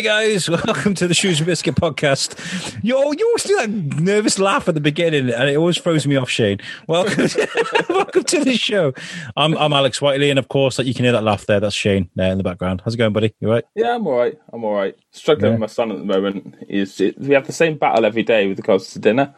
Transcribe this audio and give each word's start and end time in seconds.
Hey 0.00 0.06
guys, 0.06 0.48
welcome 0.64 0.94
to 0.94 1.06
the 1.06 1.12
Shoes 1.12 1.40
and 1.40 1.46
Biscuit 1.46 1.74
podcast. 1.74 2.34
You, 2.82 2.96
you 2.96 3.26
always 3.26 3.44
do 3.44 3.56
that 3.56 3.68
nervous 4.00 4.38
laugh 4.38 4.66
at 4.66 4.72
the 4.74 4.80
beginning, 4.80 5.28
and 5.28 5.50
it 5.50 5.56
always 5.58 5.76
throws 5.76 6.06
me 6.06 6.16
off, 6.16 6.30
Shane. 6.30 6.56
Welcome, 6.88 7.28
to, 7.28 7.84
welcome 7.90 8.24
to 8.24 8.42
the 8.42 8.56
show. 8.56 8.94
I'm, 9.36 9.58
I'm 9.58 9.74
Alex 9.74 10.00
Whiteley, 10.00 10.30
and 10.30 10.38
of 10.38 10.48
course, 10.48 10.78
like 10.78 10.86
you 10.86 10.94
can 10.94 11.04
hear 11.04 11.12
that 11.12 11.22
laugh 11.22 11.44
there. 11.44 11.60
That's 11.60 11.76
Shane 11.76 12.08
there 12.14 12.32
in 12.32 12.38
the 12.38 12.44
background. 12.44 12.80
How's 12.82 12.94
it 12.94 12.96
going, 12.96 13.12
buddy? 13.12 13.34
You 13.40 13.50
right? 13.50 13.64
Yeah, 13.74 13.94
I'm 13.94 14.06
all 14.06 14.16
right. 14.16 14.38
I'm 14.54 14.64
all 14.64 14.72
right. 14.72 14.96
Struggling 15.10 15.48
Yeah. 15.48 15.50
with 15.50 15.60
my 15.60 15.66
son 15.66 15.92
at 15.92 15.98
the 15.98 16.04
moment. 16.06 16.54
Is 16.66 16.98
we 17.18 17.34
have 17.34 17.46
the 17.46 17.52
same 17.52 17.76
battle 17.76 18.06
every 18.06 18.22
day 18.22 18.46
with 18.46 18.56
regards 18.58 18.92
to 18.94 18.98
dinner. 19.00 19.34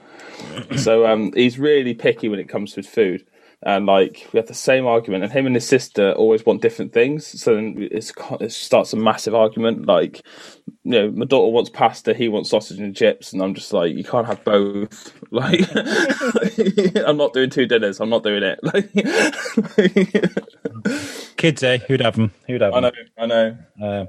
so 0.76 1.08
um, 1.08 1.32
he's 1.32 1.58
really 1.58 1.92
picky 1.92 2.28
when 2.28 2.38
it 2.38 2.48
comes 2.48 2.74
to 2.74 2.84
food. 2.84 3.26
And 3.64 3.86
like 3.86 4.28
we 4.32 4.38
have 4.38 4.48
the 4.48 4.54
same 4.54 4.86
argument, 4.86 5.22
and 5.22 5.32
him 5.32 5.46
and 5.46 5.54
his 5.54 5.66
sister 5.66 6.12
always 6.12 6.44
want 6.44 6.62
different 6.62 6.92
things. 6.92 7.40
So 7.40 7.54
then 7.54 7.76
it's, 7.92 8.12
it 8.40 8.50
starts 8.50 8.92
a 8.92 8.96
massive 8.96 9.34
argument. 9.34 9.86
Like, 9.86 10.22
you 10.82 10.90
know, 10.90 11.10
my 11.12 11.26
daughter 11.26 11.52
wants 11.52 11.70
pasta, 11.70 12.12
he 12.12 12.28
wants 12.28 12.50
sausage 12.50 12.78
and 12.78 12.96
chips, 12.96 13.32
and 13.32 13.40
I'm 13.40 13.54
just 13.54 13.72
like, 13.72 13.94
you 13.94 14.04
can't 14.04 14.26
have 14.26 14.44
both. 14.44 15.12
Like, 15.32 15.60
I'm 17.06 17.16
not 17.16 17.32
doing 17.32 17.48
two 17.48 17.64
dinners. 17.64 18.00
I'm 18.00 18.10
not 18.10 18.22
doing 18.22 18.42
it. 18.42 18.60
Like, 18.62 18.92
Kids, 21.38 21.62
eh? 21.62 21.78
Who'd 21.78 22.02
have 22.02 22.16
them? 22.16 22.32
Who'd 22.46 22.60
have 22.60 22.74
them 22.74 22.84
I 22.84 22.90
know, 22.90 22.92
I 23.16 23.26
know. 23.26 23.56
Uh, 23.82 24.04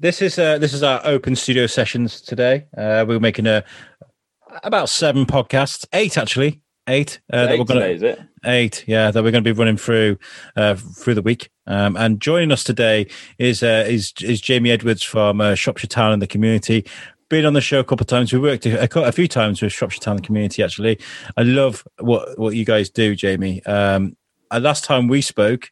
this 0.00 0.20
is 0.20 0.36
uh, 0.36 0.58
this 0.58 0.74
is 0.74 0.82
our 0.82 1.00
open 1.04 1.36
studio 1.36 1.68
sessions 1.68 2.20
today. 2.20 2.66
Uh, 2.76 3.04
we're 3.06 3.20
making 3.20 3.46
a 3.46 3.62
about 4.64 4.88
seven 4.88 5.26
podcasts, 5.26 5.86
eight 5.92 6.18
actually, 6.18 6.60
eight 6.88 7.20
uh, 7.32 7.46
that 7.46 7.58
we're 7.58 7.64
going 7.64 7.80
to 7.80 7.90
is 7.90 8.02
it? 8.02 8.20
eight 8.44 8.84
yeah 8.86 9.10
that 9.10 9.22
we're 9.22 9.30
going 9.30 9.42
to 9.42 9.54
be 9.54 9.58
running 9.58 9.76
through 9.76 10.18
uh 10.56 10.74
through 10.74 11.14
the 11.14 11.22
week. 11.22 11.50
Um 11.66 11.96
and 11.96 12.20
joining 12.20 12.52
us 12.52 12.64
today 12.64 13.06
is 13.38 13.62
uh 13.62 13.84
is 13.88 14.12
is 14.20 14.40
jamie 14.40 14.70
edwards 14.70 15.02
from 15.02 15.40
uh, 15.40 15.54
shrewsbury 15.54 15.88
town 15.88 16.12
and 16.12 16.20
the 16.20 16.26
community. 16.26 16.84
Been 17.30 17.46
on 17.46 17.54
the 17.54 17.62
show 17.62 17.80
a 17.80 17.84
couple 17.84 18.04
of 18.04 18.08
times. 18.08 18.32
We 18.32 18.38
worked 18.38 18.66
a, 18.66 19.00
a 19.02 19.12
few 19.12 19.26
times 19.26 19.62
with 19.62 19.72
shrewsbury 19.72 20.00
town 20.00 20.16
and 20.16 20.22
the 20.22 20.26
community 20.26 20.62
actually. 20.62 20.98
I 21.36 21.42
love 21.42 21.84
what 22.00 22.38
what 22.38 22.54
you 22.54 22.64
guys 22.64 22.90
do 22.90 23.14
jamie. 23.14 23.64
Um 23.64 24.16
uh, 24.50 24.60
last 24.60 24.84
time 24.84 25.08
we 25.08 25.22
spoke 25.22 25.70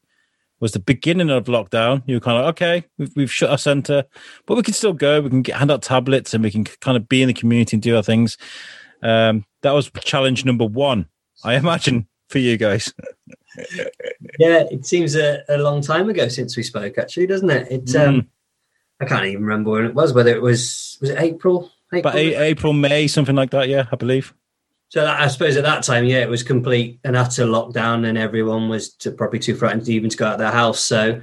was 0.61 0.73
the 0.73 0.79
beginning 0.79 1.29
of 1.29 1.45
lockdown. 1.45 2.03
You 2.07 2.17
were 2.17 2.21
kind 2.21 2.39
of 2.39 2.45
like, 2.45 2.55
okay 2.55 2.87
we've, 2.97 3.13
we've 3.17 3.33
shut 3.33 3.51
our 3.51 3.59
center 3.59 4.05
but 4.47 4.57
we 4.57 4.63
can 4.63 4.75
still 4.75 4.95
go. 4.95 5.21
We 5.21 5.29
can 5.29 5.43
get 5.43 5.57
hand 5.57 5.71
out 5.71 5.83
tablets 5.83 6.33
and 6.33 6.43
we 6.43 6.51
can 6.51 6.65
kind 6.65 6.97
of 6.97 7.09
be 7.09 7.21
in 7.21 7.29
the 7.29 7.35
community 7.35 7.77
and 7.77 7.83
do 7.83 7.97
our 7.97 8.03
things 8.03 8.39
um 9.03 9.45
that 9.63 9.73
was 9.73 9.91
challenge 10.01 10.45
number 10.45 10.65
one 10.65 11.07
i 11.45 11.55
imagine 11.55 12.07
for 12.29 12.39
you 12.39 12.57
guys 12.57 12.93
Yeah, 14.39 14.65
it 14.71 14.87
seems 14.87 15.15
a, 15.15 15.43
a 15.49 15.59
long 15.59 15.83
time 15.83 16.09
ago 16.09 16.29
since 16.29 16.57
we 16.57 16.63
spoke, 16.63 16.99
actually, 16.99 17.27
doesn't 17.27 17.51
it? 17.51 17.71
It 17.71 17.97
um, 17.97 18.29
I 19.01 19.05
can't 19.05 19.27
even 19.27 19.43
remember 19.43 19.73
when 19.73 19.85
it 19.85 19.95
was. 19.95 20.13
Whether 20.13 20.35
it 20.35 20.43
was 20.43 20.97
was 21.01 21.11
it 21.11 21.19
April? 21.21 21.71
April? 21.93 22.13
But 22.13 22.15
a- 22.17 22.43
April, 22.43 22.73
May, 22.73 23.07
something 23.09 23.37
like 23.37 23.51
that. 23.51 23.69
Yeah, 23.69 23.87
I 23.93 23.97
believe. 23.97 24.33
So 24.89 25.03
that, 25.03 25.21
I 25.21 25.29
suppose 25.29 25.57
at 25.57 25.65
that 25.65 25.83
time, 25.83 26.05
yeah, 26.05 26.19
it 26.19 26.29
was 26.29 26.43
complete 26.43 27.01
and 27.05 27.17
utter 27.17 27.45
lockdown, 27.45 28.07
and 28.07 28.17
everyone 28.17 28.69
was 28.69 28.93
to, 28.97 29.11
probably 29.11 29.39
too 29.39 29.55
frightened 29.55 29.87
to 29.87 29.93
even 29.93 30.11
to 30.11 30.17
go 30.17 30.27
out 30.27 30.35
of 30.35 30.39
their 30.39 30.51
house. 30.51 30.81
So 30.81 31.21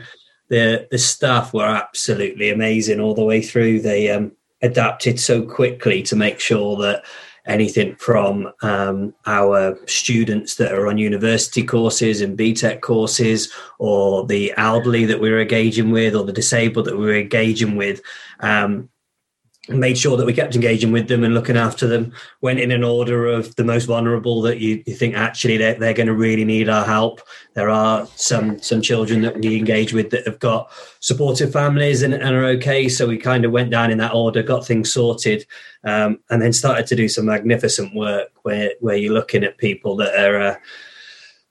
the 0.49 0.87
the 0.91 0.97
staff 0.97 1.53
were 1.53 1.65
absolutely 1.65 2.49
amazing 2.49 2.99
all 2.99 3.15
the 3.15 3.25
way 3.25 3.41
through. 3.41 3.81
They 3.81 4.09
um, 4.11 4.33
adapted 4.61 5.19
so 5.19 5.43
quickly 5.43 6.03
to 6.03 6.15
make 6.15 6.39
sure 6.39 6.77
that 6.77 7.03
anything 7.49 7.95
from 7.95 8.51
um, 8.61 9.13
our 9.25 9.77
students 9.87 10.55
that 10.55 10.71
are 10.71 10.87
on 10.87 10.97
university 10.97 11.63
courses 11.63 12.21
and 12.21 12.37
BTEC 12.37 12.81
courses, 12.81 13.51
or 13.79 14.25
the 14.25 14.53
elderly 14.57 15.05
that 15.05 15.19
we're 15.19 15.41
engaging 15.41 15.91
with, 15.91 16.15
or 16.15 16.23
the 16.23 16.33
disabled 16.33 16.85
that 16.85 16.97
we're 16.97 17.19
engaging 17.19 17.75
with. 17.75 18.01
Um, 18.39 18.89
made 19.69 19.97
sure 19.97 20.17
that 20.17 20.25
we 20.25 20.33
kept 20.33 20.55
engaging 20.55 20.91
with 20.91 21.07
them 21.07 21.23
and 21.23 21.33
looking 21.33 21.57
after 21.57 21.87
them. 21.87 22.13
Went 22.41 22.59
in 22.59 22.71
an 22.71 22.83
order 22.83 23.27
of 23.27 23.55
the 23.55 23.63
most 23.63 23.85
vulnerable 23.85 24.41
that 24.41 24.59
you, 24.59 24.83
you 24.85 24.95
think 24.95 25.15
actually 25.15 25.57
they're, 25.57 25.75
they're 25.75 25.93
going 25.93 26.07
to 26.07 26.13
really 26.13 26.45
need 26.45 26.69
our 26.69 26.85
help. 26.85 27.21
There 27.53 27.69
are 27.69 28.07
some 28.15 28.59
some 28.61 28.81
children 28.81 29.21
that 29.21 29.37
we 29.37 29.57
engage 29.57 29.93
with 29.93 30.09
that 30.11 30.25
have 30.25 30.39
got 30.39 30.71
supportive 30.99 31.51
families 31.51 32.01
and, 32.01 32.13
and 32.13 32.35
are 32.35 32.45
okay. 32.45 32.89
So 32.89 33.07
we 33.07 33.17
kind 33.17 33.45
of 33.45 33.51
went 33.51 33.69
down 33.69 33.91
in 33.91 33.97
that 33.99 34.13
order 34.13 34.43
got 34.43 34.65
things 34.65 34.91
sorted 34.91 35.45
um, 35.83 36.19
and 36.29 36.41
then 36.41 36.53
started 36.53 36.87
to 36.87 36.95
do 36.95 37.07
some 37.07 37.25
magnificent 37.25 37.95
work 37.95 38.29
where 38.43 38.71
where 38.79 38.97
you're 38.97 39.13
looking 39.13 39.43
at 39.43 39.57
people 39.57 39.95
that 39.97 40.15
are 40.15 40.41
uh, 40.41 40.55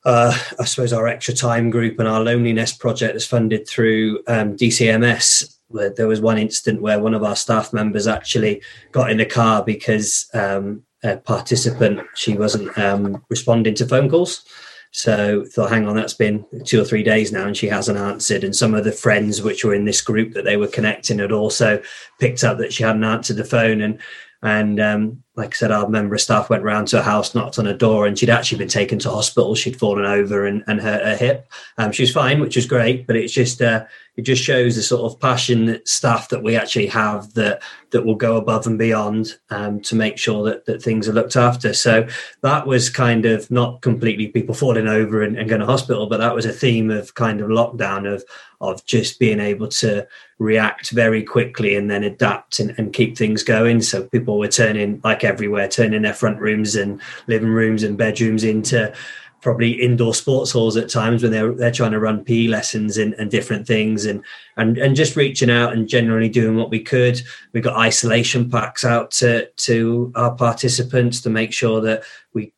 uh, 0.05 0.37
I 0.59 0.65
suppose 0.65 0.93
our 0.93 1.07
extra 1.07 1.35
time 1.35 1.71
group 1.71 1.99
and 1.99 2.09
our 2.09 2.21
loneliness 2.21 2.73
project 2.73 3.17
is 3.17 3.27
funded 3.27 3.69
through 3.69 4.23
um, 4.27 4.57
DCMS. 4.57 5.58
There 5.71 6.09
was 6.09 6.21
one 6.21 6.39
instant 6.39 6.81
where 6.81 6.99
one 6.99 7.15
of 7.15 7.23
our 7.23 7.37
staff 7.37 7.73
members 7.73 8.07
actually 8.07 8.63
got 8.93 9.11
in 9.11 9.21
a 9.21 9.27
car 9.27 9.63
because 9.63 10.29
um, 10.33 10.83
a 11.05 11.19
participant 11.19 12.01
she 12.15 12.37
wasn't 12.37 12.77
um, 12.79 13.25
responding 13.29 13.75
to 13.77 13.87
phone 13.87 14.09
calls. 14.09 14.45
So 14.91 15.45
thought, 15.45 15.71
hang 15.71 15.87
on, 15.87 15.97
that's 15.97 16.15
been 16.15 16.47
two 16.65 16.81
or 16.81 16.85
three 16.85 17.03
days 17.03 17.31
now, 17.31 17.47
and 17.47 17.57
she 17.57 17.69
hasn't 17.69 17.99
answered. 17.99 18.43
And 18.43 18.57
some 18.57 18.75
of 18.75 18.85
the 18.85 18.93
friends 18.93 19.43
which 19.43 19.65
were 19.65 19.75
in 19.75 19.85
this 19.85 20.01
group 20.01 20.33
that 20.33 20.45
they 20.45 20.57
were 20.57 20.67
connecting 20.67 21.19
had 21.19 21.33
also 21.33 21.83
picked 22.19 22.43
up 22.43 22.57
that 22.59 22.73
she 22.73 22.85
hadn't 22.85 23.05
answered 23.05 23.37
the 23.37 23.45
phone. 23.45 23.83
And 23.83 24.01
and 24.43 24.81
um, 24.81 25.23
like 25.39 25.55
I 25.55 25.57
said, 25.57 25.71
our 25.71 25.89
member 25.89 26.17
of 26.17 26.21
staff 26.21 26.51
went 26.51 26.65
round 26.65 26.89
to 26.89 26.97
her 26.97 27.03
house, 27.03 27.33
knocked 27.33 27.61
on 27.61 27.67
her 27.67 27.73
door, 27.73 28.07
and 28.07 28.19
she'd 28.19 28.29
actually 28.29 28.59
been 28.59 28.69
taken 28.69 28.99
to 28.99 29.11
hospital. 29.11 29.55
She'd 29.55 29.79
fallen 29.79 30.05
over 30.05 30.45
and, 30.45 30.65
and 30.67 30.81
hurt 30.81 31.05
her 31.05 31.17
hip. 31.17 31.49
Um, 31.79 31.93
she 31.93 32.03
was 32.03 32.13
fine, 32.13 32.41
which 32.41 32.57
was 32.57 32.67
great, 32.67 33.07
but 33.07 33.15
it's 33.15 33.33
just 33.33 33.63
uh, 33.63 33.85
it 34.17 34.23
just 34.23 34.43
shows 34.43 34.75
the 34.75 34.83
sort 34.83 35.11
of 35.11 35.21
passionate 35.21 35.87
staff 35.87 36.29
that 36.31 36.43
we 36.43 36.57
actually 36.57 36.89
have 36.89 37.33
that 37.35 37.63
that 37.91 38.05
will 38.05 38.17
go 38.17 38.37
above 38.37 38.67
and 38.67 38.79
beyond 38.79 39.39
um, 39.51 39.81
to 39.81 39.95
make 39.95 40.19
sure 40.19 40.45
that, 40.45 40.67
that 40.67 40.83
things 40.83 41.09
are 41.09 41.13
looked 41.13 41.37
after. 41.37 41.73
So 41.73 42.07
that 42.43 42.67
was 42.67 42.91
kind 42.91 43.25
of 43.25 43.49
not 43.49 43.81
completely 43.81 44.27
people 44.27 44.57
falling 44.57 44.89
over 44.89 45.23
and, 45.23 45.39
and 45.39 45.49
going 45.49 45.61
to 45.61 45.67
hospital, 45.67 46.09
but 46.09 46.19
that 46.19 46.35
was 46.35 46.45
a 46.45 46.53
theme 46.53 46.91
of 46.91 47.15
kind 47.15 47.41
of 47.41 47.49
lockdown 47.49 48.13
of 48.13 48.25
of 48.61 48.85
just 48.87 49.21
being 49.21 49.39
able 49.39 49.69
to 49.69 50.07
react 50.39 50.91
very 50.91 51.23
quickly 51.23 51.77
and 51.77 51.91
then 51.91 52.03
adapt 52.03 52.59
and, 52.59 52.75
and 52.77 52.93
keep 52.93 53.17
things 53.17 53.43
going. 53.43 53.81
So 53.81 54.05
people 54.05 54.39
were 54.39 54.49
turning 54.49 55.01
like 55.05 55.23
everywhere, 55.29 55.69
turning 55.69 56.03
their 56.03 56.15
front 56.15 56.41
rooms 56.41 56.75
and 56.75 57.01
living 57.27 57.51
rooms 57.51 57.83
and 57.83 57.97
bedrooms 57.97 58.43
into 58.43 58.93
probably 59.41 59.71
indoor 59.71 60.15
sports 60.15 60.51
halls 60.51 60.77
at 60.77 60.89
times 60.89 61.23
when 61.23 61.31
they're 61.31 61.53
they're 61.53 61.71
trying 61.71 61.93
to 61.93 62.01
run 62.01 62.25
PE 62.25 62.49
lessons 62.49 62.99
and, 62.99 63.15
and 63.15 63.31
different 63.31 63.67
things 63.67 64.05
and 64.05 64.23
and 64.57 64.79
and 64.79 64.97
just 64.97 65.17
reaching 65.17 65.51
out 65.51 65.73
and 65.73 65.89
generally 65.89 66.29
doing 66.29 66.57
what 66.57 66.71
we 66.71 66.81
could. 66.81 67.21
We 67.53 67.61
got 67.61 67.77
isolation 67.77 68.51
packs 68.51 68.85
out 68.85 69.11
to 69.13 69.49
to 69.49 70.13
our 70.17 70.35
participants 70.35 71.21
to 71.21 71.31
make 71.31 71.53
sure 71.53 71.81
that 71.83 72.03
we 72.35 72.53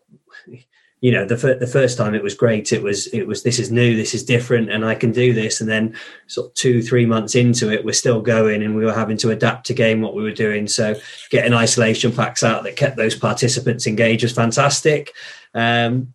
you 1.00 1.10
know 1.10 1.24
the, 1.24 1.34
the 1.58 1.66
first 1.66 1.96
time 1.96 2.14
it 2.14 2.22
was 2.22 2.34
great 2.34 2.72
it 2.72 2.82
was 2.82 3.06
it 3.08 3.26
was 3.26 3.42
this 3.42 3.58
is 3.58 3.70
new 3.70 3.96
this 3.96 4.12
is 4.12 4.22
different 4.22 4.70
and 4.70 4.84
i 4.84 4.94
can 4.94 5.12
do 5.12 5.32
this. 5.32 5.60
And 5.60 5.68
then 5.68 5.96
sort 6.26 6.48
of 6.48 6.54
two 6.54 6.82
three 6.82 7.06
months 7.06 7.34
into 7.34 7.72
it 7.72 7.84
we're 7.84 7.92
still 7.92 8.20
going 8.20 8.62
and 8.62 8.76
we 8.76 8.84
were 8.84 8.92
having 8.92 9.16
to 9.18 9.30
adapt 9.30 9.70
again 9.70 10.00
what 10.00 10.14
we 10.14 10.22
were 10.22 10.30
doing. 10.30 10.68
So 10.68 10.94
getting 11.30 11.54
isolation 11.54 12.12
packs 12.12 12.42
out 12.42 12.64
that 12.64 12.76
kept 12.76 12.96
those 12.96 13.14
participants 13.14 13.86
engaged 13.86 14.22
was 14.22 14.32
fantastic. 14.32 15.12
Um, 15.54 16.14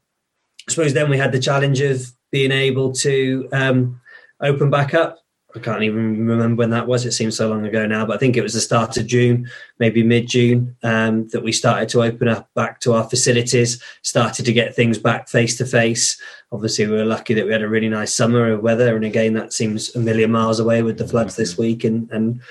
I 0.68 0.72
suppose 0.72 0.94
then 0.94 1.10
we 1.10 1.18
had 1.18 1.32
the 1.32 1.40
challenge 1.40 1.82
of 1.82 2.06
being 2.32 2.52
able 2.52 2.92
to 2.94 3.48
um, 3.52 4.02
open 4.42 4.70
back 4.70 4.94
up. 4.94 5.20
I 5.56 5.60
can't 5.60 5.84
even 5.84 6.28
remember 6.28 6.60
when 6.60 6.70
that 6.72 6.88
was. 6.88 7.06
It 7.06 7.14
seems 7.14 7.38
so 7.38 7.48
long 7.48 7.66
ago 7.66 7.86
now, 7.86 8.06
but 8.06 8.16
I 8.16 8.20
think 8.20 8.36
it 8.36 8.44
was 8.44 8.54
the 8.54 8.62
start 8.62 8.98
of 8.98 9.08
June, 9.08 9.50
maybe 9.80 10.04
mid 10.04 10.28
June, 10.28 10.76
um, 10.84 11.30
that 11.30 11.44
we 11.44 11.54
started 11.54 11.88
to 11.90 12.04
open 12.04 12.28
up 12.28 12.54
back 12.56 12.82
to 12.82 12.94
our 12.94 13.10
facilities, 13.10 13.82
started 14.02 14.46
to 14.46 14.54
get 14.54 14.76
things 14.76 14.98
back 14.98 15.30
face 15.30 15.58
to 15.58 15.66
face. 15.66 16.20
Obviously, 16.52 16.88
we 16.88 16.98
were 16.98 17.06
lucky 17.06 17.34
that 17.34 17.46
we 17.46 17.54
had 17.54 17.62
a 17.62 17.70
really 17.70 17.90
nice 17.90 18.14
summer 18.14 18.52
of 18.52 18.62
weather, 18.62 18.96
and 18.96 19.06
again, 19.06 19.34
that 19.34 19.54
seems 19.54 19.96
a 19.96 20.00
million 20.00 20.32
miles 20.32 20.60
away 20.60 20.84
with 20.84 20.98
the 20.98 21.08
floods 21.08 21.38
this 21.38 21.58
week 21.58 21.86
and 21.86 22.10
and 22.12 22.42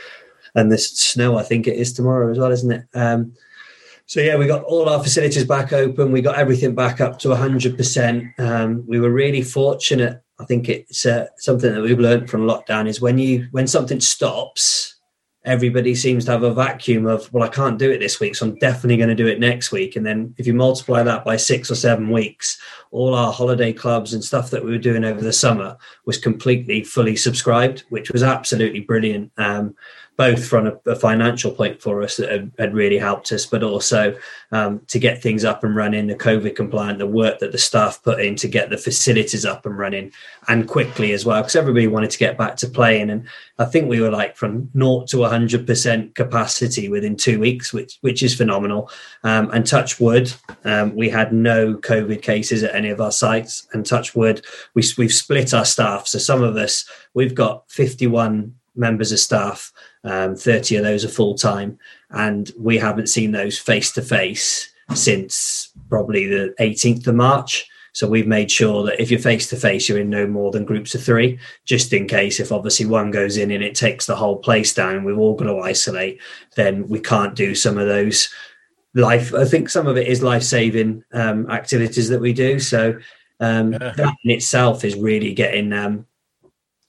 and 0.55 0.73
this 0.73 0.91
snow. 0.91 1.37
I 1.37 1.43
think 1.43 1.67
it 1.67 1.77
is 1.77 1.93
tomorrow 1.93 2.31
as 2.31 2.39
well, 2.39 2.53
isn't 2.53 2.73
it? 2.73 2.87
Um, 2.95 3.35
so 4.07 4.21
yeah, 4.21 4.37
we 4.37 4.47
got 4.47 4.65
all 4.65 4.89
our 4.89 5.03
facilities 5.03 5.45
back 5.45 5.73
open. 5.73 6.13
We 6.13 6.21
got 6.21 6.37
everything 6.37 6.75
back 6.75 7.01
up 7.01 7.19
to 7.21 7.29
100%. 7.29 8.39
Um, 8.39 8.85
we 8.87 9.01
were 9.01 9.11
really 9.11 9.43
fortunate. 9.43 10.23
I 10.39 10.45
think 10.45 10.69
it's 10.69 11.07
uh, 11.07 11.27
something 11.39 11.73
that 11.73 11.83
we've 11.83 11.99
learned 11.99 12.29
from 12.29 12.43
lockdown 12.47 12.89
is 12.89 13.01
when 13.01 13.19
you 13.19 13.47
when 13.53 13.67
something 13.67 14.01
stops, 14.01 14.97
everybody 15.45 15.95
seems 15.95 16.25
to 16.25 16.33
have 16.33 16.43
a 16.43 16.53
vacuum 16.53 17.07
of 17.07 17.33
well, 17.33 17.45
I 17.45 17.49
can't 17.49 17.79
do 17.79 17.91
it 17.91 17.99
this 17.99 18.19
week, 18.19 18.35
so 18.35 18.47
I'm 18.47 18.57
definitely 18.57 18.97
going 18.97 19.11
to 19.11 19.15
do 19.15 19.29
it 19.29 19.39
next 19.39 19.71
week. 19.71 19.95
And 19.95 20.05
then 20.05 20.35
if 20.39 20.47
you 20.47 20.55
multiply 20.55 21.03
that 21.03 21.25
by 21.25 21.37
six 21.37 21.71
or 21.71 21.77
seven 21.77 22.11
weeks, 22.11 22.61
all 22.91 23.15
our 23.15 23.33
holiday 23.33 23.73
clubs 23.73 24.13
and 24.13 24.25
stuff 24.25 24.51
that 24.51 24.65
we 24.65 24.71
were 24.71 24.79
doing 24.79 25.05
over 25.05 25.21
the 25.21 25.33
summer 25.33 25.77
was 26.05 26.19
completely 26.19 26.83
fully 26.83 27.17
subscribed, 27.17 27.85
which 27.91 28.11
was 28.11 28.23
absolutely 28.23 28.81
brilliant. 28.81 29.31
Um, 29.37 29.77
both 30.17 30.47
from 30.47 30.67
a, 30.67 30.91
a 30.91 30.97
financial 30.97 31.51
point 31.51 31.83
for 31.83 32.03
us 32.03 32.17
that 32.17 32.31
had, 32.31 32.53
had 32.59 32.75
really 32.75 32.99
helped 32.99 33.33
us, 33.33 33.47
but 33.47 33.63
also 33.63 34.17
um, 34.53 34.81
to 34.87 34.99
get 34.99 35.21
things 35.21 35.45
up 35.45 35.65
and 35.65 35.75
running, 35.75 36.07
the 36.07 36.15
COVID 36.15 36.55
compliant, 36.55 36.99
the 36.99 37.07
work 37.07 37.41
that 37.41 37.51
the 37.51 37.59
staff 37.59 38.03
put 38.03 38.21
in 38.21 38.37
to 38.37 38.47
get 38.47 38.71
the 38.71 38.79
facilities 38.79 39.45
up 39.45 39.67
and 39.67 39.77
running 39.77 40.13
and 40.47 40.69
quickly 40.69 41.13
as 41.13 41.25
well, 41.25 41.41
because 41.41 41.57
everybody 41.57 41.89
wanted 41.89 42.11
to 42.11 42.19
get 42.19 42.39
back 42.39 42.57
to 42.57 42.69
playing. 42.69 43.11
And 43.11 43.27
I 43.59 43.65
think 43.65 43.89
we 43.89 44.01
were 44.01 44.11
like 44.11 44.37
from 44.37 44.71
naught 44.73 45.09
to 45.09 45.19
100% 45.19 46.15
capacity 46.15 46.89
within 46.89 47.17
two 47.17 47.41
weeks, 47.41 47.73
which 47.73 47.99
which 48.01 48.23
is 48.23 48.37
phenomenal. 48.37 48.91
Um, 49.25 49.51
and 49.51 49.67
touch 49.67 49.99
wood, 49.99 50.33
um, 50.65 50.95
we 50.95 51.09
had 51.09 51.33
no 51.33 51.75
COVID 51.75 52.23
cases 52.23 52.63
at 52.63 52.75
any 52.75 52.91
of 52.91 53.01
our 53.01 53.13
sites. 53.13 53.67
And 53.73 53.85
touch 53.85 54.15
wood, 54.15 54.45
we, 54.75 54.85
we've 54.97 55.13
split 55.13 55.53
our 55.53 55.65
staff. 55.65 56.07
So 56.07 56.19
some 56.19 56.43
of 56.43 56.57
us, 56.57 56.89
we've 57.15 57.35
got 57.35 57.71
51 57.71 58.55
members 58.77 59.13
of 59.13 59.19
staff 59.19 59.73
um, 60.05 60.37
30 60.37 60.77
of 60.77 60.85
those 60.85 61.05
are 61.05 61.09
full 61.09 61.35
time, 61.35 61.79
and 62.11 62.53
we 62.59 62.79
haven't 62.79 63.09
seen 63.09 63.33
those 63.33 63.59
face 63.59 63.93
to 63.93 64.03
face 64.03 64.73
since 64.95 65.73
probably 65.89 66.27
the 66.27 66.55
18th 66.61 67.07
of 67.07 67.15
March. 67.15 67.69
So 67.93 68.09
we've 68.09 68.27
made 68.27 68.51
sure 68.51 68.85
that 68.85 69.01
if 69.01 69.11
you're 69.11 69.21
face 69.21 69.49
to 69.51 69.57
face, 69.57 69.89
you're 69.89 70.01
in 70.01 70.11
no 70.11 70.27
more 70.27 70.51
than 70.51 70.65
groups 70.65 70.97
of 70.97 71.03
three, 71.03 71.39
just 71.65 71.93
in 71.93 72.09
case 72.09 72.41
if 72.41 72.51
obviously 72.51 72.87
one 72.87 73.13
goes 73.13 73.37
in 73.37 73.53
and 73.53 73.63
it 73.63 73.77
takes 73.77 74.07
the 74.07 74.17
whole 74.17 74.37
place 74.37 74.75
down, 74.75 75.05
we've 75.05 75.19
all 75.19 75.37
got 75.37 75.45
to 75.45 75.61
isolate, 75.61 76.21
then 76.57 76.89
we 76.89 76.99
can't 76.99 77.37
do 77.37 77.55
some 77.55 77.79
of 77.79 77.87
those 77.87 78.29
life. 78.95 79.33
I 79.33 79.45
think 79.45 79.69
some 79.69 79.87
of 79.87 79.97
it 79.97 80.09
is 80.09 80.25
life 80.25 80.43
saving 80.43 81.05
um, 81.13 81.49
activities 81.49 82.09
that 82.09 82.21
we 82.21 82.33
do. 82.33 82.59
So 82.59 82.99
um, 83.39 83.71
that 83.71 84.17
in 84.25 84.31
itself 84.33 84.85
is 84.85 84.97
really 84.97 85.33
getting 85.33 85.73
um, 85.73 86.05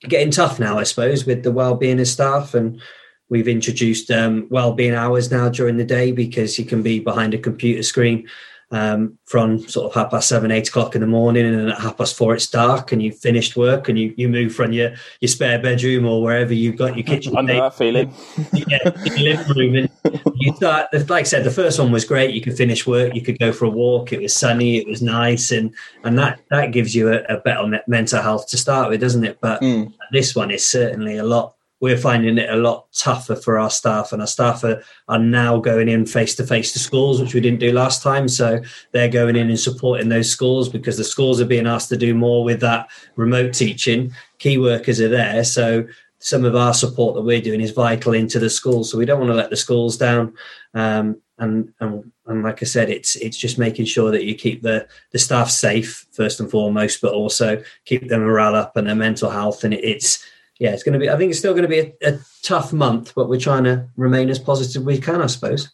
getting 0.02 0.32
tough 0.32 0.60
now, 0.60 0.80
I 0.80 0.84
suppose, 0.84 1.26
with 1.26 1.44
the 1.44 1.52
well 1.52 1.76
being 1.76 2.00
of 2.00 2.08
staff 2.08 2.56
and 2.56 2.82
We've 3.30 3.48
introduced 3.48 4.12
um, 4.12 4.48
well-being 4.50 4.94
hours 4.94 5.32
now 5.32 5.50
during 5.50 5.78
the 5.78 5.84
day 5.84 6.12
because 6.12 6.60
you 6.60 6.66
can 6.66 6.84
be 6.84 7.00
behind 7.00 7.34
a 7.34 7.40
computer 7.40 7.84
screen 7.84 8.28
um, 8.72 9.18
from 9.26 9.60
sort 9.60 9.88
of 9.88 9.94
half 9.94 10.12
past 10.12 10.28
seven, 10.28 10.52
eight 10.52 10.68
o'clock 10.70 10.96
in 10.96 11.02
the 11.02 11.08
morning, 11.08 11.46
and 11.46 11.58
then 11.58 11.70
at 11.70 11.80
half 11.80 11.98
past 11.98 12.18
four 12.18 12.34
it's 12.34 12.48
dark, 12.48 12.92
and 12.92 13.02
you've 13.02 13.18
finished 13.18 13.56
work, 13.56 13.90
and 13.90 13.98
you, 13.98 14.14
you 14.18 14.28
move 14.28 14.54
from 14.54 14.72
your, 14.72 14.94
your 15.22 15.30
spare 15.30 15.60
bedroom 15.60 16.06
or 16.06 16.22
wherever 16.22 16.54
you've 16.54 16.78
got 16.78 16.96
your 16.96 17.06
kitchen. 17.06 17.38
I 17.38 17.42
know 17.42 17.62
that 17.62 17.76
feeling. 17.76 18.14
yeah, 18.54 18.92
your 19.06 19.18
living 19.18 19.56
room, 19.56 19.76
and 19.76 19.90
you 20.36 20.54
start. 20.56 20.88
Like 20.94 21.12
I 21.12 21.24
said, 21.24 21.44
the 21.44 21.52
first 21.52 21.80
one 21.80 21.92
was 21.92 22.06
great. 22.06 22.34
You 22.34 22.42
could 22.42 22.58
finish 22.58 22.88
work, 22.88 23.14
you 23.14 23.22
could 23.22 23.40
go 23.40 23.52
for 23.52 23.66
a 23.66 23.70
walk. 23.70 24.12
It 24.12 24.22
was 24.22 24.36
sunny, 24.36 24.78
it 24.78 24.88
was 24.88 25.02
nice, 25.02 25.52
and 25.52 25.74
and 26.04 26.18
that 26.18 26.42
that 26.50 26.72
gives 26.72 26.96
you 26.96 27.14
a, 27.14 27.24
a 27.24 27.38
better 27.38 27.82
mental 27.88 28.22
health 28.22 28.48
to 28.50 28.58
start 28.58 28.90
with, 28.90 29.02
doesn't 29.02 29.24
it? 29.24 29.40
But 29.42 29.62
mm. 29.62 29.94
this 30.12 30.36
one 30.36 30.52
is 30.52 30.66
certainly 30.66 31.18
a 31.18 31.24
lot 31.24 31.55
we're 31.82 31.98
finding 31.98 32.38
it 32.38 32.50
a 32.50 32.56
lot 32.56 32.88
tougher 32.94 33.36
for 33.36 33.60
our 33.60 33.70
staff 33.70 34.12
and 34.12 34.22
our 34.22 34.28
staff 34.28 34.64
are, 34.64 34.82
are 35.08 35.20
now 35.20 35.60
going 35.60 35.90
in 35.90 36.06
face 36.06 36.34
to 36.36 36.48
face 36.48 36.72
to 36.72 36.80
schools 36.80 37.20
which 37.20 37.34
we 37.34 37.42
didn't 37.42 37.60
do 37.60 37.72
last 37.72 38.02
time. 38.02 38.28
So 38.28 38.62
they're 38.92 39.10
going 39.10 39.36
in 39.36 39.50
and 39.50 39.60
supporting 39.60 40.10
those 40.10 40.30
schools 40.30 40.70
because 40.70 40.98
the 40.98 41.04
schools 41.04 41.42
are 41.42 41.46
being 41.46 41.68
asked 41.68 41.90
to 41.90 41.98
do 41.98 42.16
more 42.16 42.44
with 42.44 42.62
that 42.62 42.90
remote 43.16 43.54
teaching. 43.54 44.14
Key 44.40 44.58
workers 44.58 45.02
are 45.02 45.10
there. 45.10 45.44
So 45.44 45.86
some 46.20 46.46
of 46.46 46.56
our 46.56 46.74
support 46.74 47.16
that 47.16 47.22
we're 47.22 47.42
doing 47.42 47.62
is 47.62 47.72
vital 47.72 48.14
into 48.14 48.40
the 48.40 48.50
schools. 48.50 48.90
So 48.90 48.98
we 48.98 49.06
don't 49.06 49.20
want 49.20 49.30
to 49.30 49.36
let 49.36 49.50
the 49.50 49.58
schools 49.58 49.98
down. 49.98 50.34
Um, 50.74 51.22
and, 51.38 51.74
and 51.82 52.12
and 52.28 52.44
like 52.44 52.64
I 52.64 52.66
said, 52.66 52.90
it's 52.90 53.16
it's 53.18 53.38
just 53.38 53.60
making 53.60 53.86
sure 53.86 54.10
that 54.10 54.24
you 54.24 54.36
keep 54.36 54.62
the 54.62 54.88
the 55.12 55.20
staff 55.20 55.50
safe 55.50 56.08
first 56.12 56.40
and 56.40 56.50
foremost, 56.50 57.02
but 57.02 57.14
also 57.14 57.62
keep 57.84 58.08
their 58.08 58.20
morale 58.20 58.56
up 58.56 58.78
and 58.78 58.88
their 58.88 58.96
mental 58.96 59.30
health. 59.30 59.64
And 59.64 59.74
it's 59.74 60.26
yeah, 60.60 60.72
it's 60.72 60.84
going 60.84 60.94
to 60.94 61.00
be. 61.00 61.10
I 61.10 61.18
think 61.18 61.32
it's 61.32 61.40
still 61.40 61.54
going 61.54 61.64
to 61.64 61.70
be 61.70 61.80
a, 61.80 62.14
a 62.14 62.20
tough 62.44 62.72
month, 62.72 63.14
but 63.16 63.28
we're 63.28 63.40
trying 63.40 63.66
to 63.66 63.88
remain 63.98 64.30
as 64.30 64.40
positive 64.40 64.84
we 64.84 65.00
can, 65.00 65.22
I 65.22 65.28
suppose. 65.28 65.72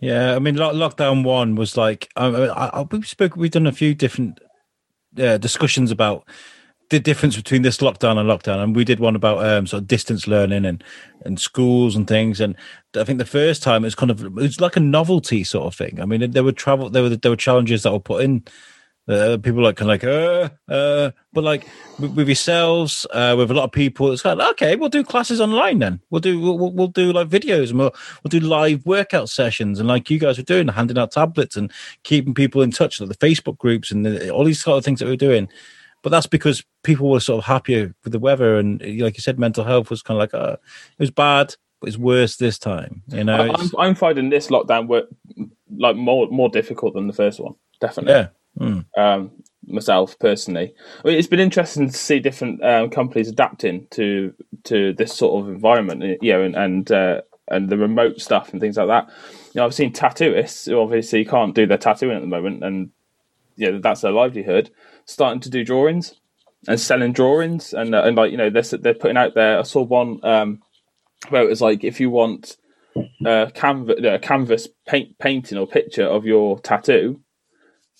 Yeah, 0.00 0.36
I 0.36 0.38
mean, 0.38 0.54
lockdown 0.54 1.24
one 1.24 1.54
was 1.54 1.76
like 1.76 2.08
I, 2.16 2.26
I, 2.26 2.82
we 2.82 3.02
spoke. 3.02 3.36
We've 3.36 3.50
done 3.50 3.66
a 3.66 3.72
few 3.72 3.94
different 3.94 4.40
uh, 5.18 5.38
discussions 5.38 5.90
about 5.90 6.26
the 6.90 7.00
difference 7.00 7.36
between 7.36 7.62
this 7.62 7.78
lockdown 7.78 8.16
and 8.16 8.28
lockdown, 8.28 8.62
and 8.62 8.74
we 8.74 8.84
did 8.84 9.00
one 9.00 9.16
about 9.16 9.44
um, 9.44 9.66
sort 9.66 9.82
of 9.82 9.88
distance 9.88 10.26
learning 10.26 10.64
and 10.64 10.82
and 11.24 11.40
schools 11.40 11.96
and 11.96 12.06
things. 12.06 12.40
And 12.40 12.56
I 12.94 13.04
think 13.04 13.18
the 13.18 13.26
first 13.26 13.62
time 13.62 13.84
it 13.84 13.88
was 13.88 13.94
kind 13.94 14.10
of 14.10 14.24
it 14.24 14.32
was 14.32 14.60
like 14.60 14.76
a 14.76 14.80
novelty 14.80 15.44
sort 15.44 15.66
of 15.66 15.74
thing. 15.74 16.00
I 16.00 16.06
mean, 16.06 16.30
there 16.30 16.44
were 16.44 16.52
travel, 16.52 16.88
there 16.88 17.02
were 17.02 17.16
there 17.16 17.32
were 17.32 17.36
challenges 17.36 17.82
that 17.82 17.92
were 17.92 18.00
put 18.00 18.22
in 18.22 18.44
uh, 19.08 19.38
people 19.38 19.62
like 19.62 19.76
kind 19.76 19.90
of 19.90 19.94
like, 19.94 20.04
uh, 20.04 20.48
uh, 20.72 21.10
but 21.32 21.44
like 21.44 21.66
with, 21.98 22.14
with 22.14 22.28
yourselves, 22.28 23.06
uh, 23.12 23.34
with 23.38 23.50
a 23.50 23.54
lot 23.54 23.64
of 23.64 23.72
people, 23.72 24.12
it's 24.12 24.22
kind 24.22 24.40
of 24.40 24.48
okay. 24.50 24.76
We'll 24.76 24.88
do 24.88 25.02
classes 25.02 25.40
online 25.40 25.78
then. 25.78 26.00
We'll 26.10 26.20
do 26.20 26.38
we'll, 26.40 26.72
we'll 26.72 26.88
do 26.88 27.12
like 27.12 27.28
videos 27.28 27.70
and 27.70 27.78
we'll 27.78 27.94
we'll 28.22 28.28
do 28.28 28.40
live 28.40 28.84
workout 28.84 29.28
sessions 29.28 29.80
and 29.80 29.88
like 29.88 30.10
you 30.10 30.18
guys 30.18 30.36
were 30.36 30.44
doing, 30.44 30.68
handing 30.68 30.98
out 30.98 31.12
tablets 31.12 31.56
and 31.56 31.72
keeping 32.02 32.34
people 32.34 32.62
in 32.62 32.70
touch, 32.70 33.00
like 33.00 33.08
the 33.08 33.26
Facebook 33.26 33.58
groups 33.58 33.90
and 33.90 34.04
the, 34.04 34.30
all 34.30 34.44
these 34.44 34.62
sort 34.62 34.78
of 34.78 34.84
things 34.84 35.00
that 35.00 35.08
we're 35.08 35.16
doing. 35.16 35.48
But 36.02 36.10
that's 36.10 36.26
because 36.28 36.64
people 36.84 37.10
were 37.10 37.20
sort 37.20 37.38
of 37.38 37.44
happier 37.46 37.94
with 38.04 38.12
the 38.12 38.20
weather 38.20 38.56
and, 38.56 38.80
like 39.00 39.16
you 39.16 39.20
said, 39.20 39.38
mental 39.38 39.64
health 39.64 39.90
was 39.90 40.00
kind 40.00 40.16
of 40.16 40.20
like, 40.20 40.34
uh, 40.34 40.56
it 40.96 41.02
was 41.02 41.10
bad, 41.10 41.56
but 41.80 41.88
it's 41.88 41.98
worse 41.98 42.36
this 42.36 42.56
time. 42.56 43.02
You 43.08 43.24
know, 43.24 43.52
I'm, 43.52 43.70
I'm 43.76 43.94
finding 43.96 44.30
this 44.30 44.46
lockdown 44.46 44.86
work 44.86 45.06
like 45.76 45.96
more 45.96 46.28
more 46.28 46.48
difficult 46.48 46.94
than 46.94 47.08
the 47.08 47.12
first 47.12 47.40
one. 47.40 47.54
Definitely. 47.80 48.12
Yeah. 48.12 48.28
Mm. 48.58 48.84
Um, 48.96 49.30
myself 49.66 50.18
personally, 50.18 50.72
I 51.04 51.08
mean, 51.08 51.18
it's 51.18 51.28
been 51.28 51.40
interesting 51.40 51.88
to 51.88 51.96
see 51.96 52.20
different 52.20 52.64
um, 52.64 52.90
companies 52.90 53.28
adapting 53.28 53.86
to 53.90 54.34
to 54.64 54.92
this 54.94 55.14
sort 55.14 55.42
of 55.42 55.50
environment, 55.50 56.02
you 56.22 56.32
know, 56.32 56.42
and 56.42 56.56
and, 56.56 56.92
uh, 56.92 57.20
and 57.48 57.68
the 57.68 57.78
remote 57.78 58.20
stuff 58.20 58.52
and 58.52 58.60
things 58.60 58.76
like 58.76 58.88
that. 58.88 59.08
You 59.54 59.60
know, 59.60 59.66
I've 59.66 59.74
seen 59.74 59.92
tattooists 59.92 60.66
who 60.66 60.80
obviously 60.80 61.24
can't 61.24 61.54
do 61.54 61.66
their 61.66 61.78
tattooing 61.78 62.16
at 62.16 62.20
the 62.20 62.26
moment, 62.26 62.64
and 62.64 62.90
yeah, 63.56 63.78
that's 63.80 64.00
their 64.00 64.12
livelihood. 64.12 64.70
Starting 65.04 65.40
to 65.40 65.50
do 65.50 65.64
drawings 65.64 66.14
and 66.66 66.80
selling 66.80 67.12
drawings, 67.12 67.72
and 67.72 67.94
uh, 67.94 68.02
and 68.02 68.16
like 68.16 68.30
you 68.30 68.36
know, 68.36 68.50
they're 68.50 68.78
they're 68.78 68.94
putting 68.94 69.16
out 69.16 69.34
there. 69.34 69.58
I 69.58 69.62
saw 69.62 69.82
one 69.82 70.20
um, 70.24 70.62
where 71.28 71.42
it 71.42 71.48
was 71.48 71.60
like 71.60 71.84
if 71.84 72.00
you 72.00 72.10
want 72.10 72.56
a 73.24 73.50
canvas, 73.54 73.96
a 74.04 74.18
canvas 74.18 74.68
paint 74.86 75.18
painting 75.18 75.58
or 75.58 75.66
picture 75.66 76.04
of 76.04 76.24
your 76.24 76.58
tattoo 76.60 77.20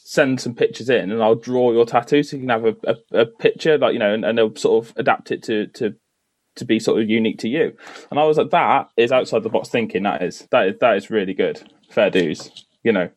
send 0.08 0.40
some 0.40 0.54
pictures 0.54 0.88
in 0.88 1.10
and 1.10 1.22
I'll 1.22 1.34
draw 1.34 1.70
your 1.70 1.84
tattoo 1.84 2.22
so 2.22 2.34
you 2.34 2.40
can 2.40 2.48
have 2.48 2.64
a, 2.64 2.74
a, 3.12 3.20
a 3.20 3.26
picture 3.26 3.76
like 3.76 3.92
you 3.92 3.98
know 3.98 4.14
and, 4.14 4.24
and, 4.24 4.38
they'll 4.38 4.56
sort 4.56 4.86
of 4.86 4.94
adapt 4.96 5.30
it 5.30 5.42
to 5.42 5.66
to 5.66 5.94
to 6.56 6.64
be 6.64 6.80
sort 6.80 7.02
of 7.02 7.10
unique 7.10 7.38
to 7.40 7.48
you. 7.48 7.76
And 8.10 8.18
I 8.18 8.24
was 8.24 8.38
like 8.38 8.48
that 8.48 8.88
is 8.96 9.12
outside 9.12 9.42
the 9.42 9.50
box 9.50 9.68
thinking. 9.68 10.04
That 10.04 10.22
is 10.22 10.48
that 10.50 10.66
is 10.66 10.78
that 10.80 10.96
is 10.96 11.10
really 11.10 11.34
good. 11.34 11.60
Fair 11.90 12.08
dues 12.08 12.64
you 12.82 12.90
know. 12.90 13.10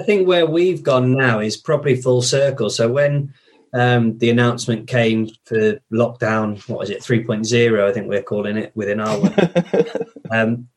I 0.00 0.02
think 0.02 0.26
where 0.26 0.46
we've 0.46 0.82
gone 0.82 1.12
now 1.12 1.40
is 1.40 1.58
probably 1.58 1.94
full 1.94 2.22
circle. 2.22 2.70
So 2.70 2.90
when 2.90 3.34
um, 3.74 4.16
the 4.16 4.30
announcement 4.30 4.88
came 4.88 5.28
for 5.44 5.78
lockdown 5.92 6.66
what 6.70 6.78
was 6.78 6.88
it 6.88 7.02
3.0 7.02 7.86
I 7.86 7.92
think 7.92 8.08
we're 8.08 8.22
calling 8.22 8.56
it 8.56 8.72
within 8.74 8.98
our 8.98 9.20
um, 10.30 10.68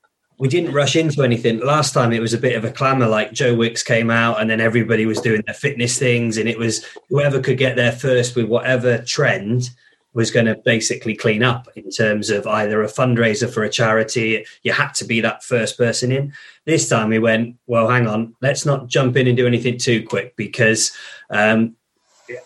we 0.42 0.48
didn't 0.48 0.74
rush 0.74 0.96
into 0.96 1.22
anything. 1.22 1.60
Last 1.60 1.94
time 1.94 2.12
it 2.12 2.20
was 2.20 2.34
a 2.34 2.38
bit 2.40 2.56
of 2.56 2.66
a 2.66 2.72
clamour, 2.72 3.08
like 3.08 3.32
Joe 3.32 3.54
Wicks 3.54 3.84
came 3.84 4.10
out 4.10 4.42
and 4.42 4.50
then 4.50 4.60
everybody 4.60 5.06
was 5.06 5.22
doing 5.22 5.44
their 5.46 5.54
fitness 5.54 6.00
things, 6.00 6.38
and 6.38 6.50
it 6.50 6.58
was 6.58 6.84
whoever 7.10 7.40
could 7.40 7.60
get 7.60 7.76
there 7.76 7.92
first 7.92 8.36
with 8.36 8.46
whatever 8.46 8.98
trend 9.04 9.70
was 10.14 10.32
going 10.32 10.48
to 10.48 10.56
basically 10.66 11.16
clean 11.16 11.44
up 11.44 11.68
in 11.76 11.92
terms 11.92 12.32
of 12.32 12.48
either 12.48 12.82
a 12.82 12.88
fundraiser 12.88 13.54
for 13.54 13.64
a 13.64 13.70
charity. 13.70 14.44
You 14.64 14.74
had 14.74 14.96
to 14.96 15.06
be 15.06 15.22
that 15.22 15.44
first 15.44 15.78
person 15.78 16.12
in. 16.12 16.34
This 16.66 16.90
time 16.90 17.10
we 17.10 17.20
went, 17.20 17.58
well, 17.68 17.88
hang 17.88 18.08
on, 18.08 18.36
let's 18.42 18.66
not 18.66 18.88
jump 18.88 19.18
in 19.18 19.28
and 19.28 19.38
do 19.38 19.46
anything 19.46 19.78
too 19.78 20.04
quick 20.08 20.36
because 20.36 20.92
um, 21.30 21.76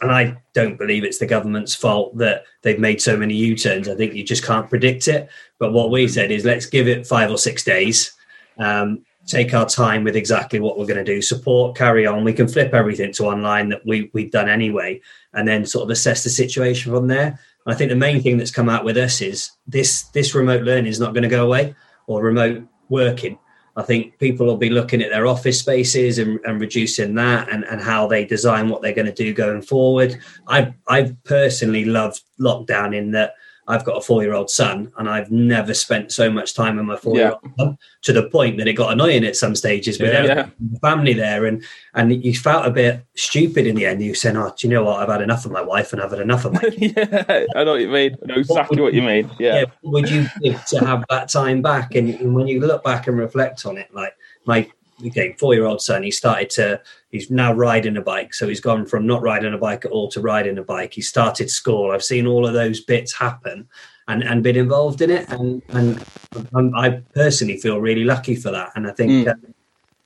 and 0.02 0.12
I 0.12 0.38
don't 0.54 0.78
believe 0.78 1.04
it's 1.04 1.20
the 1.20 1.26
government's 1.26 1.76
fault 1.76 2.18
that 2.18 2.46
they've 2.62 2.80
made 2.80 3.02
so 3.02 3.18
many 3.18 3.34
U 3.36 3.56
turns. 3.56 3.88
I 3.88 3.96
think 3.96 4.14
you 4.14 4.24
just 4.24 4.44
can't 4.44 4.70
predict 4.70 5.08
it. 5.08 5.30
But 5.60 5.74
what 5.74 5.92
we 5.92 6.08
said 6.08 6.32
is 6.32 6.46
let's 6.46 6.66
give 6.66 6.88
it 6.88 7.08
five 7.08 7.32
or 7.32 7.38
six 7.38 7.64
days, 7.64 8.14
um, 8.58 9.06
take 9.26 9.54
our 9.54 9.66
time 9.66 10.04
with 10.04 10.16
exactly 10.16 10.60
what 10.60 10.78
we're 10.78 10.86
going 10.86 11.04
to 11.04 11.16
do, 11.16 11.22
support, 11.22 11.76
carry 11.76 12.06
on. 12.06 12.24
We 12.24 12.34
can 12.34 12.48
flip 12.48 12.74
everything 12.74 13.12
to 13.14 13.26
online 13.26 13.70
that 13.70 13.86
we, 13.86 14.10
we've 14.14 14.32
done 14.32 14.50
anyway, 14.50 15.02
and 15.34 15.48
then 15.48 15.66
sort 15.66 15.84
of 15.84 15.90
assess 15.90 16.24
the 16.24 16.30
situation 16.30 16.92
from 16.92 17.08
there. 17.08 17.40
I 17.66 17.74
think 17.74 17.90
the 17.90 17.96
main 17.96 18.22
thing 18.22 18.38
that's 18.38 18.52
come 18.52 18.70
out 18.70 18.86
with 18.86 18.98
us 18.98 19.22
is 19.22 19.52
this 19.66 20.04
this 20.10 20.36
remote 20.36 20.64
learning 20.64 20.86
is 20.86 21.00
not 21.00 21.14
going 21.14 21.24
to 21.24 21.30
go 21.30 21.46
away 21.46 21.76
or 22.08 22.22
remote 22.22 22.64
working. 22.90 23.40
I 23.78 23.84
think 23.84 24.18
people 24.20 24.46
will 24.46 24.58
be 24.58 24.70
looking 24.70 25.02
at 25.02 25.10
their 25.10 25.28
office 25.28 25.60
spaces 25.60 26.18
and, 26.18 26.40
and 26.46 26.62
reducing 26.62 27.14
that 27.16 27.52
and, 27.52 27.66
and 27.66 27.82
how 27.82 28.08
they 28.08 28.24
design 28.24 28.70
what 28.70 28.82
they're 28.82 28.94
going 28.94 29.06
to 29.06 29.12
do 29.14 29.34
going 29.34 29.62
forward. 29.62 30.18
I 30.48 30.74
I 30.88 31.16
personally 31.26 31.86
loved 31.86 32.22
lockdown 32.40 32.96
in 32.96 33.12
that 33.12 33.36
I've 33.68 33.84
got 33.84 33.98
a 33.98 34.02
four 34.02 34.22
year 34.22 34.34
old 34.34 34.50
son, 34.50 34.92
and 34.98 35.10
I've 35.10 35.32
never 35.32 35.74
spent 35.74 36.12
so 36.12 36.30
much 36.30 36.54
time 36.54 36.78
with 36.78 36.86
my 36.86 36.98
four 36.98 37.16
year 37.16 37.32
old 37.32 37.52
son 37.58 37.78
to 38.04 38.14
the 38.14 38.30
point 38.30 38.58
that 38.58 38.68
it 38.68 38.74
got 38.74 38.94
annoying 38.94 39.26
at 39.26 39.36
some 39.36 39.56
stages 39.56 40.00
with 40.00 40.14
Yeah. 40.14 40.48
the 40.60 40.80
family 40.80 41.14
there, 41.14 41.46
and 41.46 41.64
and 41.96 42.24
you 42.24 42.34
felt 42.36 42.66
a 42.66 42.70
bit 42.70 43.04
stupid 43.16 43.66
in 43.66 43.76
the 43.76 43.86
end. 43.86 44.04
You 44.04 44.14
saying, 44.14 44.38
"Oh, 44.38 44.54
do 44.56 44.68
you 44.68 44.74
know 44.74 44.84
what? 44.84 45.02
I've 45.02 45.10
had 45.10 45.22
enough 45.22 45.46
of 45.46 45.52
my 45.52 45.62
wife, 45.62 45.94
and 45.94 46.02
I've 46.02 46.12
had 46.12 46.20
enough 46.20 46.46
of 46.46 46.54
my 46.54 46.62
yeah, 46.78 47.46
I 47.56 47.64
know 47.64 47.72
what 47.72 47.82
you 47.82 47.90
mean. 47.90 48.16
I 48.24 48.26
know 48.28 48.36
exactly 48.36 48.82
what 48.82 48.94
you 48.94 49.02
mean. 49.02 49.32
Yeah. 49.40 49.56
yeah, 49.56 49.66
what 49.82 49.94
would 49.94 50.10
you 50.12 50.28
give 50.44 50.64
to 50.66 50.80
have 50.86 51.04
that 51.10 51.30
time 51.30 51.62
back? 51.62 51.96
And, 51.96 52.10
and 52.10 52.36
when 52.36 52.48
you 52.48 52.60
look 52.60 52.84
back 52.84 53.08
and 53.08 53.18
reflect 53.18 53.66
on 53.66 53.78
it, 53.78 53.94
like 53.94 54.14
my 54.46 54.70
okay, 55.08 55.36
four 55.40 55.54
year 55.54 55.66
old 55.66 55.82
son, 55.82 56.04
he 56.04 56.12
started 56.12 56.50
to, 56.52 56.82
he's 57.10 57.32
now 57.32 57.54
riding 57.54 57.98
a 57.98 58.02
bike. 58.02 58.34
So 58.34 58.48
he's 58.48 58.62
gone 58.62 58.86
from 58.86 59.08
not 59.08 59.22
riding 59.22 59.54
a 59.54 59.58
bike 59.58 59.86
at 59.86 59.92
all 59.92 60.10
to 60.10 60.22
riding 60.22 60.58
a 60.58 60.64
bike. 60.64 60.94
He 60.94 61.02
started 61.02 61.50
school. 61.50 61.92
I've 61.92 62.04
seen 62.04 62.28
all 62.28 62.46
of 62.46 62.54
those 62.54 62.82
bits 62.82 63.14
happen 63.14 63.68
and, 64.08 64.24
and 64.24 64.44
been 64.44 64.56
involved 64.56 65.02
in 65.02 65.10
it. 65.10 65.28
And, 65.30 65.62
and 65.70 66.06
I'm, 66.54 66.76
I 66.76 67.02
personally 67.14 67.58
feel 67.58 67.80
really 67.82 68.04
lucky 68.04 68.36
for 68.36 68.52
that. 68.52 68.72
And 68.76 68.88
I 68.88 68.92
think, 68.92 69.12
Mm. 69.12 69.28
uh, 69.28 69.52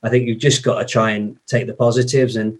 I 0.02 0.08
think 0.08 0.26
you've 0.26 0.38
just 0.38 0.62
got 0.62 0.78
to 0.78 0.86
try 0.86 1.10
and 1.10 1.36
take 1.46 1.66
the 1.66 1.74
positives 1.74 2.36
and, 2.36 2.58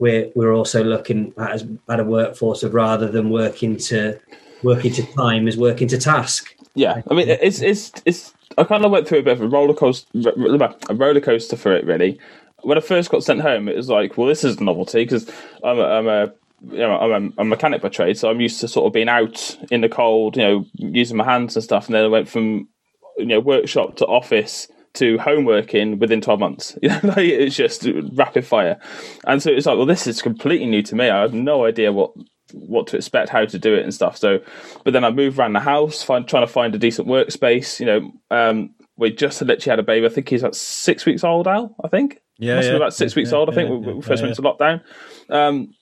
we're, 0.00 0.30
we're 0.36 0.54
also 0.54 0.84
looking 0.84 1.34
at, 1.38 1.60
at 1.88 1.98
a 1.98 2.04
workforce 2.04 2.62
of 2.62 2.72
rather 2.72 3.08
than 3.08 3.30
working 3.30 3.76
to 3.76 4.16
working 4.62 4.92
to 4.92 5.02
time 5.14 5.48
is 5.48 5.56
working 5.56 5.88
to 5.88 5.98
task. 5.98 6.54
Yeah, 6.74 7.02
I 7.10 7.14
mean, 7.14 7.28
it's 7.28 7.60
it's 7.60 7.90
it's. 8.04 8.32
I 8.58 8.64
kind 8.64 8.84
of 8.84 8.90
went 8.90 9.06
through 9.06 9.20
a 9.20 9.22
bit 9.22 9.34
of 9.34 9.42
a 9.42 9.48
roller 9.48 9.74
coaster, 9.74 10.06
a 10.14 10.94
roller 10.94 11.20
coaster 11.20 11.56
for 11.56 11.72
it. 11.72 11.84
Really, 11.86 12.18
when 12.62 12.76
I 12.76 12.80
first 12.80 13.10
got 13.10 13.24
sent 13.24 13.40
home, 13.40 13.68
it 13.68 13.76
was 13.76 13.88
like, 13.88 14.16
well, 14.18 14.26
this 14.26 14.44
is 14.44 14.56
a 14.56 14.64
novelty 14.64 15.04
because 15.04 15.30
I'm 15.62 15.78
a, 15.78 15.84
I'm 15.84 16.08
a 16.08 16.32
you 16.70 16.78
know 16.78 16.98
I'm 16.98 17.34
a, 17.38 17.44
mechanic 17.44 17.82
by 17.82 17.88
trade, 17.88 18.18
so 18.18 18.30
I'm 18.30 18.40
used 18.40 18.60
to 18.60 18.68
sort 18.68 18.86
of 18.86 18.92
being 18.92 19.08
out 19.08 19.56
in 19.70 19.80
the 19.80 19.88
cold, 19.88 20.36
you 20.36 20.42
know, 20.42 20.66
using 20.74 21.16
my 21.16 21.24
hands 21.24 21.56
and 21.56 21.62
stuff. 21.62 21.86
And 21.86 21.94
then 21.94 22.04
I 22.04 22.08
went 22.08 22.28
from 22.28 22.68
you 23.16 23.26
know 23.26 23.40
workshop 23.40 23.96
to 23.96 24.06
office 24.06 24.68
to 24.94 25.18
home 25.18 25.44
working 25.44 25.98
within 25.98 26.20
12 26.20 26.40
months. 26.40 26.76
You 26.82 26.88
know, 26.88 27.00
like 27.04 27.18
it's 27.18 27.56
just 27.56 27.86
rapid 28.12 28.44
fire. 28.44 28.78
And 29.26 29.42
so 29.42 29.50
it's 29.50 29.66
like, 29.66 29.76
well, 29.76 29.86
this 29.86 30.06
is 30.06 30.22
completely 30.22 30.66
new 30.66 30.82
to 30.82 30.96
me. 30.96 31.08
I 31.08 31.20
have 31.20 31.34
no 31.34 31.64
idea 31.64 31.92
what 31.92 32.12
what 32.52 32.86
to 32.88 32.96
expect, 32.96 33.28
how 33.28 33.44
to 33.44 33.58
do 33.58 33.74
it 33.74 33.82
and 33.82 33.92
stuff. 33.92 34.16
So, 34.16 34.40
but 34.84 34.92
then 34.92 35.04
I 35.04 35.10
moved 35.10 35.38
around 35.38 35.52
the 35.52 35.60
house, 35.60 36.02
find, 36.02 36.26
trying 36.26 36.46
to 36.46 36.52
find 36.52 36.74
a 36.74 36.78
decent 36.78 37.08
workspace. 37.08 37.80
You 37.80 37.86
know, 37.86 38.12
um, 38.30 38.74
we 38.96 39.10
just 39.12 39.40
literally 39.40 39.70
had 39.70 39.78
a 39.78 39.82
baby. 39.82 40.06
I 40.06 40.08
think 40.08 40.28
he's 40.28 40.42
about 40.42 40.56
six 40.56 41.06
weeks 41.06 41.24
old, 41.24 41.46
Al. 41.46 41.74
I 41.84 41.88
think. 41.88 42.20
Yeah, 42.38 42.56
Must 42.56 42.66
yeah. 42.66 42.72
be 42.72 42.76
about 42.76 42.94
six 42.94 43.16
weeks 43.16 43.32
Yeah, 43.32 43.38
old. 43.38 43.50
I 43.50 43.54
think 43.54 43.70
yeah, 43.70 43.92
we 43.92 44.02
first 44.02 44.22
went 44.22 44.34
to 44.34 44.42
lockdown. 44.42 44.82
Um, 45.28 45.74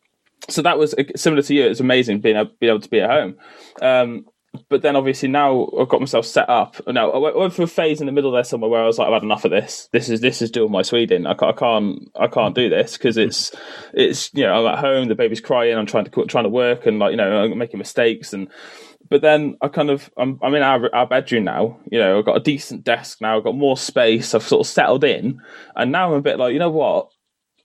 so 0.49 0.63
that 0.63 0.79
was 0.79 0.95
similar 1.17 1.43
to 1.43 1.55
you. 1.55 1.67
It 1.67 1.71
was 1.71 1.81
amazing 1.81 2.21
being 2.21 2.37
able, 2.37 2.53
being 2.61 2.71
able 2.71 2.81
to 2.81 2.91
be 2.91 3.01
at 3.01 3.11
home. 3.11 3.37
Um, 3.83 4.27
but 4.69 4.83
then 4.83 4.97
obviously 4.97 5.29
now 5.29 5.69
I've 5.79 5.89
got 5.89 6.01
myself 6.01 6.27
set 6.27 6.49
up. 6.49 6.77
Now 6.87 7.11
I 7.11 7.19
went, 7.19 7.53
through 7.53 7.65
a 7.65 7.69
phase 7.69 8.01
in 8.01 8.07
the 8.07 8.13
middle 8.13 8.33
there 8.33 8.45
somewhere 8.45 8.71
where 8.71 8.83
I 8.83 8.87
was 8.87 8.99
like, 8.99 9.09
I've 9.09 9.15
had 9.15 9.23
enough 9.23 9.45
of 9.45 9.51
this. 9.51 9.89
This 9.93 10.09
is 10.09 10.21
this 10.21 10.43
is 10.43 10.51
doing 10.51 10.71
my 10.71 10.83
Sweden. 10.83 11.27
I 11.27 11.35
can't 11.35 11.57
I 11.57 11.59
can't, 11.59 12.11
I 12.21 12.27
can't 12.27 12.55
do 12.55 12.69
this 12.69 12.97
because 12.97 13.17
it's 13.17 13.53
it's 13.95 14.31
you 14.35 14.45
know 14.45 14.55
I'm 14.67 14.75
at 14.75 14.81
home. 14.81 15.09
The 15.09 15.15
baby's 15.15 15.41
crying. 15.41 15.77
I'm 15.77 15.87
trying 15.87 16.05
to 16.05 16.25
trying 16.27 16.45
to 16.45 16.51
work 16.51 16.87
and 16.87 16.99
like 16.99 17.13
you 17.13 17.17
know 17.17 17.43
I'm 17.43 17.59
making 17.59 17.79
mistakes 17.79 18.33
and. 18.33 18.49
But 19.09 19.23
then 19.23 19.57
I 19.63 19.69
kind 19.69 19.91
of 19.91 20.11
I'm 20.19 20.41
I'm 20.43 20.57
in 20.57 20.65
our 20.65 20.93
our 20.93 21.07
bedroom 21.07 21.45
now. 21.45 21.79
You 21.93 22.01
know 22.01 22.19
I've 22.19 22.25
got 22.25 22.39
a 22.39 22.41
decent 22.41 22.83
desk 22.83 23.21
now. 23.21 23.37
I've 23.37 23.45
got 23.45 23.55
more 23.55 23.77
space. 23.77 24.35
I've 24.35 24.43
sort 24.43 24.67
of 24.67 24.73
settled 24.73 25.05
in, 25.05 25.41
and 25.77 25.93
now 25.93 26.09
I'm 26.09 26.19
a 26.19 26.23
bit 26.23 26.41
like 26.41 26.53
you 26.53 26.59
know 26.59 26.71
what 26.71 27.11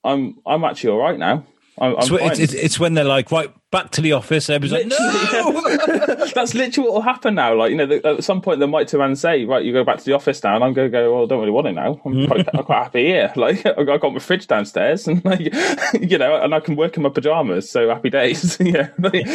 I'm 0.04 0.36
I'm 0.46 0.64
actually 0.64 0.92
all 0.92 1.00
right 1.00 1.18
now. 1.18 1.48
I'm, 1.80 1.96
I'm 1.98 2.08
fine. 2.08 2.32
it's, 2.32 2.40
it's, 2.40 2.54
it's 2.54 2.80
when 2.80 2.94
they're 2.94 3.04
like, 3.06 3.32
right, 3.32 3.52
back 3.72 3.92
to 3.92 4.02
the 4.02 4.12
office. 4.12 4.50
Everybody's 4.50 4.92
like, 4.92 5.00
no. 5.00 6.26
That's 6.36 6.54
literally 6.54 6.90
what 6.90 6.96
will 6.96 7.02
happen 7.02 7.36
now. 7.36 7.56
Like, 7.56 7.72
you 7.72 7.78
know, 7.78 7.86
the- 7.86 8.06
at 8.06 8.24
some 8.24 8.42
point 8.42 8.60
they 8.60 8.66
might 8.68 8.88
turn 8.90 9.00
around 9.00 9.12
and 9.12 9.20
say, 9.20 9.46
right, 9.46 9.64
you 9.64 9.72
go 9.72 9.84
back 9.84 9.98
to 9.98 10.04
the 10.04 10.14
office 10.14 10.44
now. 10.44 10.56
And 10.56 10.64
I'm 10.64 10.74
going 10.74 10.92
to 10.92 10.92
go, 10.92 11.14
well, 11.14 11.24
I 11.24 11.28
don't 11.28 11.40
really 11.40 11.52
want 11.52 11.68
it 11.68 11.72
now. 11.74 12.00
I'm 12.06 12.28
quite, 12.28 12.48
I'm 12.54 12.64
quite 12.66 12.84
happy 12.84 13.06
here. 13.06 13.32
Like, 13.42 13.66
I've 13.66 14.02
got 14.02 14.14
my 14.14 14.20
fridge 14.20 14.46
downstairs 14.48 15.08
and, 15.08 15.24
like, 15.26 15.40
you 16.02 16.18
know, 16.18 16.36
and 16.44 16.54
I 16.54 16.60
can 16.60 16.76
work 16.76 16.98
in 16.98 17.04
my 17.04 17.10
pajamas. 17.10 17.70
So 17.70 17.90
happy 17.90 18.10
days. 18.10 18.58
yeah. 18.60 18.90
Like, 19.00 19.26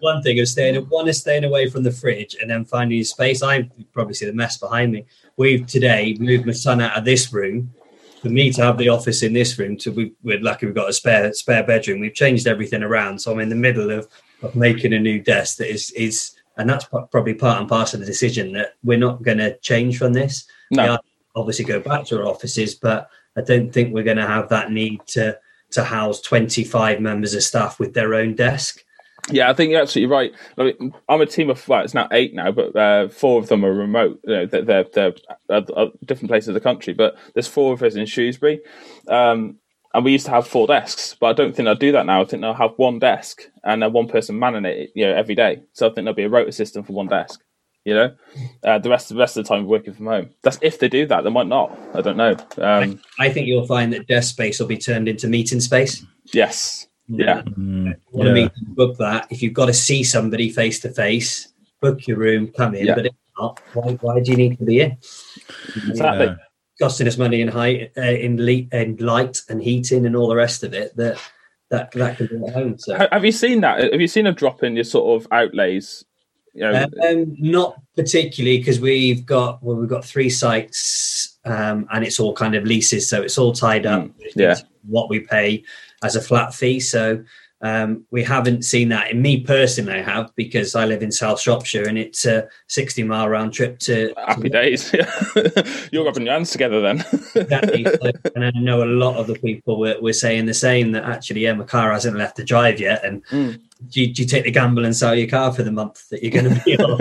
one 0.00 0.22
thing 0.22 0.40
of 0.40 0.48
staying 0.48 0.76
one 0.88 1.06
is 1.06 1.18
staying 1.20 1.44
away 1.44 1.68
from 1.68 1.82
the 1.84 1.92
fridge 1.92 2.34
and 2.40 2.50
then 2.50 2.64
finding 2.64 2.96
your 2.98 3.04
space. 3.04 3.42
I 3.42 3.70
probably 3.92 4.14
see 4.14 4.26
the 4.26 4.32
mess 4.32 4.56
behind 4.56 4.92
me. 4.92 5.04
We've 5.36 5.66
today 5.66 6.16
moved 6.18 6.46
my 6.46 6.52
son 6.52 6.80
out 6.80 6.96
of 6.96 7.04
this 7.04 7.32
room 7.32 7.74
for 8.20 8.28
me 8.28 8.52
to 8.52 8.62
have 8.62 8.78
the 8.78 8.88
office 8.88 9.22
in 9.22 9.32
this 9.32 9.58
room. 9.58 9.76
To 9.78 9.92
we, 9.92 10.12
we're 10.22 10.40
lucky 10.40 10.66
we've 10.66 10.74
got 10.74 10.90
a 10.90 10.92
spare 10.92 11.32
spare 11.32 11.64
bedroom. 11.64 12.00
We've 12.00 12.14
changed 12.14 12.46
everything 12.46 12.82
around, 12.82 13.20
so 13.20 13.32
I'm 13.32 13.40
in 13.40 13.48
the 13.48 13.54
middle 13.54 13.90
of, 13.90 14.08
of 14.42 14.54
making 14.54 14.92
a 14.92 14.98
new 14.98 15.20
desk 15.20 15.58
that 15.58 15.70
is 15.70 15.90
is 15.92 16.36
and 16.56 16.68
that's 16.68 16.84
probably 16.84 17.34
part 17.34 17.60
and 17.60 17.68
parcel 17.68 18.00
of 18.00 18.06
the 18.06 18.12
decision 18.12 18.52
that 18.52 18.74
we're 18.82 18.98
not 18.98 19.22
going 19.22 19.38
to 19.38 19.56
change 19.58 19.98
from 19.98 20.12
this. 20.12 20.46
No. 20.70 20.82
We 20.82 20.88
are 20.90 21.00
obviously 21.34 21.64
go 21.64 21.80
back 21.80 22.04
to 22.06 22.18
our 22.18 22.26
offices, 22.26 22.74
but 22.74 23.08
I 23.36 23.40
don't 23.40 23.72
think 23.72 23.94
we're 23.94 24.04
going 24.04 24.16
to 24.18 24.26
have 24.26 24.48
that 24.50 24.70
need 24.70 25.06
to 25.08 25.38
to 25.72 25.84
house 25.84 26.20
25 26.20 27.00
members 27.00 27.32
of 27.34 27.42
staff 27.42 27.78
with 27.78 27.94
their 27.94 28.14
own 28.14 28.34
desk. 28.34 28.84
Yeah, 29.30 29.50
I 29.50 29.54
think 29.54 29.70
you're 29.70 29.80
absolutely 29.80 30.14
right. 30.14 30.32
Like, 30.56 30.78
I'm 31.08 31.20
a 31.20 31.26
team 31.26 31.50
of, 31.50 31.66
well, 31.68 31.84
it's 31.84 31.94
now 31.94 32.08
eight 32.12 32.34
now, 32.34 32.52
but 32.52 32.74
uh, 32.76 33.08
four 33.08 33.38
of 33.38 33.48
them 33.48 33.64
are 33.64 33.72
remote. 33.72 34.20
You 34.24 34.34
know, 34.34 34.46
they're, 34.46 34.62
they're, 34.62 34.84
they're 34.92 35.14
at, 35.50 35.70
at 35.70 36.06
different 36.06 36.30
places 36.30 36.48
of 36.48 36.54
the 36.54 36.60
country, 36.60 36.94
but 36.94 37.16
there's 37.34 37.48
four 37.48 37.72
of 37.72 37.82
us 37.82 37.94
in 37.94 38.06
Shrewsbury. 38.06 38.60
Um, 39.08 39.58
and 39.92 40.04
we 40.04 40.12
used 40.12 40.26
to 40.26 40.32
have 40.32 40.46
four 40.46 40.66
desks, 40.66 41.16
but 41.18 41.26
I 41.26 41.32
don't 41.32 41.54
think 41.54 41.66
they'll 41.66 41.74
do 41.74 41.92
that 41.92 42.06
now. 42.06 42.22
I 42.22 42.24
think 42.24 42.42
they'll 42.42 42.54
have 42.54 42.74
one 42.76 42.98
desk 42.98 43.42
and 43.64 43.82
then 43.82 43.92
one 43.92 44.08
person 44.08 44.38
manning 44.38 44.64
it, 44.64 44.92
you 44.94 45.04
know, 45.04 45.14
every 45.14 45.34
day. 45.34 45.62
So 45.72 45.86
I 45.86 45.88
think 45.88 46.04
there'll 46.04 46.14
be 46.14 46.24
a 46.24 46.28
rota 46.28 46.52
system 46.52 46.84
for 46.84 46.92
one 46.92 47.08
desk. 47.08 47.42
You 47.84 47.94
know, 47.94 48.14
uh, 48.62 48.78
the 48.78 48.90
rest 48.90 49.10
of 49.10 49.16
the 49.16 49.20
rest 49.20 49.38
of 49.38 49.44
the 49.44 49.48
time 49.48 49.64
working 49.64 49.94
from 49.94 50.04
home. 50.04 50.30
That's 50.42 50.58
if 50.60 50.78
they 50.78 50.88
do 50.90 51.06
that. 51.06 51.24
They 51.24 51.30
might 51.30 51.46
not. 51.46 51.76
I 51.94 52.02
don't 52.02 52.18
know. 52.18 52.36
Um, 52.58 53.00
I 53.18 53.30
think 53.30 53.46
you'll 53.46 53.66
find 53.66 53.90
that 53.94 54.06
desk 54.06 54.34
space 54.34 54.60
will 54.60 54.66
be 54.66 54.76
turned 54.76 55.08
into 55.08 55.26
meeting 55.28 55.60
space. 55.60 56.04
yes, 56.26 56.88
yeah, 57.10 57.42
Mm, 57.42 57.94
Want 58.12 58.28
to 58.28 58.28
yeah. 58.28 58.32
meet, 58.32 58.52
book 58.74 58.96
that. 58.98 59.26
If 59.30 59.42
you've 59.42 59.52
got 59.54 59.66
to 59.66 59.74
see 59.74 60.02
somebody 60.04 60.50
face 60.50 60.80
to 60.80 60.90
face, 60.90 61.48
book 61.80 62.06
your 62.06 62.18
room, 62.18 62.48
come 62.48 62.74
in. 62.74 62.86
Yeah. 62.86 62.94
But 62.94 63.06
if 63.06 63.12
not, 63.38 63.60
why, 63.74 63.92
why 64.00 64.20
do 64.20 64.30
you 64.30 64.36
need 64.36 64.58
to 64.58 64.64
be 64.64 64.80
in? 64.80 64.96
exactly. 65.88 66.26
Yeah. 66.26 66.36
Costing 66.80 67.06
us 67.08 67.18
money 67.18 67.40
in 67.42 67.48
height, 67.48 67.92
uh, 67.96 68.00
in, 68.00 68.36
le- 68.44 68.68
in 68.72 68.96
light 68.96 69.42
and 69.48 69.62
heating 69.62 70.06
and 70.06 70.16
all 70.16 70.28
the 70.28 70.36
rest 70.36 70.62
of 70.62 70.72
it. 70.72 70.96
That 70.96 71.18
that 71.70 71.90
that 71.92 72.16
can 72.16 72.26
be 72.26 72.36
at 72.46 72.54
home. 72.54 72.78
So 72.78 73.06
Have 73.12 73.24
you 73.24 73.32
seen 73.32 73.60
that? 73.60 73.92
Have 73.92 74.00
you 74.00 74.08
seen 74.08 74.26
a 74.26 74.32
drop 74.32 74.62
in 74.62 74.74
your 74.74 74.84
sort 74.84 75.20
of 75.22 75.28
outlays? 75.30 76.04
You 76.54 76.62
know, 76.62 76.86
Um, 77.08 77.36
not 77.38 77.80
particularly 77.94 78.58
because 78.58 78.80
we've 78.80 79.24
got 79.24 79.62
well, 79.62 79.76
we've 79.76 79.88
got 79.88 80.04
three 80.04 80.30
sites 80.30 81.38
um, 81.44 81.86
and 81.92 82.02
it's 82.04 82.18
all 82.18 82.32
kind 82.34 82.54
of 82.56 82.64
leases, 82.64 83.08
so 83.08 83.22
it's 83.22 83.38
all 83.38 83.52
tied 83.52 83.86
up. 83.86 84.02
Mm, 84.04 84.12
yeah. 84.34 84.56
What 84.88 85.10
we 85.10 85.20
pay 85.20 85.62
as 86.02 86.16
a 86.16 86.20
flat 86.20 86.54
fee, 86.54 86.80
so 86.80 87.22
um, 87.62 88.04
we 88.10 88.22
haven't 88.24 88.64
seen 88.64 88.88
that. 88.88 89.10
In 89.10 89.20
me 89.20 89.40
personally, 89.42 89.92
I 89.98 90.02
have 90.02 90.34
because 90.34 90.74
I 90.74 90.86
live 90.86 91.02
in 91.02 91.12
South 91.12 91.40
Shropshire 91.40 91.86
and 91.86 91.98
it's 91.98 92.24
a 92.24 92.48
sixty 92.68 93.02
mile 93.02 93.28
round 93.28 93.52
trip 93.52 93.78
to. 93.80 94.14
happy 94.26 94.48
days. 94.48 94.92
You're 95.92 96.04
rubbing 96.04 96.24
your 96.24 96.34
hands 96.34 96.50
together 96.50 96.80
then. 96.80 97.04
Exactly. 97.34 97.84
So- 98.02 98.12
and 98.34 98.44
I 98.46 98.50
know 98.54 98.82
a 98.82 98.86
lot 98.86 99.16
of 99.16 99.26
the 99.26 99.34
people 99.34 99.78
were, 99.78 99.96
were 100.00 100.12
saying 100.14 100.46
the 100.46 100.54
same 100.54 100.92
that 100.92 101.04
actually, 101.04 101.42
yeah, 101.42 101.52
my 101.52 101.64
car 101.64 101.92
hasn't 101.92 102.16
left 102.16 102.36
the 102.36 102.44
drive 102.44 102.80
yet, 102.80 103.04
and. 103.04 103.24
Mm. 103.26 103.60
Do 103.88 104.02
you, 104.02 104.12
do 104.12 104.20
you 104.20 104.28
take 104.28 104.44
the 104.44 104.50
gamble 104.50 104.84
and 104.84 104.94
sell 104.94 105.14
your 105.14 105.26
car 105.26 105.54
for 105.54 105.62
the 105.62 105.72
month 105.72 106.06
that 106.10 106.22
you're 106.22 106.30
going 106.30 106.54
to 106.54 106.62
be 106.66 106.76
on? 106.84 106.98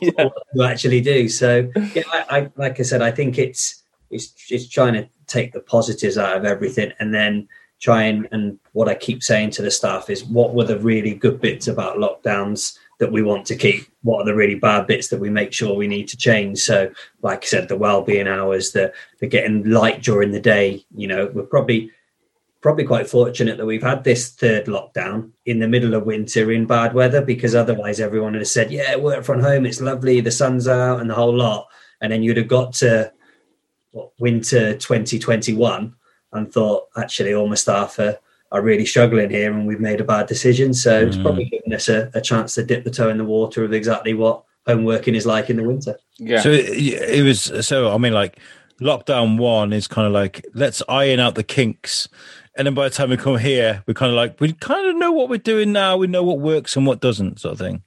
yeah. 0.00 0.24
what 0.24 0.46
you 0.54 0.62
actually 0.62 1.02
do. 1.02 1.28
So 1.28 1.70
yeah, 1.94 2.04
I, 2.10 2.24
I 2.30 2.50
like 2.56 2.80
I 2.80 2.84
said, 2.84 3.02
I 3.02 3.10
think 3.10 3.36
it's 3.36 3.82
it's 4.10 4.32
it's 4.48 4.66
trying 4.66 4.94
to 4.94 5.06
take 5.26 5.52
the 5.52 5.60
positives 5.60 6.16
out 6.16 6.34
of 6.34 6.46
everything 6.46 6.90
and 7.00 7.12
then 7.12 7.48
try 7.82 8.04
and 8.04 8.28
and 8.30 8.58
what 8.72 8.88
I 8.88 8.94
keep 8.94 9.22
saying 9.22 9.50
to 9.52 9.62
the 9.62 9.70
staff 9.70 10.08
is 10.08 10.24
what 10.24 10.54
were 10.54 10.64
the 10.64 10.78
really 10.78 11.14
good 11.14 11.40
bits 11.40 11.66
about 11.66 11.98
lockdowns 11.98 12.78
that 12.98 13.10
we 13.10 13.22
want 13.22 13.44
to 13.46 13.56
keep? 13.56 13.88
What 14.02 14.20
are 14.20 14.24
the 14.24 14.36
really 14.36 14.54
bad 14.54 14.86
bits 14.86 15.08
that 15.08 15.18
we 15.18 15.28
make 15.28 15.52
sure 15.52 15.74
we 15.74 15.88
need 15.88 16.06
to 16.08 16.16
change? 16.16 16.60
So 16.60 16.92
like 17.22 17.42
I 17.42 17.46
said, 17.46 17.68
the 17.68 17.76
well-being 17.76 18.28
hours, 18.28 18.70
the 18.70 18.92
the 19.18 19.26
getting 19.26 19.68
light 19.68 20.00
during 20.00 20.30
the 20.30 20.40
day, 20.40 20.86
you 20.94 21.08
know, 21.08 21.30
we're 21.34 21.42
probably 21.42 21.90
probably 22.60 22.84
quite 22.84 23.10
fortunate 23.10 23.58
that 23.58 23.66
we've 23.66 23.82
had 23.82 24.04
this 24.04 24.30
third 24.30 24.66
lockdown 24.66 25.32
in 25.46 25.58
the 25.58 25.66
middle 25.66 25.94
of 25.94 26.06
winter 26.06 26.52
in 26.52 26.64
bad 26.64 26.94
weather 26.94 27.20
because 27.20 27.56
otherwise 27.56 27.98
everyone 27.98 28.32
would 28.32 28.42
have 28.42 28.48
said, 28.48 28.70
Yeah, 28.70 28.94
work 28.94 29.24
from 29.24 29.40
home, 29.40 29.66
it's 29.66 29.80
lovely, 29.80 30.20
the 30.20 30.30
sun's 30.30 30.68
out, 30.68 31.00
and 31.00 31.10
the 31.10 31.14
whole 31.14 31.36
lot. 31.36 31.66
And 32.00 32.12
then 32.12 32.22
you'd 32.22 32.36
have 32.36 32.48
got 32.48 32.74
to 32.74 33.12
what, 33.90 34.12
winter 34.20 34.74
2021 34.74 35.96
and 36.32 36.52
thought, 36.52 36.88
actually, 36.96 37.34
all 37.34 37.48
my 37.48 37.54
staff 37.54 37.98
are, 37.98 38.18
are 38.50 38.62
really 38.62 38.86
struggling 38.86 39.30
here 39.30 39.52
and 39.52 39.66
we've 39.66 39.80
made 39.80 40.00
a 40.00 40.04
bad 40.04 40.26
decision. 40.26 40.74
So 40.74 41.06
it's 41.06 41.16
Mm. 41.16 41.22
probably 41.22 41.44
given 41.46 41.72
us 41.72 41.88
a, 41.88 42.10
a 42.14 42.20
chance 42.20 42.54
to 42.54 42.64
dip 42.64 42.84
the 42.84 42.90
toe 42.90 43.08
in 43.08 43.18
the 43.18 43.24
water 43.24 43.64
of 43.64 43.72
exactly 43.72 44.14
what 44.14 44.42
home 44.66 44.84
working 44.84 45.14
is 45.14 45.26
like 45.26 45.50
in 45.50 45.56
the 45.56 45.62
winter. 45.64 45.96
yeah. 46.18 46.40
So 46.40 46.50
it, 46.50 46.68
it 46.68 47.22
was. 47.22 47.66
So 47.66 47.92
I 47.92 47.98
mean, 47.98 48.12
like 48.12 48.38
lockdown 48.80 49.38
one 49.38 49.72
is 49.72 49.86
kind 49.88 50.06
of 50.06 50.12
like 50.12 50.44
let's 50.54 50.82
iron 50.88 51.20
out 51.20 51.34
the 51.34 51.42
kinks, 51.42 52.08
and 52.56 52.66
then 52.66 52.74
by 52.74 52.88
the 52.88 52.94
time 52.94 53.10
we 53.10 53.16
come 53.16 53.38
here, 53.38 53.82
we're 53.86 53.94
kind 53.94 54.10
of 54.10 54.16
like 54.16 54.40
we 54.40 54.52
kind 54.52 54.86
of 54.88 54.96
know 54.96 55.12
what 55.12 55.28
we're 55.28 55.38
doing 55.38 55.72
now. 55.72 55.96
We 55.96 56.06
know 56.06 56.22
what 56.22 56.38
works 56.38 56.76
and 56.76 56.86
what 56.86 57.00
doesn't, 57.00 57.40
sort 57.40 57.52
of 57.52 57.58
thing. 57.58 57.82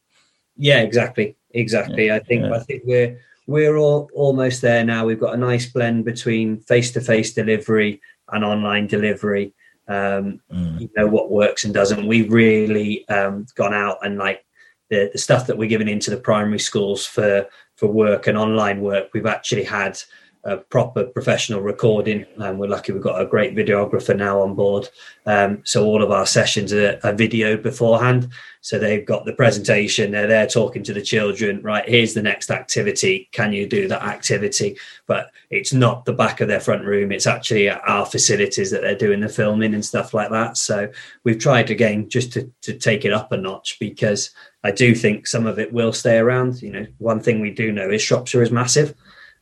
Yeah, 0.58 0.82
exactly, 0.82 1.36
exactly. 1.52 2.08
Yeah, 2.08 2.16
I 2.16 2.20
think 2.20 2.44
yeah. 2.44 2.56
I 2.56 2.60
think 2.60 2.84
we're 2.86 3.20
we're 3.48 3.78
all 3.78 4.10
almost 4.14 4.62
there 4.62 4.84
now. 4.84 5.06
We've 5.06 5.20
got 5.20 5.34
a 5.36 5.38
nice 5.38 5.66
blend 5.72 6.06
between 6.06 6.58
face 6.62 6.92
to 6.94 7.02
face 7.02 7.34
delivery 7.34 8.02
and 8.32 8.44
online 8.44 8.88
delivery. 8.88 9.54
Um, 9.88 10.42
mm. 10.52 10.80
You 10.82 10.90
know 10.96 11.08
what 11.08 11.32
works 11.32 11.64
and 11.64 11.74
doesn't. 11.74 12.08
We've 12.08 12.32
really 12.32 13.08
um, 13.10 13.46
gone 13.56 13.74
out 13.74 13.98
and 14.04 14.18
like 14.18 14.46
the, 14.90 15.10
the 15.12 15.20
stuff 15.20 15.48
that 15.48 15.58
we're 15.58 15.70
giving 15.70 15.88
into 15.88 16.10
the 16.10 16.18
primary 16.18 16.60
schools 16.60 17.06
for 17.06 17.48
for 17.76 17.88
work 17.88 18.28
and 18.28 18.38
online 18.38 18.82
work. 18.82 19.10
We've 19.14 19.26
actually 19.26 19.64
had 19.64 20.00
a 20.46 20.58
proper 20.58 21.06
professional 21.06 21.62
recording. 21.62 22.24
And 22.38 22.60
we're 22.60 22.68
lucky 22.68 22.92
we've 22.92 23.02
got 23.02 23.20
a 23.20 23.26
great 23.26 23.56
videographer 23.56 24.16
now 24.16 24.42
on 24.42 24.54
board. 24.54 24.88
Um, 25.26 25.62
so 25.66 25.84
all 25.86 26.04
of 26.04 26.12
our 26.12 26.28
sessions 26.28 26.72
are, 26.72 27.00
are 27.04 27.14
videoed 27.14 27.64
beforehand. 27.64 28.30
So 28.62 28.78
they've 28.78 29.06
got 29.06 29.26
the 29.26 29.34
presentation, 29.34 30.12
they're 30.12 30.28
there 30.28 30.48
talking 30.48 30.84
to 30.84 30.94
the 30.94 31.02
children, 31.02 31.62
right? 31.62 31.88
Here's 31.88 32.14
the 32.14 32.22
next 32.22 32.50
activity. 32.52 33.28
Can 33.32 33.54
you 33.54 33.68
do 33.68 33.88
that 33.88 34.04
activity? 34.04 34.78
But 35.08 35.32
it's 35.50 35.74
not 35.74 36.06
the 36.06 36.14
back 36.14 36.42
of 36.42 36.48
their 36.48 36.60
front 36.60 36.84
room, 36.84 37.12
it's 37.12 37.28
actually 37.28 37.70
our 37.70 38.06
facilities 38.06 38.72
that 38.72 38.82
they're 38.82 38.96
doing 38.96 39.20
the 39.20 39.30
filming 39.30 39.74
and 39.74 39.86
stuff 39.86 40.14
like 40.14 40.32
that. 40.32 40.58
So 40.58 40.92
we've 41.24 41.40
tried 41.40 41.70
again 41.70 42.10
just 42.10 42.34
to, 42.34 42.52
to 42.62 42.74
take 42.74 43.06
it 43.06 43.14
up 43.14 43.32
a 43.32 43.38
notch 43.38 43.78
because 43.80 44.32
I 44.64 44.72
do 44.72 44.96
think 44.96 45.28
some 45.28 45.46
of 45.46 45.60
it 45.60 45.72
will 45.72 45.94
stay 45.94 46.18
around. 46.18 46.62
You 46.64 46.72
know, 46.72 46.88
one 46.98 47.20
thing 47.20 47.42
we 47.42 47.52
do 47.52 47.72
know 47.72 47.90
is 47.90 48.02
Shropshire 48.02 48.42
is 48.42 48.52
massive 48.52 48.96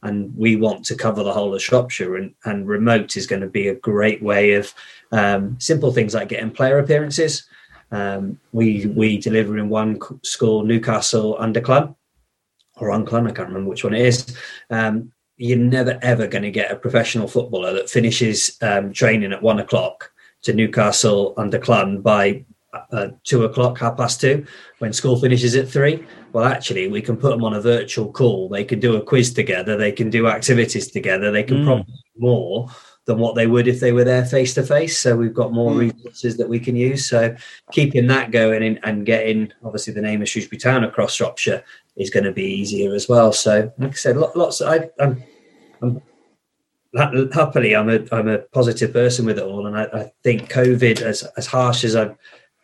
and 0.04 0.36
we 0.38 0.56
want 0.56 0.86
to 0.86 0.96
cover 0.96 1.24
the 1.24 1.34
whole 1.34 1.54
of 1.56 1.62
Shropshire, 1.62 2.16
and, 2.16 2.34
and 2.46 2.68
remote 2.68 3.18
is 3.18 3.28
going 3.28 3.42
to 3.42 3.48
be 3.48 3.68
a 3.68 3.76
great 3.76 4.22
way 4.22 4.54
of 4.54 4.74
um, 5.12 5.58
simple 5.60 5.92
things 5.92 6.14
like 6.14 6.30
getting 6.30 6.52
player 6.52 6.80
appearances. 6.80 7.48
Um, 7.92 8.40
we 8.52 8.88
we 8.88 9.18
deliver 9.18 9.58
in 9.58 9.70
one 9.70 10.00
school, 10.24 10.64
Newcastle 10.64 11.36
under 11.40 11.62
Clun 11.62 11.96
or 12.78 12.92
on 12.92 13.06
Clun, 13.06 13.28
I 13.28 13.32
can't 13.32 13.50
remember 13.50 13.70
which 13.70 13.84
one 13.84 13.94
it 13.94 14.06
is. 14.06 14.36
Um, 14.70 15.12
you're 15.38 15.58
never 15.58 15.98
ever 16.02 16.28
going 16.28 16.44
to 16.44 16.52
get 16.52 16.72
a 16.72 16.76
professional 16.76 17.28
footballer 17.28 17.74
that 17.74 17.90
finishes 17.90 18.58
um, 18.62 18.94
training 18.94 19.34
at 19.34 19.42
one 19.42 19.60
o'clock 19.60 20.12
to 20.44 20.54
Newcastle 20.54 21.34
under 21.38 21.58
Clun 21.58 22.02
by 22.02 22.46
uh, 22.92 23.10
two 23.24 23.44
o'clock, 23.46 23.80
half 23.80 23.98
past 23.98 24.20
two, 24.22 24.46
when 24.80 24.94
school 24.94 25.20
finishes 25.20 25.56
at 25.56 25.68
three 25.68 26.06
well, 26.34 26.46
actually, 26.46 26.88
we 26.88 27.02
can 27.02 27.16
put 27.16 27.30
them 27.30 27.44
on 27.44 27.54
a 27.54 27.62
virtual 27.62 28.12
call. 28.12 28.50
They 28.50 28.64
can 28.64 28.80
do 28.80 28.96
a 28.96 29.02
quiz 29.02 29.34
together. 29.34 29.78
They 29.78 29.92
can 29.92 30.10
do 30.10 30.28
activities 30.28 30.90
together. 30.90 31.32
They 31.32 31.44
can 31.44 31.58
mm. 31.58 31.66
probably 31.66 31.94
more 32.18 32.68
than 33.06 33.20
what 33.20 33.36
they 33.36 33.46
would 33.46 33.68
if 33.68 33.80
they 33.80 33.92
were 33.92 34.04
there 34.04 34.26
face 34.26 34.56
to 34.56 34.64
face. 34.64 34.98
So 34.98 35.16
we've 35.16 35.34
got 35.34 35.54
more 35.54 35.74
mm. 35.74 35.94
resources 35.94 36.38
that 36.38 36.50
we 36.50 36.60
can 36.60 36.76
use. 36.76 37.08
So 37.08 37.36
keeping 37.72 38.08
that 38.08 38.32
going 38.32 38.64
and, 38.64 38.80
and 38.84 39.06
getting 39.06 39.54
obviously 39.64 39.94
the 39.94 40.02
name 40.02 40.24
of 40.24 40.30
Shrewsbury 40.30 40.58
Town 40.58 40.84
across 40.84 41.14
Shropshire 41.14 41.64
is 41.98 42.10
going 42.10 42.24
to 42.24 42.32
be 42.32 42.46
easier 42.46 42.96
as 42.96 43.08
well. 43.08 43.32
So 43.32 43.72
like 43.78 43.92
I 43.92 43.94
said, 43.94 44.18
lots. 44.18 44.60
I, 44.60 44.90
I'm, 45.00 45.24
I'm 45.84 46.02
happily 47.32 47.76
I'm 47.76 47.90
a 47.90 48.00
I'm 48.12 48.28
a 48.28 48.40
positive 48.40 48.94
person 48.94 49.26
with 49.26 49.38
it 49.38 49.44
all, 49.44 49.66
and 49.68 49.78
I, 49.78 49.84
I 49.86 50.12
think 50.24 50.52
COVID, 50.52 51.02
as 51.02 51.24
as 51.38 51.46
harsh 51.48 51.84
as 51.84 51.96
I 51.96 52.16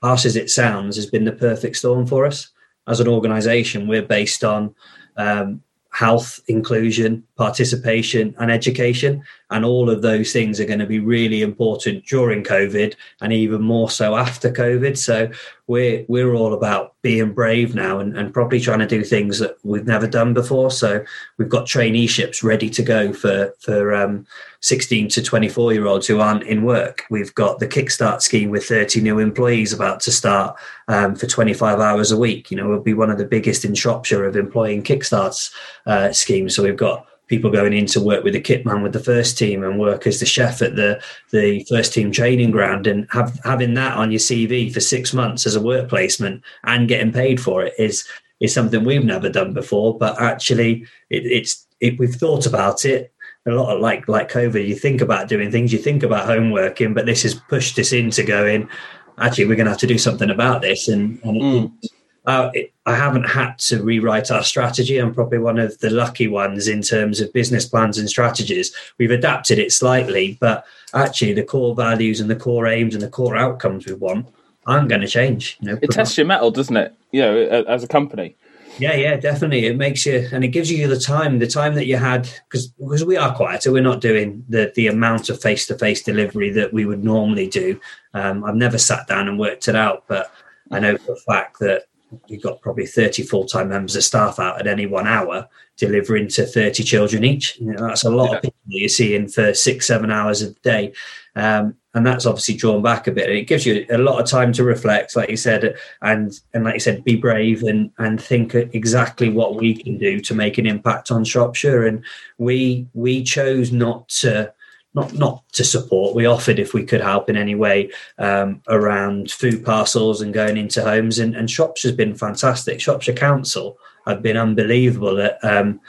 harsh 0.02 0.26
as 0.26 0.36
it 0.36 0.50
sounds, 0.50 0.96
has 0.96 1.06
been 1.06 1.26
the 1.26 1.32
perfect 1.32 1.76
storm 1.76 2.06
for 2.06 2.26
us 2.26 2.52
as 2.90 3.00
an 3.00 3.08
organization, 3.08 3.88
we're 3.88 4.02
based 4.02 4.44
on 4.44 4.74
um, 5.16 5.62
health, 5.92 6.40
inclusion, 6.48 7.24
participation, 7.38 8.36
and 8.40 8.52
education. 8.52 9.24
And 9.52 9.64
all 9.64 9.90
of 9.90 10.02
those 10.02 10.34
things 10.34 10.60
are 10.60 10.66
going 10.66 10.80
to 10.80 10.86
be 10.86 11.00
really 11.00 11.42
important 11.42 12.06
during 12.06 12.44
COVID 12.44 12.96
and 13.22 13.32
even 13.32 13.62
more 13.62 13.90
so 13.90 14.16
after 14.18 14.52
COVID. 14.52 14.98
So 14.98 15.30
we're 15.70 16.04
we're 16.08 16.34
all 16.34 16.54
about 16.54 16.96
being 17.04 17.32
brave 17.32 17.76
now 17.76 18.00
and, 18.00 18.18
and 18.18 18.34
probably 18.34 18.60
trying 18.60 18.80
to 18.80 18.88
do 18.88 19.04
things 19.04 19.38
that 19.38 19.56
we've 19.64 19.86
never 19.86 20.08
done 20.08 20.34
before. 20.34 20.72
So 20.72 21.06
we've 21.38 21.48
got 21.48 21.68
traineeships 21.68 22.44
ready 22.44 22.72
to 22.72 22.82
go 22.82 23.14
for 23.14 23.54
for 23.60 23.94
um, 23.94 24.26
16 24.62 25.10
to 25.10 25.22
24 25.22 25.74
year 25.74 25.86
olds 25.86 26.08
who 26.08 26.20
aren't 26.20 26.44
in 26.44 26.64
work. 26.64 27.04
We've 27.12 27.34
got 27.36 27.60
the 27.60 27.68
Kickstart 27.68 28.24
scheme 28.24 28.50
with 28.50 28.66
30 28.66 29.00
new 29.02 29.20
employees 29.20 29.72
about 29.72 30.00
to 30.02 30.12
start 30.12 30.58
um, 30.88 31.16
for 31.16 31.28
25 31.28 31.80
hours 31.80 32.12
a 32.12 32.18
week. 32.18 32.50
You 32.50 32.58
know, 32.58 32.68
we'll 32.68 32.82
be 32.82 32.96
one 32.96 33.12
of 33.12 33.20
the 33.20 33.26
biggest 33.26 33.64
in 33.64 33.76
Shropshire 33.76 34.26
of 34.26 34.36
employing 34.36 34.82
Kickstarts 34.82 35.54
uh, 35.86 36.12
schemes. 36.12 36.56
So 36.56 36.64
we've 36.64 36.76
got 36.76 37.06
people 37.30 37.50
going 37.50 37.74
in 37.74 37.86
to 37.86 38.02
work 38.02 38.24
with 38.24 38.34
the 38.34 38.42
kit 38.42 38.66
man 38.66 38.82
with 38.82 38.92
the 38.92 39.00
first 39.00 39.38
team 39.38 39.64
and 39.64 39.80
work 39.80 40.06
as 40.06 40.20
the 40.20 40.26
chef 40.26 40.62
at 40.62 40.76
the 40.76 41.02
the 41.32 41.64
first 41.70 41.94
team 41.94 42.12
training 42.12 42.52
ground 42.52 42.88
and 42.88 43.08
have 43.12 43.40
having 43.44 43.76
that 43.76 43.96
on 43.96 44.12
your 44.12 44.20
CV 44.20 44.74
for 44.74 44.80
six 44.80 45.14
months 45.14 45.46
as 45.46 45.56
a 45.56 45.62
work 45.62 45.88
placement 45.88 46.44
and 46.66 46.90
getting 46.90 47.14
paid 47.14 47.40
for 47.40 47.64
it 47.64 47.74
is 47.80 48.06
is 48.40 48.54
something 48.54 48.84
we've 48.84 49.06
never 49.06 49.30
done 49.30 49.54
before. 49.54 49.98
But 49.98 50.20
actually, 50.22 50.86
it, 51.10 51.26
it's 51.26 51.66
it, 51.80 52.00
we've 52.00 52.16
thought 52.16 52.46
about 52.46 52.86
it 52.86 53.14
a 53.48 53.52
lot 53.52 53.74
of 53.74 53.82
like 53.82 54.08
like 54.08 54.32
COVID. 54.32 54.68
You 54.68 54.76
think 54.76 55.02
about 55.02 55.28
doing 55.28 55.52
things, 55.52 55.74
you 55.74 55.80
think 55.80 56.04
about 56.04 56.28
homeworking, 56.28 56.94
but 56.94 57.06
this 57.06 57.24
has 57.24 57.34
pushed 57.34 57.80
us 57.80 57.92
into 57.92 58.24
going. 58.24 58.70
Actually, 59.18 59.46
we're 59.46 59.56
going 59.56 59.66
to 59.66 59.72
have 59.72 59.80
to 59.80 59.88
do 59.88 59.98
something 59.98 60.30
about 60.30 60.62
this, 60.62 60.88
and, 60.88 61.20
and 61.24 61.42
mm. 61.42 61.90
Uh, 62.30 62.52
it, 62.54 62.72
I 62.86 62.94
haven't 62.94 63.24
had 63.24 63.58
to 63.58 63.82
rewrite 63.82 64.30
our 64.30 64.44
strategy. 64.44 65.00
I'm 65.00 65.16
probably 65.16 65.40
one 65.40 65.58
of 65.58 65.80
the 65.80 65.90
lucky 65.90 66.28
ones 66.28 66.68
in 66.68 66.84
terms 66.84 67.20
of 67.20 67.34
business 67.34 67.66
plans 67.66 67.98
and 67.98 68.08
strategies. 68.08 68.72
We've 69.00 69.10
adapted 69.10 69.58
it 69.58 69.74
slightly, 69.74 70.38
but 70.40 70.64
actually, 70.94 71.34
the 71.34 71.44
core 71.44 71.74
values 71.74 72.20
and 72.20 72.30
the 72.30 72.36
core 72.36 72.68
aims 72.68 72.94
and 72.94 73.02
the 73.02 73.10
core 73.10 73.36
outcomes 73.36 73.88
we 73.88 73.94
want 73.94 74.28
aren't 74.68 74.90
going 74.90 75.02
to 75.02 75.08
change. 75.08 75.58
You 75.60 75.70
know, 75.70 75.80
it 75.82 75.90
tests 75.90 76.20
your 76.20 76.28
mettle, 76.28 76.52
doesn't 76.52 76.78
it? 76.78 76.94
You 77.12 77.22
know, 77.22 77.64
as 77.68 77.84
a 77.84 77.88
company. 77.88 78.36
Yeah, 78.78 78.94
yeah, 78.94 79.18
definitely. 79.18 79.66
It 79.66 79.76
makes 79.76 80.06
you, 80.06 80.30
and 80.32 80.44
it 80.44 80.50
gives 80.50 80.72
you 80.72 80.88
the 80.88 81.00
time, 81.00 81.40
the 81.40 81.48
time 81.48 81.74
that 81.74 81.88
you 81.88 81.98
had, 81.98 82.30
because 82.48 82.68
because 82.68 83.04
we 83.04 83.18
are 83.18 83.36
quieter. 83.36 83.72
We're 83.72 83.82
not 83.82 84.02
doing 84.02 84.46
the 84.48 84.72
the 84.76 84.86
amount 84.86 85.30
of 85.30 85.42
face 85.42 85.66
to 85.66 85.80
face 85.80 86.04
delivery 86.04 86.52
that 86.52 86.74
we 86.74 86.86
would 86.86 87.04
normally 87.04 87.48
do. 87.48 87.82
Um, 88.14 88.44
I've 88.44 88.56
never 88.56 88.78
sat 88.78 89.08
down 89.08 89.28
and 89.28 89.40
worked 89.40 89.68
it 89.68 89.76
out, 89.76 90.04
but 90.08 90.32
I 90.70 90.80
know 90.80 90.96
for 90.98 91.14
a 91.14 91.34
fact 91.34 91.58
that 91.62 91.86
you've 92.28 92.44
got 92.44 92.62
probably 92.62 92.86
30 92.86 93.24
full-time 93.24 93.70
members 93.70 93.96
of 93.96 94.04
staff 94.04 94.40
out 94.40 94.60
at 94.60 94.68
any 94.68 94.86
one 94.86 95.08
hour 95.08 95.48
delivering 95.78 96.28
to 96.28 96.46
30 96.46 96.84
children 96.84 97.24
each. 97.24 97.58
You 97.60 97.74
know, 97.74 97.88
that's 97.88 98.04
a 98.04 98.10
lot 98.10 98.32
yeah. 98.32 98.36
of 98.38 98.42
people 98.44 98.60
you're 98.68 98.90
seeing 98.90 99.28
for 99.28 99.54
six 99.54 99.88
seven 99.88 100.12
hours 100.12 100.42
a 100.42 100.52
day. 100.56 100.94
Um, 101.36 101.76
and 101.94 102.06
that's 102.06 102.26
obviously 102.26 102.56
drawn 102.56 102.82
back 102.82 103.08
a 103.08 103.12
bit. 103.12 103.30
It 103.30 103.48
gives 103.48 103.66
you 103.66 103.86
a 103.90 103.98
lot 103.98 104.22
of 104.22 104.28
time 104.28 104.54
to 104.54 104.64
reflect 104.64 105.16
like 105.16 105.30
you 105.30 105.38
said 105.38 105.76
and 106.02 106.40
and 106.54 106.64
like 106.64 106.76
you 106.76 106.80
said 106.80 107.04
be 107.04 107.16
brave 107.16 107.64
and 107.64 107.92
and 107.98 108.22
think 108.22 108.54
exactly 108.54 109.30
what 109.30 109.56
we 109.56 109.74
can 109.76 109.98
do 109.98 110.20
to 110.20 110.36
make 110.36 110.58
an 110.58 110.68
impact 110.68 111.12
on 111.12 111.24
shropshire. 111.24 111.88
And 111.88 112.04
we 112.38 112.88
we 112.94 113.24
chose 113.24 113.72
not 113.72 114.08
to 114.10 114.54
not 114.94 115.14
not 115.14 115.44
to 115.54 115.64
support. 115.64 116.16
We 116.16 116.26
offered 116.26 116.60
if 116.60 116.74
we 116.74 116.84
could 116.84 117.02
help 117.02 117.30
in 117.30 117.38
any 117.38 117.56
way 117.56 117.92
um, 118.18 118.62
around 118.68 119.32
food 119.32 119.64
parcels 119.64 120.22
and 120.22 120.34
going 120.34 120.58
into 120.58 120.84
homes. 120.84 121.20
And, 121.20 121.36
and 121.36 121.50
Shropshire's 121.50 121.96
been 121.96 122.16
fantastic. 122.16 122.82
Shropshire 122.82 123.16
Council 123.16 123.78
have 124.06 124.22
been 124.22 124.38
unbelievable 124.38 125.22
at 125.22 125.44
um, 125.44 125.80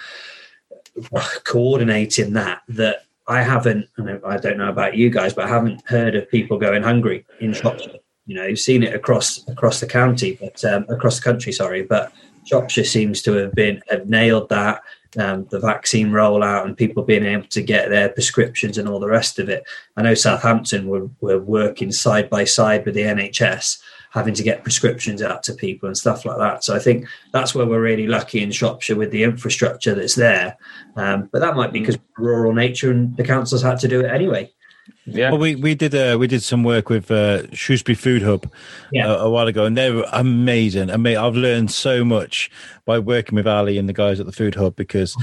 coordinating 1.45 2.35
that. 2.35 2.63
That 2.69 3.05
I 3.27 3.43
haven't. 3.43 3.89
I 4.27 4.37
don't 4.37 4.59
know 4.59 4.69
about 4.69 4.97
you 4.97 5.09
guys, 5.09 5.33
but 5.33 5.47
I 5.47 5.49
haven't 5.49 5.87
heard 5.87 6.15
of 6.15 6.29
people 6.29 6.59
going 6.59 6.83
hungry 6.83 7.25
in 7.41 7.53
Shropshire. 7.55 8.01
You 8.27 8.37
know, 8.37 8.47
you've 8.47 8.59
seen 8.59 8.83
it 8.83 8.95
across 8.95 9.49
across 9.49 9.81
the 9.81 9.87
county, 9.87 10.39
but 10.41 10.63
um, 10.65 10.85
across 10.89 11.17
the 11.17 11.25
country. 11.25 11.53
Sorry, 11.53 11.83
but 11.83 12.13
Shropshire 12.45 12.85
seems 12.85 13.23
to 13.23 13.33
have 13.35 13.55
been 13.55 13.83
have 13.89 14.09
nailed 14.09 14.51
that 14.51 14.83
um, 15.19 15.47
the 15.51 15.59
vaccine 15.59 16.11
rollout 16.11 16.65
and 16.65 16.77
people 16.77 17.03
being 17.03 17.25
able 17.25 17.47
to 17.49 17.63
get 17.63 17.91
their 17.91 18.09
prescriptions 18.09 18.79
and 18.79 18.89
all 18.89 19.01
the 19.01 19.09
rest 19.09 19.39
of 19.39 19.49
it. 19.49 19.65
I 19.97 20.03
know 20.03 20.15
Southampton 20.15 20.89
were, 20.89 21.09
were 21.21 21.39
working 21.39 21.93
side 21.93 22.31
by 22.31 22.45
side 22.45 22.85
with 22.85 22.95
the 22.95 23.03
NHS, 23.03 23.81
having 24.11 24.35
to 24.35 24.43
get 24.43 24.63
prescriptions 24.63 25.23
out 25.23 25.43
to 25.45 25.55
people 25.55 25.87
and 25.87 25.97
stuff 25.97 26.25
like 26.25 26.39
that. 26.39 26.65
So 26.65 26.75
I 26.75 26.79
think 26.79 27.07
that's 27.33 27.55
where 27.55 27.67
we're 27.67 27.83
really 27.83 28.07
lucky 28.07 28.43
in 28.43 28.51
Shropshire 28.51 28.97
with 28.97 29.11
the 29.11 29.25
infrastructure 29.25 29.95
that's 29.95 30.15
there. 30.15 30.57
Um, 30.97 31.29
but 31.33 31.41
that 31.41 31.57
might 31.57 31.73
be 31.73 31.81
because 31.81 31.99
rural 32.17 32.53
nature 32.53 32.91
and 32.91 33.17
the 33.17 33.25
councils 33.25 33.63
had 33.63 33.79
to 33.81 33.89
do 33.89 34.01
it 34.01 34.11
anyway. 34.11 34.53
Yeah. 35.07 35.31
Well, 35.31 35.41
we 35.41 35.57
we 35.57 35.75
did 35.75 35.95
uh, 35.95 36.17
we 36.19 36.27
did 36.27 36.43
some 36.43 36.63
work 36.63 36.89
with 36.89 37.11
uh, 37.11 37.51
Shrewsbury 37.55 37.97
Food 37.97 38.23
Hub 38.23 38.51
yeah. 38.93 39.07
a, 39.07 39.19
a, 39.21 39.31
while 39.31 39.47
ago, 39.47 39.65
and 39.65 39.77
they 39.77 39.91
were 39.91 40.07
amazing. 40.13 40.91
I 40.91 40.99
mean, 40.99 41.17
I've 41.17 41.35
learned 41.35 41.71
so 41.71 42.05
much 42.05 42.51
by 42.85 42.99
working 42.99 43.35
with 43.35 43.47
Ali 43.47 43.79
and 43.79 43.89
the 43.89 43.93
guys 43.95 44.21
at 44.21 44.27
the 44.27 44.33
Food 44.33 44.55
Hub 44.55 44.77
because 44.77 45.17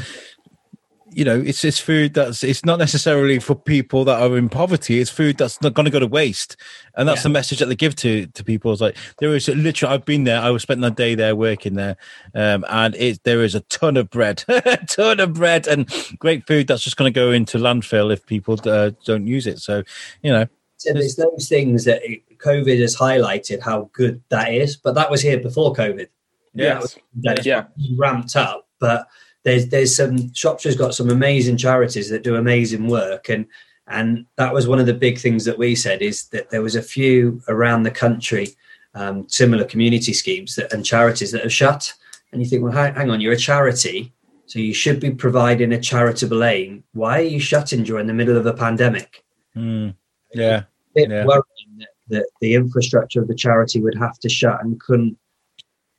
you 1.11 1.23
know, 1.23 1.39
it's 1.39 1.63
it's 1.63 1.79
food 1.79 2.13
that's 2.13 2.43
it's 2.43 2.65
not 2.65 2.79
necessarily 2.79 3.39
for 3.39 3.55
people 3.55 4.03
that 4.05 4.21
are 4.21 4.37
in 4.37 4.49
poverty. 4.49 4.99
It's 4.99 5.09
food 5.09 5.37
that's 5.37 5.61
not 5.61 5.73
going 5.73 5.85
to 5.85 5.91
go 5.91 5.99
to 5.99 6.07
waste, 6.07 6.57
and 6.95 7.07
that's 7.07 7.19
yeah. 7.19 7.23
the 7.23 7.29
message 7.29 7.59
that 7.59 7.67
they 7.67 7.75
give 7.75 7.95
to 7.97 8.27
to 8.27 8.43
people. 8.43 8.71
It's 8.71 8.81
like 8.81 8.97
there 9.19 9.35
is 9.35 9.47
literally. 9.47 9.93
I've 9.93 10.05
been 10.05 10.25
there. 10.25 10.41
I 10.41 10.49
was 10.49 10.63
spending 10.63 10.89
a 10.89 10.93
day 10.93 11.15
there 11.15 11.35
working 11.35 11.75
there, 11.75 11.97
um, 12.35 12.65
and 12.69 12.95
it 12.95 13.23
there 13.23 13.43
is 13.43 13.55
a 13.55 13.61
ton 13.61 13.97
of 13.97 14.09
bread, 14.09 14.43
a 14.47 14.77
ton 14.85 15.19
of 15.19 15.33
bread, 15.33 15.67
and 15.67 15.89
great 16.19 16.45
food 16.45 16.67
that's 16.67 16.83
just 16.83 16.97
going 16.97 17.11
to 17.11 17.17
go 17.17 17.31
into 17.31 17.57
landfill 17.57 18.11
if 18.11 18.25
people 18.25 18.59
uh, 18.65 18.91
don't 19.05 19.27
use 19.27 19.47
it. 19.47 19.59
So, 19.59 19.83
you 20.21 20.31
know, 20.31 20.47
so 20.77 20.93
there's 20.93 21.15
those 21.15 21.49
things 21.49 21.85
that 21.85 22.01
COVID 22.37 22.79
has 22.81 22.95
highlighted 22.95 23.61
how 23.61 23.89
good 23.93 24.21
that 24.29 24.53
is, 24.53 24.75
but 24.77 24.95
that 24.95 25.09
was 25.09 25.21
here 25.21 25.39
before 25.39 25.73
COVID. 25.73 26.07
Yes. 26.53 26.97
That 27.21 27.45
Yeah. 27.45 27.65
ramped 27.97 28.35
up, 28.35 28.67
but 28.79 29.07
there's 29.47 29.69
there's 29.69 29.95
some 29.95 30.33
Shropshire's 30.33 30.75
got 30.75 30.93
some 30.93 31.09
amazing 31.09 31.55
charities 31.55 32.09
that 32.09 32.21
do 32.21 32.35
amazing 32.35 32.87
work, 32.87 33.29
and 33.29 33.45
and 33.87 34.25
that 34.35 34.53
was 34.53 34.67
one 34.67 34.77
of 34.77 34.85
the 34.85 34.93
big 34.93 35.17
things 35.17 35.45
that 35.45 35.57
we 35.57 35.73
said 35.73 36.01
is 36.01 36.27
that 36.29 36.49
there 36.49 36.61
was 36.61 36.75
a 36.75 36.81
few 36.81 37.41
around 37.47 37.83
the 37.83 37.91
country 37.91 38.49
um, 38.93 39.25
similar 39.29 39.63
community 39.63 40.11
schemes 40.11 40.55
that, 40.55 40.73
and 40.73 40.85
charities 40.85 41.31
that 41.31 41.43
have 41.43 41.53
shut, 41.53 41.93
and 42.33 42.41
you 42.41 42.47
think, 42.49 42.61
well, 42.61 42.73
hang, 42.73 43.09
on, 43.09 43.21
you're 43.21 43.31
a 43.31 43.37
charity, 43.37 44.11
so 44.47 44.59
you 44.59 44.73
should 44.73 44.99
be 44.99 45.11
providing 45.11 45.71
a 45.71 45.79
charitable 45.79 46.43
aim. 46.43 46.83
Why 46.91 47.19
are 47.19 47.31
you 47.35 47.39
shutting 47.39 47.83
during 47.83 48.07
the 48.07 48.13
middle 48.13 48.35
of 48.35 48.45
a 48.45 48.53
pandemic? 48.53 49.23
Mm. 49.55 49.95
Yeah. 50.33 50.63
bit 50.93 51.09
Yeah. 51.09 51.23
worrying 51.23 51.71
that, 51.77 51.93
that 52.09 52.27
the 52.41 52.55
infrastructure 52.55 53.21
of 53.21 53.29
the 53.29 53.35
charity 53.35 53.79
would 53.79 53.95
have 53.95 54.19
to 54.19 54.27
shut 54.27 54.61
and 54.61 54.77
couldn't 54.81 55.17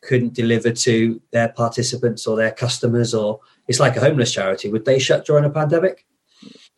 couldn't 0.08 0.34
deliver 0.42 0.70
to 0.86 1.20
their 1.34 1.48
participants 1.62 2.26
or 2.26 2.34
their 2.36 2.54
customers 2.64 3.10
or 3.20 3.40
it's 3.68 3.80
like 3.84 3.96
a 3.96 4.04
homeless 4.06 4.32
charity 4.32 4.68
would 4.72 4.84
they 4.84 4.98
shut 4.98 5.26
during 5.26 5.44
a 5.44 5.50
pandemic 5.60 5.96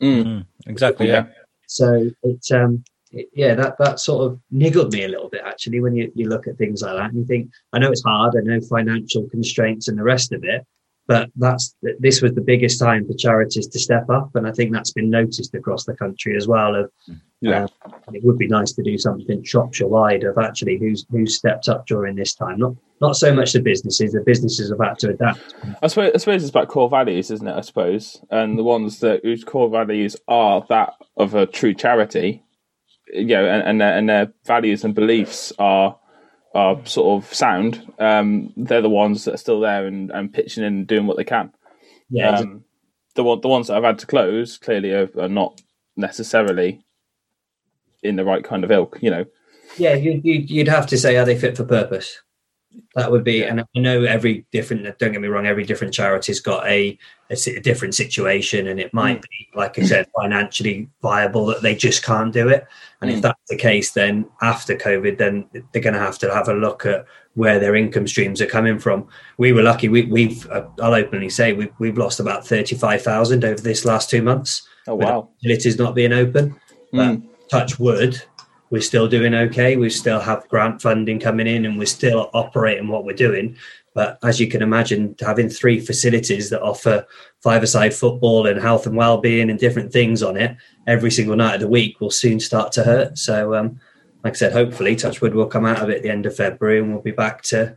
Mm. 0.00 0.24
Mm. 0.24 0.46
Exactly. 0.66 1.08
Yeah. 1.08 1.24
Yeah. 1.26 1.32
so 1.66 2.10
it 2.22 2.44
um 2.52 2.82
it, 3.12 3.28
yeah 3.34 3.54
that 3.54 3.76
that 3.78 4.00
sort 4.00 4.20
of 4.26 4.40
niggled 4.50 4.92
me 4.92 5.04
a 5.04 5.08
little 5.08 5.28
bit 5.28 5.42
actually 5.44 5.80
when 5.80 5.94
you, 5.94 6.10
you 6.14 6.28
look 6.28 6.46
at 6.46 6.56
things 6.56 6.82
like 6.82 6.96
that 6.96 7.10
and 7.10 7.18
you 7.18 7.26
think 7.26 7.50
i 7.72 7.78
know 7.78 7.90
it's 7.90 8.02
hard 8.02 8.34
i 8.36 8.40
know 8.40 8.60
financial 8.76 9.28
constraints 9.28 9.88
and 9.88 9.98
the 9.98 10.02
rest 10.14 10.32
of 10.32 10.42
it 10.44 10.66
but 11.10 11.28
that's 11.44 11.74
this 11.98 12.22
was 12.22 12.32
the 12.34 12.40
biggest 12.52 12.78
time 12.78 13.02
for 13.04 13.14
charities 13.26 13.66
to 13.66 13.78
step 13.86 14.06
up 14.08 14.28
and 14.36 14.46
i 14.46 14.52
think 14.52 14.68
that's 14.72 14.92
been 14.92 15.10
noticed 15.10 15.52
across 15.60 15.82
the 15.84 15.96
country 16.02 16.36
as 16.40 16.46
well 16.46 16.72
of 16.80 16.86
Yeah. 17.40 17.66
and 18.06 18.14
it 18.18 18.22
would 18.26 18.38
be 18.38 18.46
nice 18.58 18.72
to 18.76 18.82
do 18.90 18.96
something 19.06 19.42
Shropshire 19.42 19.88
wide 19.88 20.22
of 20.24 20.38
actually 20.38 20.76
who's 20.78 21.00
who's 21.10 21.32
stepped 21.36 21.68
up 21.72 21.82
during 21.86 22.14
this 22.16 22.34
time. 22.42 22.58
Not 22.64 22.74
not 23.00 23.16
so 23.16 23.28
much 23.38 23.50
the 23.54 23.62
businesses. 23.72 24.12
The 24.12 24.20
businesses 24.32 24.66
have 24.72 24.82
had 24.86 24.98
to 25.02 25.08
adapt. 25.14 25.40
I 25.82 25.86
suppose, 25.88 26.10
I 26.14 26.18
suppose 26.18 26.42
it's 26.42 26.50
about 26.56 26.68
core 26.68 26.90
values, 26.98 27.30
isn't 27.30 27.48
it? 27.52 27.56
I 27.62 27.62
suppose, 27.70 28.02
and 28.30 28.58
the 28.58 28.62
ones 28.74 29.00
that 29.00 29.20
whose 29.24 29.42
core 29.52 29.70
values 29.80 30.14
are 30.28 30.66
that 30.68 30.90
of 31.16 31.34
a 31.34 31.46
true 31.46 31.72
charity, 31.72 32.44
you 33.14 33.24
know, 33.24 33.44
and 33.46 33.62
and 33.68 33.80
their, 33.80 33.94
and 33.98 34.06
their 34.12 34.26
values 34.46 34.84
and 34.84 34.94
beliefs 34.94 35.50
are 35.58 35.96
are 36.54 36.84
sort 36.84 37.22
of 37.22 37.32
sound. 37.32 37.92
Um, 37.98 38.52
they're 38.56 38.82
the 38.82 38.88
ones 38.88 39.24
that 39.24 39.34
are 39.34 39.38
still 39.38 39.60
there 39.60 39.86
and, 39.86 40.10
and 40.10 40.32
pitching 40.32 40.64
in 40.64 40.74
and 40.74 40.86
doing 40.86 41.06
what 41.06 41.16
they 41.16 41.24
can. 41.24 41.52
Yeah, 42.08 42.38
Um, 42.38 42.64
the 43.14 43.24
one 43.24 43.40
the 43.40 43.48
ones 43.48 43.68
that 43.68 43.76
I've 43.76 43.84
had 43.84 43.98
to 44.00 44.06
close 44.06 44.58
clearly 44.58 44.92
are, 44.92 45.08
are 45.18 45.28
not 45.28 45.60
necessarily 45.96 46.84
in 48.02 48.16
the 48.16 48.24
right 48.24 48.42
kind 48.42 48.64
of 48.64 48.70
ilk. 48.70 48.98
You 49.00 49.10
know, 49.10 49.24
yeah. 49.76 49.94
You, 49.94 50.20
you'd 50.22 50.68
have 50.68 50.86
to 50.88 50.98
say 50.98 51.16
are 51.16 51.24
they 51.24 51.38
fit 51.38 51.56
for 51.56 51.64
purpose? 51.64 52.20
That 52.94 53.10
would 53.10 53.24
be, 53.24 53.44
and 53.44 53.60
I 53.60 53.64
know 53.76 54.04
every 54.04 54.44
different. 54.50 54.82
Don't 54.98 55.12
get 55.12 55.20
me 55.20 55.28
wrong. 55.28 55.46
Every 55.46 55.64
different 55.64 55.94
charity's 55.94 56.40
got 56.40 56.66
a 56.66 56.98
a, 57.30 57.36
a 57.56 57.60
different 57.60 57.94
situation, 57.94 58.66
and 58.68 58.80
it 58.80 58.92
might 58.92 59.22
be, 59.22 59.48
like 59.54 59.78
I 59.78 59.82
said, 59.82 60.06
financially 60.20 60.88
viable 61.02 61.46
that 61.46 61.62
they 61.62 61.74
just 61.74 62.02
can't 62.04 62.32
do 62.32 62.48
it. 62.48 62.66
And 63.00 63.10
if 63.10 63.18
Mm. 63.18 63.22
that's 63.22 63.48
the 63.48 63.56
case, 63.56 63.92
then 63.92 64.26
after 64.42 64.76
COVID, 64.76 65.18
then 65.18 65.46
they're 65.72 65.82
going 65.82 65.94
to 65.94 66.00
have 66.00 66.18
to 66.18 66.34
have 66.34 66.48
a 66.48 66.54
look 66.54 66.84
at 66.84 67.06
where 67.34 67.58
their 67.60 67.76
income 67.76 68.06
streams 68.08 68.40
are 68.40 68.46
coming 68.46 68.78
from. 68.78 69.06
We 69.38 69.52
were 69.52 69.62
lucky. 69.62 69.88
We, 69.88 70.02
we've, 70.06 70.48
uh, 70.50 70.66
I'll 70.82 70.94
openly 70.94 71.28
say, 71.30 71.52
we've, 71.52 71.72
we've 71.78 71.96
lost 71.98 72.18
about 72.20 72.46
thirty-five 72.46 73.02
thousand 73.02 73.44
over 73.44 73.60
this 73.62 73.84
last 73.84 74.10
two 74.10 74.22
months. 74.22 74.62
oh 74.88 74.96
wow, 74.96 75.28
facilities 75.40 75.78
not 75.78 75.94
being 75.94 76.12
open. 76.12 76.56
Mm. 76.92 77.22
touch 77.48 77.78
wood, 77.78 78.20
we're 78.70 78.80
still 78.80 79.08
doing 79.08 79.34
okay. 79.34 79.76
We 79.76 79.90
still 79.90 80.20
have 80.20 80.48
grant 80.48 80.80
funding 80.80 81.18
coming 81.18 81.46
in, 81.46 81.64
and 81.66 81.78
we're 81.78 81.86
still 81.86 82.30
operating 82.32 82.88
what 82.88 83.04
we're 83.04 83.16
doing. 83.16 83.56
But 83.94 84.18
as 84.22 84.38
you 84.38 84.46
can 84.46 84.62
imagine, 84.62 85.16
having 85.20 85.48
three 85.48 85.80
facilities 85.80 86.50
that 86.50 86.62
offer 86.62 87.04
five-a-side 87.42 87.92
football 87.92 88.46
and 88.46 88.60
health 88.60 88.86
and 88.86 88.96
well-being 88.96 89.50
and 89.50 89.58
different 89.58 89.92
things 89.92 90.22
on 90.22 90.36
it 90.36 90.56
every 90.86 91.10
single 91.10 91.34
night 91.34 91.56
of 91.56 91.60
the 91.60 91.68
week 91.68 92.00
will 92.00 92.10
soon 92.10 92.38
start 92.38 92.70
to 92.72 92.84
hurt. 92.84 93.18
So, 93.18 93.54
um, 93.56 93.80
like 94.22 94.34
I 94.34 94.36
said, 94.36 94.52
hopefully, 94.52 94.94
Touchwood 94.94 95.34
will 95.34 95.46
come 95.46 95.64
out 95.64 95.82
of 95.82 95.90
it 95.90 95.96
at 95.96 96.02
the 96.02 96.10
end 96.10 96.26
of 96.26 96.36
February, 96.36 96.78
and 96.78 96.92
we'll 96.92 97.02
be 97.02 97.10
back 97.10 97.42
to 97.42 97.76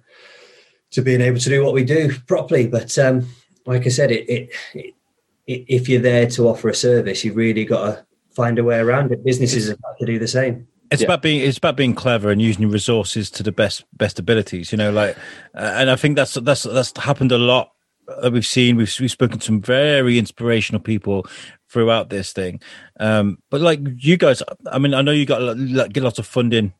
to 0.92 1.02
being 1.02 1.22
able 1.22 1.40
to 1.40 1.50
do 1.50 1.64
what 1.64 1.74
we 1.74 1.84
do 1.84 2.14
properly. 2.28 2.68
But 2.68 2.96
um, 3.00 3.28
like 3.66 3.88
I 3.88 3.90
said, 3.90 4.12
it, 4.12 4.30
it, 4.30 4.50
it 4.76 4.94
if 5.46 5.90
you're 5.90 6.02
there 6.02 6.30
to 6.32 6.48
offer 6.48 6.70
a 6.70 6.76
service, 6.76 7.26
you've 7.26 7.36
really 7.36 7.66
got 7.66 7.86
to 7.86 8.06
find 8.36 8.60
a 8.60 8.64
way 8.64 8.78
around 8.78 9.12
it. 9.12 9.26
Businesses 9.26 9.70
have 9.70 9.98
to 10.00 10.06
do 10.06 10.20
the 10.20 10.28
same. 10.28 10.68
It's 10.94 11.02
Yeah. 11.02 11.08
about 11.08 11.22
being 11.22 11.42
it's 11.42 11.58
about 11.58 11.76
being 11.76 11.96
clever 11.96 12.30
and 12.32 12.42
using 12.42 12.62
your 12.64 12.72
resources 12.72 13.30
to 13.32 13.44
the 13.44 13.52
best 13.52 13.84
best 13.98 14.20
abilities. 14.20 14.72
You 14.72 14.78
know, 14.78 14.92
like, 14.92 15.18
uh, 15.56 15.74
and 15.80 15.90
I 15.90 15.96
think 15.96 16.16
that's 16.16 16.36
that's 16.36 16.64
that's 16.64 16.98
happened 16.98 17.32
a 17.32 17.38
lot 17.38 17.72
that 18.22 18.32
we've 18.32 18.46
seen. 18.46 18.76
We've 18.78 18.94
we've 19.00 19.12
spoken 19.12 19.40
to 19.40 19.46
some 19.46 19.62
very 19.62 20.18
inspirational 20.18 20.82
people 20.82 21.26
throughout 21.70 22.10
this 22.10 22.32
thing. 22.34 22.62
Um, 23.00 23.40
but 23.50 23.60
like 23.62 23.80
you 23.98 24.16
guys, 24.18 24.44
I 24.72 24.78
mean, 24.80 24.94
I 24.94 25.02
know 25.02 25.12
you 25.12 25.26
got 25.26 25.42
a 25.42 25.54
lot- 25.56 25.92
get 25.94 26.04
lots 26.04 26.20
of 26.20 26.26
funding 26.28 26.74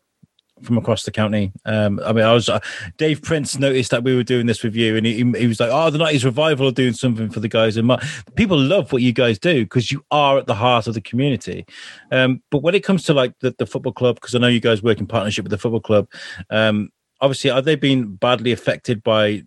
from 0.64 0.78
across 0.78 1.04
the 1.04 1.12
county. 1.12 1.52
Um, 1.66 2.00
I 2.04 2.14
mean, 2.14 2.24
I 2.24 2.34
was 2.34 2.50
uh, 2.50 2.60
Dave 2.98 3.22
Prince 3.22 3.58
noticed 3.60 3.92
that 3.92 4.04
we 4.04 4.16
were 4.16 4.24
doing 4.24 4.46
this 4.46 4.64
with 4.64 4.76
you, 4.76 4.96
and 4.96 5.06
he, 5.06 5.18
he 5.18 5.48
was 5.48 5.60
like, 5.60 5.70
"Oh, 5.72 5.90
the 5.90 5.98
nineties 5.98 6.26
revival 6.26 6.68
are 6.68 6.72
doing 6.72 6.94
something 6.94 7.30
for 7.30 7.40
the 7.40 7.48
guys." 7.48 7.78
And 7.78 7.92
people 8.36 8.58
love 8.58 8.92
what 8.92 9.02
you 9.02 9.14
guys 9.14 9.38
do 9.40 9.64
because 9.64 9.92
you 9.92 10.04
are 10.12 10.38
at 10.38 10.48
the 10.48 10.56
heart 10.56 10.88
of 10.88 10.94
the 10.94 11.02
community. 11.02 11.66
Um, 12.12 12.42
but 12.50 12.64
when 12.64 12.76
it 12.76 12.84
comes 12.84 13.04
to 13.04 13.14
like 13.14 13.38
the, 13.40 13.54
the 13.58 13.66
football 13.66 13.94
club, 13.94 14.16
because 14.16 14.36
I 14.36 14.40
know 14.40 14.48
you 14.48 14.60
guys 14.60 14.84
work 14.84 15.00
in 15.00 15.08
partnership 15.08 15.44
with 15.44 15.52
the 15.52 15.58
football 15.58 15.82
club, 15.82 16.08
um, 16.50 16.90
obviously, 17.22 17.50
are 17.50 17.62
they 17.62 17.76
being 17.76 18.16
badly 18.16 18.52
affected 18.52 19.04
by? 19.04 19.44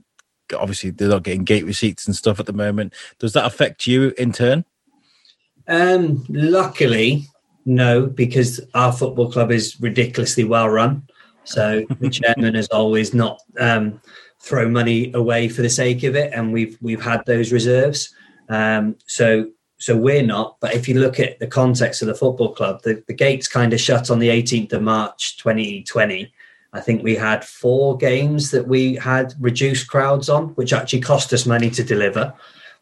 Obviously, 0.54 0.90
they're 0.90 1.08
not 1.08 1.24
getting 1.24 1.44
gate 1.44 1.64
receipts 1.64 2.06
and 2.06 2.14
stuff 2.14 2.38
at 2.38 2.46
the 2.46 2.52
moment. 2.52 2.94
Does 3.18 3.32
that 3.32 3.46
affect 3.46 3.86
you 3.86 4.14
in 4.16 4.32
turn? 4.32 4.64
Um, 5.68 6.24
luckily, 6.28 7.26
no, 7.66 8.06
because 8.06 8.60
our 8.74 8.92
football 8.92 9.30
club 9.30 9.50
is 9.50 9.78
ridiculously 9.80 10.44
well 10.44 10.68
run. 10.68 11.02
So 11.44 11.84
the 12.00 12.08
chairman 12.08 12.54
has 12.54 12.68
always 12.68 13.12
not 13.12 13.42
um, 13.58 14.00
thrown 14.40 14.72
money 14.72 15.12
away 15.12 15.48
for 15.48 15.62
the 15.62 15.70
sake 15.70 16.04
of 16.04 16.14
it, 16.14 16.32
and 16.32 16.52
we've 16.52 16.78
we've 16.80 17.02
had 17.02 17.26
those 17.26 17.52
reserves. 17.52 18.14
Um, 18.48 18.96
so 19.06 19.50
so 19.78 19.96
we're 19.96 20.22
not. 20.22 20.56
But 20.60 20.74
if 20.74 20.88
you 20.88 21.00
look 21.00 21.18
at 21.18 21.40
the 21.40 21.46
context 21.46 22.02
of 22.02 22.08
the 22.08 22.14
football 22.14 22.54
club, 22.54 22.82
the, 22.82 23.02
the 23.08 23.14
gates 23.14 23.48
kind 23.48 23.72
of 23.72 23.80
shut 23.80 24.10
on 24.10 24.20
the 24.20 24.28
18th 24.28 24.72
of 24.72 24.82
March 24.82 25.36
2020. 25.38 26.32
I 26.72 26.80
think 26.80 27.02
we 27.02 27.14
had 27.14 27.44
four 27.44 27.96
games 27.96 28.50
that 28.50 28.68
we 28.68 28.94
had 28.94 29.34
reduced 29.40 29.88
crowds 29.88 30.28
on, 30.28 30.48
which 30.50 30.72
actually 30.72 31.00
cost 31.00 31.32
us 31.32 31.46
money 31.46 31.70
to 31.70 31.82
deliver. 31.82 32.32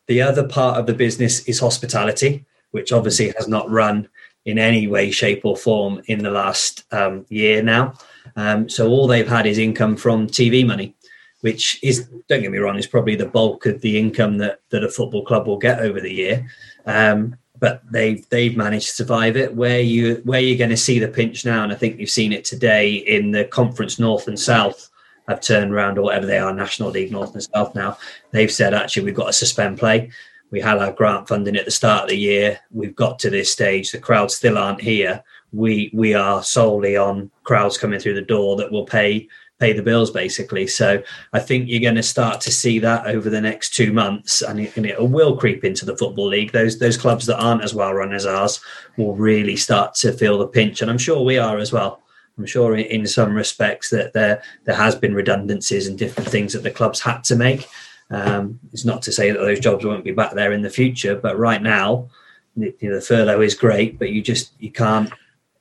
The 0.07 0.21
other 0.21 0.47
part 0.47 0.79
of 0.79 0.87
the 0.87 0.95
business 0.95 1.41
is 1.49 1.61
hospitality, 1.61 2.45
which 2.73 2.93
obviously 2.93 3.33
has 3.37 3.49
not 3.49 3.71
run 3.71 4.09
in 4.45 4.59
any 4.59 4.87
way, 4.87 5.11
shape, 5.11 5.45
or 5.45 5.57
form 5.57 6.03
in 6.07 6.19
the 6.23 6.31
last 6.31 6.85
um, 6.93 7.25
year 7.29 7.63
now. 7.63 7.95
Um, 8.37 8.69
so 8.69 8.89
all 8.89 9.07
they've 9.07 9.29
had 9.29 9.47
is 9.47 9.59
income 9.59 9.97
from 9.97 10.27
TV 10.27 10.67
money, 10.67 10.95
which 11.41 11.79
is, 11.83 12.09
don't 12.29 12.43
get 12.43 12.51
me 12.51 12.59
wrong, 12.59 12.77
is 12.77 12.87
probably 12.87 13.17
the 13.17 13.27
bulk 13.27 13.67
of 13.67 13.81
the 13.81 13.99
income 13.99 14.39
that, 14.39 14.61
that 14.71 14.85
a 14.85 14.89
football 14.89 15.25
club 15.25 15.47
will 15.47 15.59
get 15.59 15.81
over 15.81 16.01
the 16.01 16.13
year. 16.13 16.47
Um, 16.87 17.37
but 17.61 17.81
they've 17.91 18.29
they've 18.29 18.57
managed 18.57 18.89
to 18.89 18.95
survive 18.95 19.37
it. 19.37 19.55
Where 19.55 19.81
you 19.81 20.17
where 20.25 20.41
you're 20.41 20.59
going 20.59 20.71
to 20.71 20.77
see 20.77 20.99
the 20.99 21.09
pinch 21.09 21.47
now, 21.47 21.63
and 21.63 21.73
I 21.73 21.77
think 21.77 21.99
you've 21.99 22.11
seen 22.11 22.33
it 22.33 22.45
today 22.45 22.93
in 22.95 23.31
the 23.31 23.45
conference 23.45 23.99
North 23.99 24.29
and 24.29 24.39
South 24.39 24.91
have 25.29 25.41
turned 25.41 25.73
around 25.73 25.97
or 25.97 26.03
whatever 26.03 26.27
they 26.27 26.39
are, 26.39 26.53
National 26.53 26.91
League 26.91 27.13
North 27.13 27.33
and 27.33 27.43
South 27.43 27.75
now. 27.75 27.97
They've 28.33 28.53
said 28.53 28.75
actually 28.75 29.05
we've 29.05 29.15
got 29.15 29.29
to 29.29 29.33
suspend 29.33 29.79
play. 29.79 30.11
We 30.55 30.61
had 30.61 30.79
our 30.79 30.93
grant 30.93 31.27
funding 31.27 31.57
at 31.57 31.65
the 31.65 31.73
start 31.73 32.05
of 32.05 32.11
the 32.11 32.17
year. 32.17 32.61
We've 32.71 32.95
got 32.95 33.19
to 33.19 33.29
this 33.29 33.51
stage. 33.51 33.91
The 33.91 33.99
crowds 33.99 34.37
still 34.37 34.57
aren't 34.57 34.81
here. 34.81 35.21
We 35.53 35.91
we 35.93 36.15
are 36.15 36.45
solely 36.45 36.97
on 36.97 37.33
crowds 37.43 37.77
coming 37.77 37.99
through 37.99 38.15
the 38.15 38.23
door 38.23 38.55
that 38.59 38.71
will 38.71 38.85
pay 38.85 39.27
pay 39.59 39.73
the 39.73 39.83
bills 39.83 40.13
basically. 40.13 40.69
So 40.69 41.03
I 41.33 41.41
think 41.41 41.69
you're 41.69 41.81
going 41.81 41.97
to 41.97 42.05
start 42.05 42.41
to 42.43 42.53
see 42.53 42.79
that 42.79 43.09
over 43.09 43.29
the 43.29 43.41
next 43.41 43.75
two 43.75 43.93
months, 43.93 44.43
and 44.43 44.61
it, 44.61 44.77
and 44.77 44.87
it 44.87 44.97
will 45.03 45.37
creep 45.37 45.65
into 45.65 45.85
the 45.85 45.97
football 45.97 46.29
league. 46.29 46.53
Those 46.53 46.79
those 46.79 46.97
clubs 46.97 47.27
that 47.27 47.41
aren't 47.41 47.65
as 47.65 47.75
well 47.75 47.93
run 47.93 48.15
as 48.15 48.25
ours 48.25 48.61
will 48.97 49.17
really 49.17 49.57
start 49.57 49.97
to 49.97 50.13
feel 50.13 50.39
the 50.39 50.47
pinch, 50.47 50.83
and 50.83 50.89
I'm 50.89 50.99
sure 50.99 51.25
we 51.25 51.37
are 51.37 51.59
as 51.59 51.73
well. 51.73 52.01
I'm 52.39 52.47
sure 52.47 52.77
in, 52.77 53.07
some 53.09 53.35
respects 53.35 53.91
that 53.91 54.13
there 54.13 54.41
there 54.67 54.77
has 54.77 54.95
been 54.95 55.15
redundancies 55.15 55.89
and 55.89 55.99
different 55.99 56.29
things 56.29 56.53
that 56.53 56.63
the 56.63 56.71
clubs 56.71 57.01
had 57.01 57.25
to 57.25 57.35
make. 57.35 57.67
Um, 58.15 58.61
it's 58.73 58.85
not 58.85 59.03
to 59.03 59.13
say 59.13 59.31
that 59.31 59.39
those 59.39 59.59
jobs 59.59 59.85
won't 59.85 60.05
be 60.05 60.13
back 60.13 60.35
there 60.35 60.53
in 60.53 60.63
the 60.63 60.71
future, 60.71 61.17
but 61.17 61.39
right 61.39 61.61
now, 61.61 62.09
you 62.57 62.73
know, 62.81 62.95
the 62.95 63.01
furlough 63.01 63.41
is 63.41 63.55
great, 63.55 63.99
but 63.99 64.11
you 64.11 64.23
just 64.23 64.53
you 64.61 64.71
can't 64.71 65.11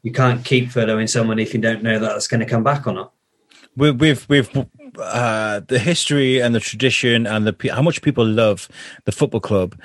you 0.04 0.12
can't 0.12 0.46
keep 0.46 0.70
furloughing 0.70 1.10
someone 1.10 1.40
if 1.40 1.54
you 1.54 1.60
don't 1.60 1.82
know 1.82 1.98
that 1.98 2.10
that's 2.10 2.28
going 2.28 2.42
to 2.42 2.46
come 2.46 2.64
back 2.64 2.86
or 2.86 2.94
not. 2.94 3.12
with 3.76 4.00
with 4.00 4.30
with 4.30 4.56
uh, 5.00 5.62
the 5.68 5.80
history 5.80 6.42
and 6.42 6.54
the 6.54 6.60
tradition 6.60 7.26
and 7.26 7.48
the 7.48 7.72
how 7.74 7.82
much 7.82 8.02
people 8.02 8.26
love 8.26 8.68
the 9.06 9.12
football 9.12 9.42
club. 9.42 9.76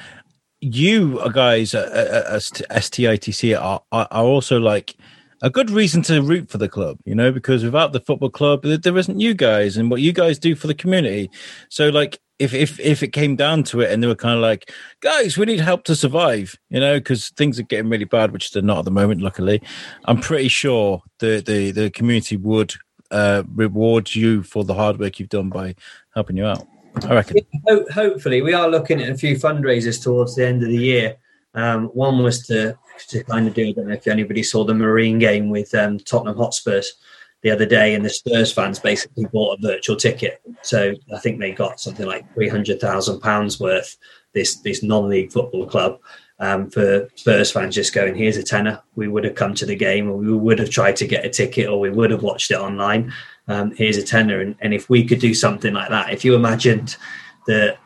You 0.60 1.20
guys 1.32 1.72
at, 1.72 1.90
at, 1.92 2.60
at 2.70 2.82
STITC 2.82 3.58
are, 3.58 3.80
are 3.92 4.08
are 4.10 4.24
also 4.24 4.58
like 4.58 4.96
a 5.42 5.50
good 5.50 5.70
reason 5.70 6.02
to 6.02 6.22
root 6.22 6.50
for 6.50 6.58
the 6.58 6.68
club, 6.68 6.98
you 7.04 7.14
know, 7.14 7.30
because 7.30 7.64
without 7.64 7.92
the 7.92 8.00
football 8.00 8.30
club, 8.30 8.62
there 8.62 8.98
isn't 8.98 9.20
you 9.20 9.34
guys 9.34 9.76
and 9.76 9.90
what 9.90 10.00
you 10.00 10.12
guys 10.12 10.38
do 10.38 10.54
for 10.54 10.66
the 10.66 10.74
community. 10.74 11.30
So, 11.68 11.88
like, 11.88 12.20
if 12.38 12.54
if 12.54 12.78
if 12.78 13.02
it 13.02 13.12
came 13.12 13.36
down 13.36 13.64
to 13.64 13.80
it, 13.80 13.90
and 13.90 14.02
they 14.02 14.06
were 14.06 14.14
kind 14.14 14.34
of 14.34 14.40
like, 14.40 14.72
guys, 15.00 15.36
we 15.36 15.46
need 15.46 15.60
help 15.60 15.84
to 15.84 15.96
survive, 15.96 16.56
you 16.70 16.80
know, 16.80 16.98
because 16.98 17.30
things 17.30 17.58
are 17.58 17.64
getting 17.64 17.90
really 17.90 18.04
bad, 18.04 18.32
which 18.32 18.52
they're 18.52 18.62
not 18.62 18.78
at 18.78 18.84
the 18.84 18.90
moment. 18.90 19.20
Luckily, 19.20 19.60
I'm 20.04 20.20
pretty 20.20 20.48
sure 20.48 21.02
the 21.18 21.42
the 21.44 21.72
the 21.72 21.90
community 21.90 22.36
would 22.36 22.74
uh, 23.10 23.42
reward 23.54 24.14
you 24.14 24.42
for 24.42 24.64
the 24.64 24.74
hard 24.74 24.98
work 24.98 25.18
you've 25.18 25.28
done 25.28 25.48
by 25.48 25.74
helping 26.14 26.36
you 26.36 26.46
out. 26.46 26.66
I 27.04 27.14
reckon. 27.14 27.38
hopefully, 27.92 28.42
we 28.42 28.54
are 28.54 28.68
looking 28.68 29.00
at 29.00 29.10
a 29.10 29.16
few 29.16 29.36
fundraisers 29.36 30.02
towards 30.02 30.34
the 30.34 30.46
end 30.46 30.62
of 30.62 30.68
the 30.68 30.78
year. 30.78 31.16
Um, 31.54 31.86
one 31.86 32.22
was 32.22 32.46
to 32.46 32.78
to 33.06 33.24
kind 33.24 33.46
of 33.46 33.54
do. 33.54 33.68
I 33.68 33.72
don't 33.72 33.88
know 33.88 33.94
if 33.94 34.06
anybody 34.06 34.42
saw 34.42 34.64
the 34.64 34.74
Marine 34.74 35.18
game 35.18 35.50
with 35.50 35.74
um, 35.74 35.98
Tottenham 35.98 36.36
Hotspurs 36.36 36.94
the 37.42 37.50
other 37.50 37.66
day, 37.66 37.94
and 37.94 38.04
the 38.04 38.10
Spurs 38.10 38.52
fans 38.52 38.78
basically 38.78 39.26
bought 39.26 39.58
a 39.58 39.62
virtual 39.62 39.96
ticket. 39.96 40.40
So 40.62 40.94
I 41.14 41.18
think 41.18 41.38
they 41.38 41.52
got 41.52 41.80
something 41.80 42.06
like 42.06 42.32
three 42.34 42.48
hundred 42.48 42.80
thousand 42.80 43.20
pounds 43.20 43.60
worth. 43.60 43.96
This 44.34 44.56
this 44.56 44.82
non-league 44.82 45.32
football 45.32 45.66
club 45.66 45.98
um, 46.38 46.70
for 46.70 47.08
Spurs 47.14 47.50
fans 47.50 47.74
just 47.74 47.94
going, 47.94 48.14
here's 48.14 48.36
a 48.36 48.42
tenner. 48.42 48.82
We 48.94 49.08
would 49.08 49.24
have 49.24 49.34
come 49.34 49.54
to 49.54 49.66
the 49.66 49.76
game, 49.76 50.10
or 50.10 50.16
we 50.16 50.32
would 50.36 50.58
have 50.58 50.70
tried 50.70 50.96
to 50.96 51.06
get 51.06 51.24
a 51.24 51.30
ticket, 51.30 51.68
or 51.68 51.80
we 51.80 51.90
would 51.90 52.10
have 52.10 52.22
watched 52.22 52.50
it 52.50 52.58
online. 52.58 53.12
Um, 53.48 53.74
here's 53.74 53.96
a 53.96 54.02
tenner, 54.02 54.40
and, 54.40 54.54
and 54.60 54.74
if 54.74 54.90
we 54.90 55.04
could 55.04 55.20
do 55.20 55.32
something 55.32 55.72
like 55.72 55.88
that, 55.88 56.12
if 56.12 56.24
you 56.24 56.34
imagined 56.34 56.96
that 57.46 57.78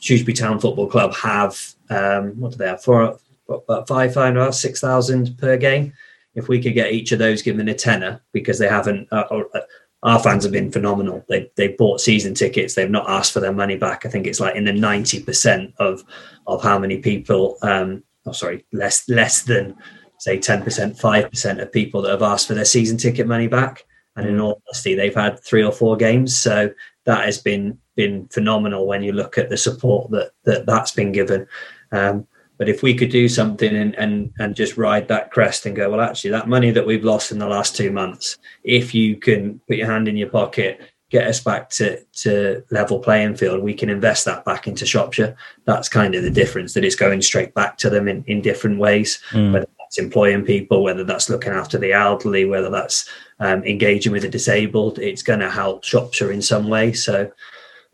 Shrewsbury 0.00 0.34
Town 0.34 0.58
Football 0.58 0.88
Club 0.88 1.14
have 1.14 1.74
um, 1.90 2.38
what 2.40 2.52
do 2.52 2.58
they 2.58 2.66
have? 2.66 2.82
Four, 2.82 3.18
about 3.48 3.88
five, 3.88 4.14
five, 4.14 4.34
about 4.34 4.54
six 4.54 4.80
thousand 4.80 5.36
per 5.38 5.56
game. 5.56 5.92
If 6.34 6.48
we 6.48 6.60
could 6.60 6.74
get 6.74 6.92
each 6.92 7.12
of 7.12 7.18
those 7.18 7.42
given 7.42 7.68
a 7.68 7.74
tenner, 7.74 8.20
because 8.32 8.58
they 8.58 8.68
haven't, 8.68 9.06
uh, 9.12 9.24
or, 9.30 9.48
uh, 9.54 9.60
our 10.02 10.18
fans 10.18 10.42
have 10.42 10.52
been 10.52 10.72
phenomenal. 10.72 11.24
They 11.28 11.50
they 11.56 11.68
bought 11.68 12.00
season 12.00 12.34
tickets. 12.34 12.74
They've 12.74 12.90
not 12.90 13.08
asked 13.08 13.32
for 13.32 13.40
their 13.40 13.52
money 13.52 13.76
back. 13.76 14.04
I 14.04 14.08
think 14.08 14.26
it's 14.26 14.40
like 14.40 14.54
in 14.54 14.64
the 14.64 14.72
ninety 14.72 15.22
percent 15.22 15.74
of 15.78 16.02
of 16.46 16.62
how 16.62 16.78
many 16.78 16.98
people. 16.98 17.56
Um, 17.62 18.02
oh, 18.26 18.32
sorry, 18.32 18.64
less 18.72 19.08
less 19.08 19.42
than 19.42 19.76
say 20.18 20.38
ten 20.38 20.62
percent, 20.62 20.98
five 20.98 21.30
percent 21.30 21.60
of 21.60 21.72
people 21.72 22.02
that 22.02 22.10
have 22.10 22.22
asked 22.22 22.48
for 22.48 22.54
their 22.54 22.64
season 22.64 22.98
ticket 22.98 23.26
money 23.26 23.46
back. 23.46 23.84
And 24.16 24.28
in 24.28 24.36
mm. 24.36 24.44
all 24.44 24.62
honesty, 24.68 24.94
they've 24.94 25.14
had 25.14 25.42
three 25.42 25.64
or 25.64 25.72
four 25.72 25.96
games, 25.96 26.36
so 26.36 26.70
that 27.04 27.24
has 27.24 27.38
been 27.38 27.78
been 27.96 28.28
phenomenal 28.28 28.86
when 28.86 29.02
you 29.02 29.12
look 29.12 29.38
at 29.38 29.48
the 29.48 29.56
support 29.56 30.10
that 30.10 30.32
that 30.44 30.66
that's 30.66 30.92
been 30.92 31.12
given. 31.12 31.46
Um, 31.92 32.26
but 32.56 32.68
if 32.68 32.82
we 32.82 32.94
could 32.94 33.10
do 33.10 33.28
something 33.28 33.74
and, 33.74 33.94
and 33.96 34.32
and 34.38 34.54
just 34.54 34.76
ride 34.76 35.08
that 35.08 35.30
crest 35.30 35.66
and 35.66 35.74
go, 35.74 35.90
well, 35.90 36.00
actually, 36.00 36.30
that 36.30 36.48
money 36.48 36.70
that 36.70 36.86
we've 36.86 37.04
lost 37.04 37.32
in 37.32 37.38
the 37.38 37.48
last 37.48 37.76
two 37.76 37.90
months, 37.90 38.38
if 38.62 38.94
you 38.94 39.16
can 39.16 39.60
put 39.66 39.76
your 39.76 39.90
hand 39.90 40.08
in 40.08 40.16
your 40.16 40.30
pocket, 40.30 40.80
get 41.10 41.26
us 41.26 41.40
back 41.40 41.70
to 41.70 42.02
to 42.12 42.62
level 42.70 42.98
playing 42.98 43.36
field, 43.36 43.62
we 43.62 43.74
can 43.74 43.90
invest 43.90 44.24
that 44.24 44.44
back 44.44 44.66
into 44.66 44.86
Shropshire. 44.86 45.36
That's 45.64 45.88
kind 45.88 46.14
of 46.14 46.22
the 46.22 46.30
difference. 46.30 46.74
That 46.74 46.84
it's 46.84 46.96
going 46.96 47.22
straight 47.22 47.54
back 47.54 47.76
to 47.78 47.90
them 47.90 48.08
in, 48.08 48.24
in 48.26 48.40
different 48.40 48.78
ways, 48.78 49.20
mm. 49.30 49.52
whether 49.52 49.68
that's 49.78 49.98
employing 49.98 50.44
people, 50.44 50.82
whether 50.82 51.04
that's 51.04 51.28
looking 51.28 51.52
after 51.52 51.78
the 51.78 51.92
elderly, 51.92 52.44
whether 52.44 52.70
that's 52.70 53.08
um, 53.40 53.64
engaging 53.64 54.12
with 54.12 54.22
the 54.22 54.28
disabled. 54.28 54.98
It's 54.98 55.22
going 55.22 55.40
to 55.40 55.50
help 55.50 55.84
Shropshire 55.84 56.32
in 56.32 56.42
some 56.42 56.68
way. 56.68 56.92
So 56.92 57.30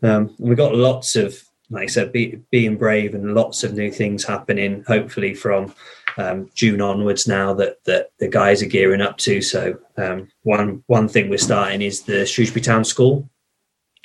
um, 0.03 0.35
we've 0.37 0.57
got 0.57 0.75
lots 0.75 1.15
of 1.15 1.43
like 1.71 1.83
I 1.83 1.87
said, 1.87 2.11
be, 2.11 2.39
being 2.51 2.75
brave 2.75 3.15
and 3.15 3.33
lots 3.33 3.63
of 3.63 3.73
new 3.73 3.91
things 3.91 4.23
happening. 4.23 4.83
Hopefully, 4.87 5.33
from 5.33 5.73
um, 6.17 6.49
June 6.53 6.81
onwards, 6.81 7.27
now 7.27 7.53
that 7.55 7.83
that 7.85 8.11
the 8.19 8.27
guys 8.27 8.61
are 8.61 8.67
gearing 8.67 9.01
up 9.01 9.17
to. 9.19 9.41
So 9.41 9.77
um, 9.97 10.27
one 10.43 10.83
one 10.87 11.07
thing 11.07 11.29
we're 11.29 11.37
starting 11.37 11.81
is 11.81 12.01
the 12.03 12.25
Shrewsbury 12.25 12.61
Town 12.61 12.83
School. 12.83 13.29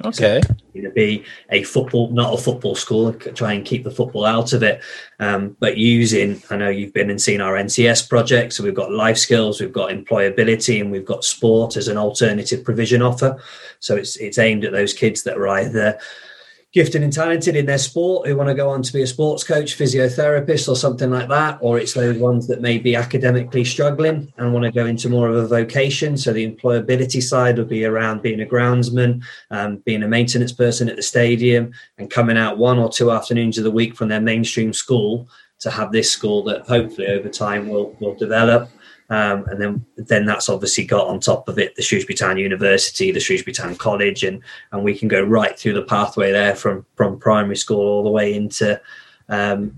Okay, 0.05 0.43
so 0.47 0.83
to 0.83 0.91
be 0.91 1.25
a 1.51 1.63
football, 1.63 2.11
not 2.11 2.35
a 2.35 2.43
football 2.43 2.75
school. 2.75 3.13
Try 3.15 3.55
and 3.55 3.65
keep 3.65 3.83
the 3.83 3.91
football 3.91 4.27
out 4.27 4.53
of 4.53 4.63
it, 4.63 4.83
um, 5.19 5.57
but 5.59 5.79
using. 5.79 6.43
I 6.51 6.57
know 6.57 6.69
you've 6.69 6.93
been 6.93 7.11
and 7.11 7.21
seen 7.21 7.41
our 7.41 7.55
NCS 7.55 8.09
project. 8.09 8.53
So 8.53 8.63
we've 8.63 8.75
got 8.75 8.93
life 8.93 9.17
skills, 9.17 9.61
we've 9.61 9.73
got 9.73 9.91
employability, 9.91 10.81
and 10.81 10.93
we've 10.93 11.05
got 11.05 11.25
sport 11.25 11.77
as 11.77 11.89
an 11.89 11.97
alternative 11.97 12.63
provision 12.63 13.03
offer. 13.03 13.43
So 13.81 13.97
it's 13.97 14.17
it's 14.17 14.39
aimed 14.39 14.65
at 14.65 14.73
those 14.73 14.93
kids 14.93 15.23
that 15.23 15.39
are 15.39 15.49
either 15.49 15.99
gifted 16.77 17.03
and 17.03 17.11
talented 17.11 17.57
in 17.57 17.65
their 17.65 17.79
sport 17.79 18.29
who 18.29 18.37
want 18.37 18.51
to 18.51 18.55
go 18.55 18.69
on 18.69 18.83
to 18.83 18.93
be 18.93 19.01
a 19.01 19.07
sports 19.07 19.43
coach, 19.43 19.79
physiotherapist, 19.79 20.69
or 20.69 20.77
something 20.77 21.11
like 21.11 21.27
that, 21.27 21.57
or 21.63 21.79
it's 21.79 21.95
those 21.95 22.19
ones 22.19 22.47
that 22.49 22.61
may 22.61 22.77
be 22.77 22.95
academically 22.95 23.65
struggling 23.65 24.31
and 24.37 24.53
want 24.53 24.63
to 24.63 24.71
go 24.71 24.85
into 24.85 25.09
more 25.09 25.27
of 25.27 25.37
a 25.37 25.49
vocation. 25.49 26.19
So 26.19 26.35
the 26.35 26.47
employability 26.47 27.23
side 27.23 27.57
would 27.57 27.71
be 27.71 27.87
around 27.87 28.21
being 28.21 28.43
a 28.43 28.45
groundsman, 28.45 29.23
um, 29.51 29.79
being 29.87 30.03
a 30.03 30.07
maintenance 30.07 30.53
person 30.53 30.91
at 30.91 30.97
the 30.97 31.03
stadium, 31.03 31.73
and 31.97 32.11
coming 32.11 32.37
out 32.37 32.59
one 32.59 32.79
or 32.79 32.91
two 32.91 33.11
afternoons 33.11 33.57
of 33.57 33.65
the 33.65 33.71
week 33.71 33.97
from 33.97 34.09
their 34.09 34.21
mainstream 34.21 34.75
school 34.75 35.27
to 35.61 35.71
have 35.71 35.93
this 35.93 36.11
school 36.11 36.45
that 36.45 36.67
hopefully 36.67 37.07
over 37.07 37.31
time 37.31 37.71
will 37.71 37.97
will 38.01 38.15
develop 38.17 38.69
um, 39.09 39.45
and 39.47 39.61
then 39.61 39.87
then 39.97 40.25
that's 40.25 40.49
obviously 40.49 40.85
got 40.85 41.07
on 41.07 41.21
top 41.21 41.49
of 41.49 41.59
it 41.59 41.77
the 41.77 41.83
Shrewsbury 41.83 42.17
Town 42.17 42.39
University, 42.39 43.13
the 43.13 43.21
Shrewsbury 43.21 43.55
Town 43.55 43.77
College, 43.77 44.25
and 44.25 44.43
and 44.73 44.83
we 44.83 44.97
can 44.97 45.09
go 45.09 45.23
right 45.23 45.59
through 45.59 45.75
the 45.75 45.83
pathway 45.83 46.33
there 46.33 46.57
from 46.57 46.85
from 46.97 47.19
primary 47.19 47.57
school 47.57 47.87
all 47.87 48.05
the 48.05 48.11
way 48.11 48.35
into 48.35 48.81
um, 49.29 49.75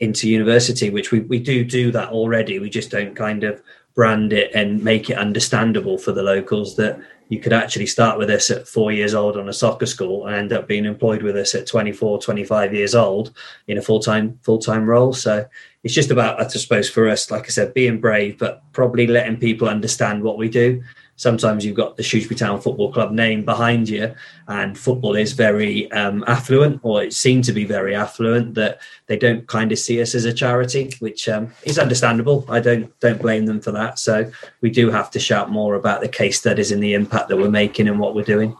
into 0.00 0.28
university, 0.28 0.90
which 0.90 1.10
we, 1.10 1.20
we 1.20 1.38
do 1.38 1.64
do 1.64 1.90
that 1.92 2.10
already. 2.10 2.58
We 2.58 2.70
just 2.70 2.90
don't 2.90 3.14
kind 3.16 3.44
of 3.44 3.62
brand 3.94 4.32
it 4.32 4.50
and 4.54 4.82
make 4.82 5.08
it 5.10 5.18
understandable 5.18 5.98
for 5.98 6.12
the 6.12 6.22
locals 6.22 6.76
that 6.76 7.00
you 7.34 7.40
could 7.40 7.52
actually 7.52 7.86
start 7.86 8.16
with 8.16 8.30
us 8.30 8.50
at 8.50 8.68
four 8.68 8.92
years 8.92 9.12
old 9.12 9.36
on 9.36 9.48
a 9.48 9.52
soccer 9.52 9.86
school 9.86 10.26
and 10.26 10.36
end 10.36 10.52
up 10.52 10.68
being 10.68 10.84
employed 10.84 11.22
with 11.22 11.36
us 11.36 11.54
at 11.54 11.66
24 11.66 12.20
25 12.20 12.72
years 12.72 12.94
old 12.94 13.34
in 13.66 13.76
a 13.76 13.82
full-time 13.82 14.38
full-time 14.42 14.86
role. 14.86 15.12
So 15.12 15.44
it's 15.84 15.94
just 15.94 16.10
about 16.10 16.40
i 16.40 16.48
suppose 16.48 16.90
for 16.90 17.08
us 17.08 17.30
like 17.30 17.44
i 17.44 17.48
said 17.48 17.74
being 17.74 18.00
brave 18.00 18.38
but 18.38 18.62
probably 18.72 19.06
letting 19.06 19.36
people 19.36 19.68
understand 19.68 20.22
what 20.22 20.38
we 20.38 20.48
do 20.48 20.82
sometimes 21.16 21.64
you've 21.64 21.76
got 21.76 21.96
the 21.96 22.02
Shrewsbury 22.02 22.36
Town 22.36 22.60
Football 22.60 22.92
Club 22.92 23.12
name 23.12 23.44
behind 23.44 23.88
you, 23.88 24.14
and 24.48 24.78
football 24.78 25.14
is 25.16 25.32
very 25.32 25.90
um, 25.92 26.24
affluent, 26.26 26.80
or 26.82 27.02
it 27.02 27.12
seemed 27.12 27.44
to 27.44 27.52
be 27.52 27.64
very 27.64 27.94
affluent. 27.94 28.54
That 28.54 28.80
they 29.06 29.16
don't 29.16 29.46
kind 29.46 29.72
of 29.72 29.78
see 29.78 30.00
us 30.00 30.14
as 30.14 30.24
a 30.24 30.32
charity, 30.32 30.92
which 31.00 31.28
um, 31.28 31.52
is 31.64 31.78
understandable. 31.78 32.44
I 32.48 32.60
don't 32.60 32.98
don't 33.00 33.20
blame 33.20 33.46
them 33.46 33.60
for 33.60 33.72
that. 33.72 33.98
So 33.98 34.30
we 34.60 34.70
do 34.70 34.90
have 34.90 35.10
to 35.12 35.20
shout 35.20 35.50
more 35.50 35.74
about 35.74 36.00
the 36.00 36.08
case 36.08 36.38
studies 36.38 36.72
and 36.72 36.82
the 36.82 36.94
impact 36.94 37.28
that 37.28 37.36
we're 37.36 37.50
making 37.50 37.88
and 37.88 37.98
what 37.98 38.14
we're 38.14 38.22
doing. 38.24 38.56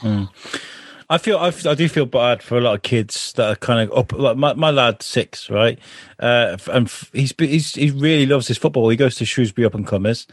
Mm. 0.00 0.28
I 1.08 1.18
feel 1.18 1.38
I, 1.38 1.52
I, 1.64 1.74
do 1.74 1.88
feel 1.88 2.06
bad 2.06 2.42
for 2.42 2.58
a 2.58 2.60
lot 2.60 2.74
of 2.74 2.82
kids 2.82 3.32
that 3.34 3.48
are 3.48 3.56
kind 3.56 3.88
of 3.88 3.96
up. 3.96 4.12
Like 4.12 4.36
my, 4.36 4.54
my 4.54 4.70
lad 4.72 5.02
six, 5.02 5.48
right, 5.48 5.78
uh, 6.18 6.56
and 6.72 6.90
he's, 7.12 7.32
he's 7.38 7.74
he 7.74 7.90
really 7.90 8.26
loves 8.26 8.48
his 8.48 8.58
football. 8.58 8.88
He 8.88 8.96
goes 8.96 9.14
to 9.16 9.24
Shrewsbury 9.24 9.66
up 9.66 9.74
and 9.74 9.86
comers, 9.86 10.26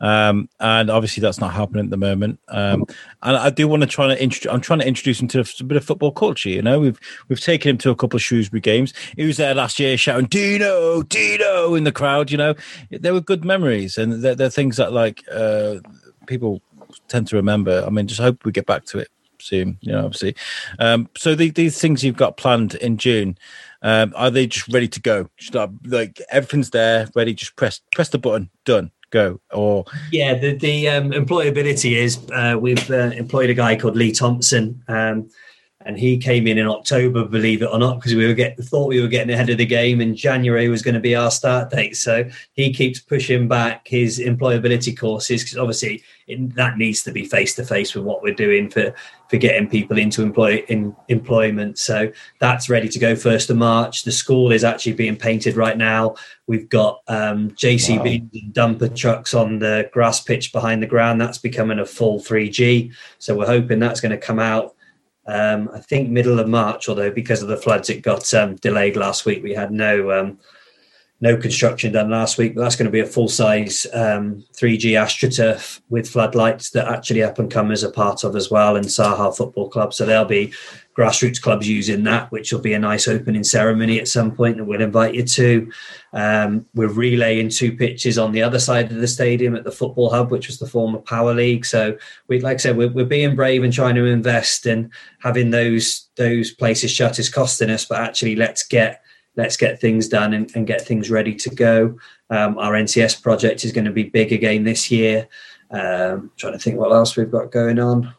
um, 0.00 0.48
and 0.58 0.90
obviously 0.90 1.20
that's 1.20 1.40
not 1.40 1.52
happening 1.52 1.84
at 1.84 1.90
the 1.90 1.96
moment. 1.96 2.40
Um, 2.48 2.86
and 3.22 3.36
I 3.36 3.50
do 3.50 3.68
want 3.68 3.82
to 3.82 3.86
try 3.86 4.08
to 4.08 4.22
introduce. 4.22 4.52
I'm 4.52 4.60
trying 4.60 4.78
to 4.80 4.88
introduce 4.88 5.20
him 5.20 5.28
to 5.28 5.40
a, 5.40 5.64
bit 5.64 5.76
of 5.76 5.84
football 5.84 6.12
culture. 6.12 6.48
You 6.48 6.62
know, 6.62 6.80
we've 6.80 6.98
we've 7.28 7.40
taken 7.40 7.70
him 7.70 7.78
to 7.78 7.90
a 7.90 7.96
couple 7.96 8.16
of 8.16 8.22
Shrewsbury 8.22 8.60
games. 8.60 8.94
He 9.16 9.26
was 9.26 9.36
there 9.36 9.54
last 9.54 9.78
year 9.78 9.96
shouting 9.98 10.26
"Dino, 10.26 11.02
Dino" 11.02 11.74
in 11.74 11.84
the 11.84 11.92
crowd. 11.92 12.30
You 12.30 12.38
know, 12.38 12.54
there 12.90 13.12
were 13.12 13.20
good 13.20 13.44
memories, 13.44 13.98
and 13.98 14.22
they're, 14.22 14.34
they're 14.34 14.50
things 14.50 14.78
that 14.78 14.92
like 14.92 15.22
uh, 15.30 15.76
people 16.26 16.62
tend 17.08 17.28
to 17.28 17.36
remember. 17.36 17.84
I 17.86 17.90
mean, 17.90 18.06
just 18.06 18.20
hope 18.20 18.44
we 18.44 18.52
get 18.52 18.66
back 18.66 18.86
to 18.86 18.98
it 18.98 19.08
soon. 19.38 19.76
You 19.82 19.92
know, 19.92 20.04
obviously. 20.06 20.34
Um, 20.78 21.10
so 21.16 21.34
the, 21.34 21.50
these 21.50 21.78
things 21.78 22.02
you've 22.02 22.16
got 22.16 22.36
planned 22.36 22.74
in 22.76 22.96
June. 22.96 23.36
Um, 23.82 24.12
are 24.14 24.30
they 24.30 24.46
just 24.46 24.68
ready 24.68 24.88
to 24.88 25.00
go? 25.00 25.30
Just 25.38 25.54
like 25.86 26.20
everything's 26.30 26.68
there, 26.68 27.08
ready. 27.14 27.32
Just 27.32 27.56
press 27.56 27.80
press 27.92 28.10
the 28.10 28.18
button, 28.18 28.50
done 28.66 28.90
go 29.10 29.40
or 29.52 29.84
yeah 30.12 30.34
the 30.34 30.56
the 30.56 30.88
um, 30.88 31.10
employability 31.10 31.96
is 31.96 32.18
uh, 32.32 32.56
we've 32.58 32.90
uh, 32.90 33.10
employed 33.14 33.50
a 33.50 33.54
guy 33.54 33.76
called 33.76 33.96
lee 33.96 34.12
thompson 34.12 34.82
um, 34.88 35.28
and 35.86 35.98
he 35.98 36.16
came 36.18 36.46
in 36.46 36.58
in 36.58 36.66
october 36.66 37.24
believe 37.24 37.62
it 37.62 37.68
or 37.72 37.78
not 37.78 37.96
because 37.96 38.14
we 38.14 38.26
were 38.26 38.34
getting 38.34 38.64
thought 38.64 38.88
we 38.88 39.00
were 39.00 39.08
getting 39.08 39.32
ahead 39.32 39.50
of 39.50 39.58
the 39.58 39.66
game 39.66 40.00
and 40.00 40.16
january 40.16 40.68
was 40.68 40.82
going 40.82 40.94
to 40.94 41.00
be 41.00 41.16
our 41.16 41.30
start 41.30 41.70
date. 41.70 41.96
So 41.96 42.28
he 42.52 42.72
keeps 42.72 43.00
pushing 43.00 43.48
back 43.48 43.86
his 43.86 44.18
employability 44.18 44.98
courses 44.98 45.42
because 45.42 45.58
obviously 45.58 46.02
it, 46.26 46.54
that 46.54 46.76
needs 46.76 47.02
to 47.04 47.12
be 47.12 47.24
face 47.24 47.54
to 47.56 47.64
face 47.64 47.94
with 47.94 48.04
what 48.04 48.22
we're 48.22 48.34
doing 48.34 48.70
for 48.70 48.94
for 49.30 49.36
getting 49.36 49.68
people 49.68 49.96
into 49.96 50.22
employ 50.22 50.64
in 50.68 50.94
employment. 51.06 51.78
So 51.78 52.10
that's 52.40 52.68
ready 52.68 52.88
to 52.88 52.98
go 52.98 53.14
first 53.14 53.48
of 53.48 53.56
March. 53.56 54.02
The 54.02 54.10
school 54.10 54.50
is 54.50 54.64
actually 54.64 54.94
being 54.94 55.14
painted 55.14 55.56
right 55.56 55.78
now. 55.78 56.16
We've 56.48 56.68
got 56.68 57.02
um, 57.06 57.52
JCB 57.52 58.22
wow. 58.22 58.50
dumper 58.52 58.94
trucks 58.94 59.32
on 59.32 59.60
the 59.60 59.88
grass 59.92 60.20
pitch 60.20 60.52
behind 60.52 60.82
the 60.82 60.88
ground. 60.88 61.20
That's 61.20 61.38
becoming 61.38 61.78
a 61.78 61.86
full 61.86 62.18
3G. 62.18 62.92
So 63.18 63.36
we're 63.36 63.46
hoping 63.46 63.78
that's 63.78 64.00
going 64.00 64.10
to 64.10 64.18
come 64.18 64.40
out. 64.40 64.74
Um, 65.28 65.70
I 65.72 65.78
think 65.78 66.10
middle 66.10 66.40
of 66.40 66.48
March, 66.48 66.88
although 66.88 67.12
because 67.12 67.40
of 67.40 67.48
the 67.48 67.56
floods 67.56 67.88
it 67.88 68.02
got 68.02 68.34
um, 68.34 68.56
delayed 68.56 68.96
last 68.96 69.26
week. 69.26 69.44
We 69.44 69.54
had 69.54 69.70
no 69.70 70.10
um, 70.10 70.38
no 71.20 71.36
construction 71.36 71.92
done 71.92 72.10
last 72.10 72.38
week, 72.38 72.54
but 72.54 72.62
that's 72.62 72.76
going 72.76 72.86
to 72.86 72.92
be 72.92 73.00
a 73.00 73.06
full 73.06 73.28
size 73.28 73.86
um, 73.92 74.42
3G 74.54 74.92
AstroTurf 74.92 75.80
with 75.90 76.08
floodlights 76.08 76.70
that 76.70 76.88
actually 76.88 77.22
up 77.22 77.38
and 77.38 77.50
comers 77.50 77.84
are 77.84 77.92
part 77.92 78.24
of 78.24 78.34
as 78.36 78.50
well, 78.50 78.76
and 78.76 78.86
Saha 78.86 79.36
Football 79.36 79.68
Club. 79.68 79.92
So 79.92 80.06
there'll 80.06 80.24
be 80.24 80.52
grassroots 80.96 81.40
clubs 81.40 81.68
using 81.68 82.04
that, 82.04 82.30
which 82.32 82.52
will 82.52 82.60
be 82.60 82.72
a 82.72 82.78
nice 82.78 83.06
opening 83.06 83.44
ceremony 83.44 84.00
at 84.00 84.08
some 84.08 84.34
point 84.34 84.56
that 84.56 84.64
we'll 84.64 84.80
invite 84.80 85.14
you 85.14 85.24
to. 85.24 85.70
Um, 86.14 86.66
we're 86.74 86.88
relaying 86.88 87.50
two 87.50 87.76
pitches 87.76 88.18
on 88.18 88.32
the 88.32 88.42
other 88.42 88.58
side 88.58 88.90
of 88.90 88.98
the 88.98 89.06
stadium 89.06 89.54
at 89.54 89.64
the 89.64 89.72
Football 89.72 90.10
Hub, 90.10 90.30
which 90.30 90.46
was 90.46 90.58
the 90.58 90.66
former 90.66 90.98
Power 90.98 91.34
League. 91.34 91.66
So 91.66 91.98
we, 92.28 92.40
like 92.40 92.54
I 92.54 92.58
said, 92.58 92.76
we're, 92.78 92.92
we're 92.92 93.04
being 93.04 93.36
brave 93.36 93.62
and 93.62 93.72
trying 93.72 93.94
to 93.96 94.06
invest, 94.06 94.64
and 94.64 94.90
having 95.18 95.50
those 95.50 96.08
those 96.16 96.50
places 96.50 96.90
shut 96.90 97.18
is 97.18 97.28
costing 97.28 97.70
us, 97.70 97.84
but 97.84 98.00
actually 98.00 98.36
let's 98.36 98.62
get 98.62 99.02
let's 99.36 99.56
get 99.56 99.80
things 99.80 100.08
done 100.08 100.32
and, 100.32 100.50
and 100.54 100.66
get 100.66 100.82
things 100.82 101.10
ready 101.10 101.34
to 101.34 101.50
go. 101.50 101.98
Um, 102.30 102.58
our 102.58 102.72
NCS 102.72 103.22
project 103.22 103.64
is 103.64 103.72
going 103.72 103.84
to 103.84 103.90
be 103.90 104.04
big 104.04 104.32
again 104.32 104.64
this 104.64 104.90
year. 104.90 105.28
Um, 105.70 106.32
trying 106.36 106.54
to 106.54 106.58
think 106.58 106.78
what 106.78 106.92
else 106.92 107.16
we've 107.16 107.30
got 107.30 107.52
going 107.52 107.78
on. 107.78 108.12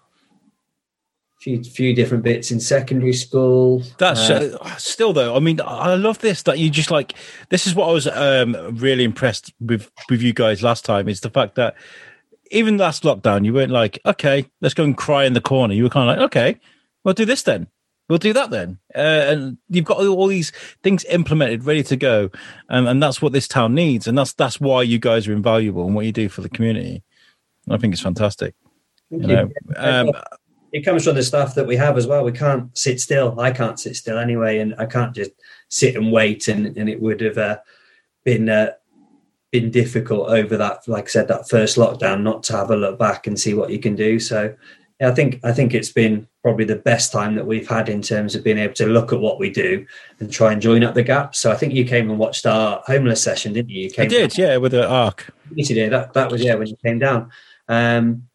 Few, 1.42 1.64
few 1.64 1.96
different 1.96 2.24
bits 2.24 2.52
in 2.52 2.60
secondary 2.60 3.14
school. 3.14 3.84
That's 3.98 4.30
uh, 4.30 4.58
uh, 4.62 4.76
still 4.76 5.12
though. 5.12 5.36
I 5.36 5.40
mean, 5.40 5.60
I 5.66 5.96
love 5.96 6.20
this 6.20 6.44
that 6.44 6.60
you 6.60 6.70
just 6.70 6.92
like. 6.92 7.14
This 7.50 7.66
is 7.66 7.74
what 7.74 7.90
I 7.90 7.94
was 7.94 8.06
um, 8.06 8.56
really 8.76 9.04
impressed 9.04 9.52
with 9.60 9.92
with 10.08 10.22
you 10.22 10.34
guys 10.34 10.62
last 10.62 10.86
time. 10.86 11.10
Is 11.10 11.22
the 11.22 11.32
fact 11.32 11.56
that 11.56 11.76
even 12.52 12.78
last 12.78 13.02
lockdown, 13.02 13.44
you 13.44 13.54
weren't 13.54 13.72
like, 13.72 13.98
okay, 14.06 14.46
let's 14.62 14.76
go 14.76 14.84
and 14.84 14.96
cry 14.96 15.26
in 15.26 15.34
the 15.34 15.42
corner. 15.42 15.74
You 15.74 15.84
were 15.84 15.90
kind 15.90 16.12
of 16.12 16.18
like, 16.18 16.26
okay, 16.26 16.60
we'll 17.04 17.16
do 17.16 17.26
this 17.26 17.42
then 17.42 17.68
we'll 18.12 18.18
do 18.18 18.34
that 18.34 18.50
then. 18.50 18.78
Uh, 18.94 19.00
and 19.00 19.58
you've 19.70 19.86
got 19.86 20.06
all 20.06 20.28
these 20.28 20.52
things 20.84 21.06
implemented, 21.06 21.64
ready 21.64 21.82
to 21.82 21.96
go, 21.96 22.30
and, 22.68 22.86
and 22.86 23.02
that's 23.02 23.22
what 23.22 23.32
this 23.32 23.48
town 23.48 23.74
needs, 23.74 24.06
and 24.06 24.18
that's 24.18 24.34
that's 24.34 24.60
why 24.60 24.84
you 24.84 25.00
guys 25.00 25.30
are 25.30 25.34
invaluable 25.34 25.86
and 25.86 25.96
what 25.96 26.06
you 26.06 26.12
do 26.12 26.28
for 26.28 26.42
the 26.42 26.50
community. 26.50 27.04
I 27.70 27.78
think 27.78 27.94
it's 27.94 28.04
fantastic. 28.04 28.54
You 29.10 29.28
know, 29.28 29.50
um, 29.78 30.12
it 30.74 30.84
comes 30.84 31.06
from 31.06 31.16
the 31.16 31.24
stuff 31.24 31.56
that 31.56 31.68
we 31.68 31.78
have 31.78 31.98
as 31.98 32.06
well. 32.06 32.26
We 32.26 32.34
can't 32.34 32.78
sit 32.78 33.00
still. 33.00 33.40
I 33.40 33.52
can't 33.52 33.80
sit 33.80 33.96
still 33.96 34.18
anyway, 34.18 34.60
and 34.60 34.76
I 34.78 34.88
can't 34.88 35.16
just 35.16 35.32
sit 35.70 35.96
and 35.96 36.12
wait. 36.12 36.50
And, 36.50 36.78
and 36.78 36.90
it 36.90 37.02
would 37.02 37.22
have 37.22 37.38
uh, 37.38 37.60
been 38.26 38.50
uh, 38.50 38.72
been 39.54 39.72
difficult 39.72 40.30
over 40.30 40.58
that, 40.58 40.86
like 40.88 41.06
I 41.06 41.08
said, 41.08 41.30
that 41.30 41.50
first 41.50 41.78
lockdown, 41.78 42.24
not 42.24 42.44
to 42.44 42.58
have 42.58 42.72
a 42.72 42.76
look 42.76 43.00
back 43.00 43.26
and 43.28 43.40
see 43.40 43.54
what 43.54 43.70
you 43.70 43.80
can 43.80 43.96
do. 43.96 44.20
So 44.20 44.54
I 45.02 45.12
think 45.12 45.40
I 45.44 45.52
think 45.52 45.74
it's 45.74 45.92
been 45.92 46.28
probably 46.44 46.66
the 46.66 46.76
best 46.76 47.12
time 47.12 47.36
that 47.36 47.48
we've 47.48 47.68
had 47.68 47.90
in 47.90 48.02
terms 48.02 48.36
of 48.36 48.44
being 48.44 48.58
able 48.58 48.74
to 48.76 48.86
look 48.86 49.12
at 49.12 49.20
what 49.20 49.40
we 49.40 49.50
do 49.50 49.86
and 50.20 50.32
try 50.32 50.52
and 50.52 50.62
join 50.62 50.84
up 50.84 50.94
the 50.94 51.04
gaps. 51.04 51.40
So 51.40 51.52
I 51.52 51.56
think 51.56 51.74
you 51.74 51.86
came 51.86 52.10
and 52.10 52.20
watched 52.20 52.46
our 52.46 52.84
homeless 52.86 53.22
session, 53.22 53.54
didn't 53.54 53.70
you? 53.70 53.84
you 53.84 53.90
came 53.90 54.06
I 54.06 54.08
did, 54.08 54.38
yeah, 54.38 54.58
with 54.58 54.74
the 54.74 54.88
arc. 54.88 55.34
You 55.54 55.66
did. 55.66 55.92
That 55.92 56.14
that 56.14 56.32
was 56.32 56.44
yeah 56.44 56.56
when 56.56 56.68
you 56.68 56.78
came 56.84 57.00
down. 57.00 57.32
Um, 57.68 58.28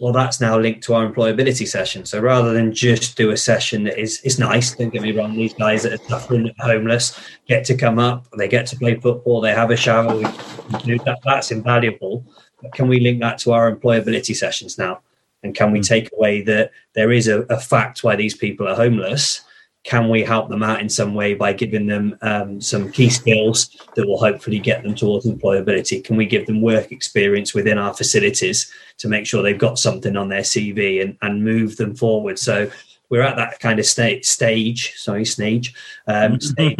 well, 0.00 0.12
that's 0.12 0.40
now 0.40 0.58
linked 0.58 0.82
to 0.84 0.94
our 0.94 1.08
employability 1.08 1.66
session. 1.66 2.04
So 2.04 2.18
rather 2.20 2.52
than 2.52 2.74
just 2.74 3.16
do 3.16 3.30
a 3.30 3.36
session 3.36 3.84
that 3.84 3.98
is 3.98 4.20
is 4.22 4.38
nice, 4.38 4.74
don't 4.74 4.90
get 4.90 5.02
me 5.02 5.12
wrong, 5.12 5.34
these 5.34 5.54
guys 5.54 5.82
that 5.82 5.92
are 5.92 6.08
suffering 6.08 6.52
homeless 6.58 7.18
get 7.46 7.64
to 7.66 7.76
come 7.76 7.98
up, 7.98 8.26
they 8.36 8.48
get 8.48 8.66
to 8.66 8.76
play 8.76 8.96
football, 8.96 9.40
they 9.40 9.52
have 9.52 9.70
a 9.70 9.76
shower. 9.76 10.20
That, 10.22 11.18
that's 11.24 11.50
invaluable. 11.50 12.26
But 12.60 12.72
can 12.72 12.88
we 12.88 13.00
link 13.00 13.20
that 13.20 13.38
to 13.38 13.52
our 13.52 13.74
employability 13.74 14.34
sessions 14.34 14.78
now? 14.78 15.00
And 15.42 15.54
can 15.54 15.72
we 15.72 15.78
hmm. 15.78 15.84
take 15.84 16.10
away 16.12 16.42
that 16.42 16.70
there 16.94 17.12
is 17.12 17.28
a, 17.28 17.40
a, 17.42 17.58
fact 17.58 18.04
why 18.04 18.16
these 18.16 18.36
people 18.36 18.68
are 18.68 18.76
homeless? 18.76 19.42
Can 19.84 20.08
we 20.08 20.22
help 20.22 20.48
them 20.48 20.62
out 20.62 20.80
in 20.80 20.88
some 20.88 21.12
way 21.12 21.34
by 21.34 21.52
giving 21.52 21.88
them 21.88 22.16
um, 22.22 22.60
some 22.60 22.92
key 22.92 23.08
skills 23.08 23.68
that 23.96 24.06
will 24.06 24.18
hopefully 24.18 24.60
get 24.60 24.84
them 24.84 24.94
towards 24.94 25.26
employability? 25.26 26.04
Can 26.04 26.16
we 26.16 26.24
give 26.24 26.46
them 26.46 26.62
work 26.62 26.92
experience 26.92 27.52
within 27.52 27.78
our 27.78 27.92
facilities 27.92 28.72
to 28.98 29.08
make 29.08 29.26
sure 29.26 29.42
they've 29.42 29.58
got 29.58 29.80
something 29.80 30.16
on 30.16 30.28
their 30.28 30.42
CV 30.42 31.02
and, 31.02 31.18
and 31.20 31.44
move 31.44 31.78
them 31.78 31.96
forward? 31.96 32.38
So 32.38 32.70
we're 33.12 33.22
at 33.22 33.36
that 33.36 33.58
kind 33.58 33.80
of 33.80 33.84
state, 33.84 34.24
stage, 34.24 34.94
sorry, 34.96 35.24
stage, 35.24 35.74
um, 36.06 36.40
stage 36.40 36.78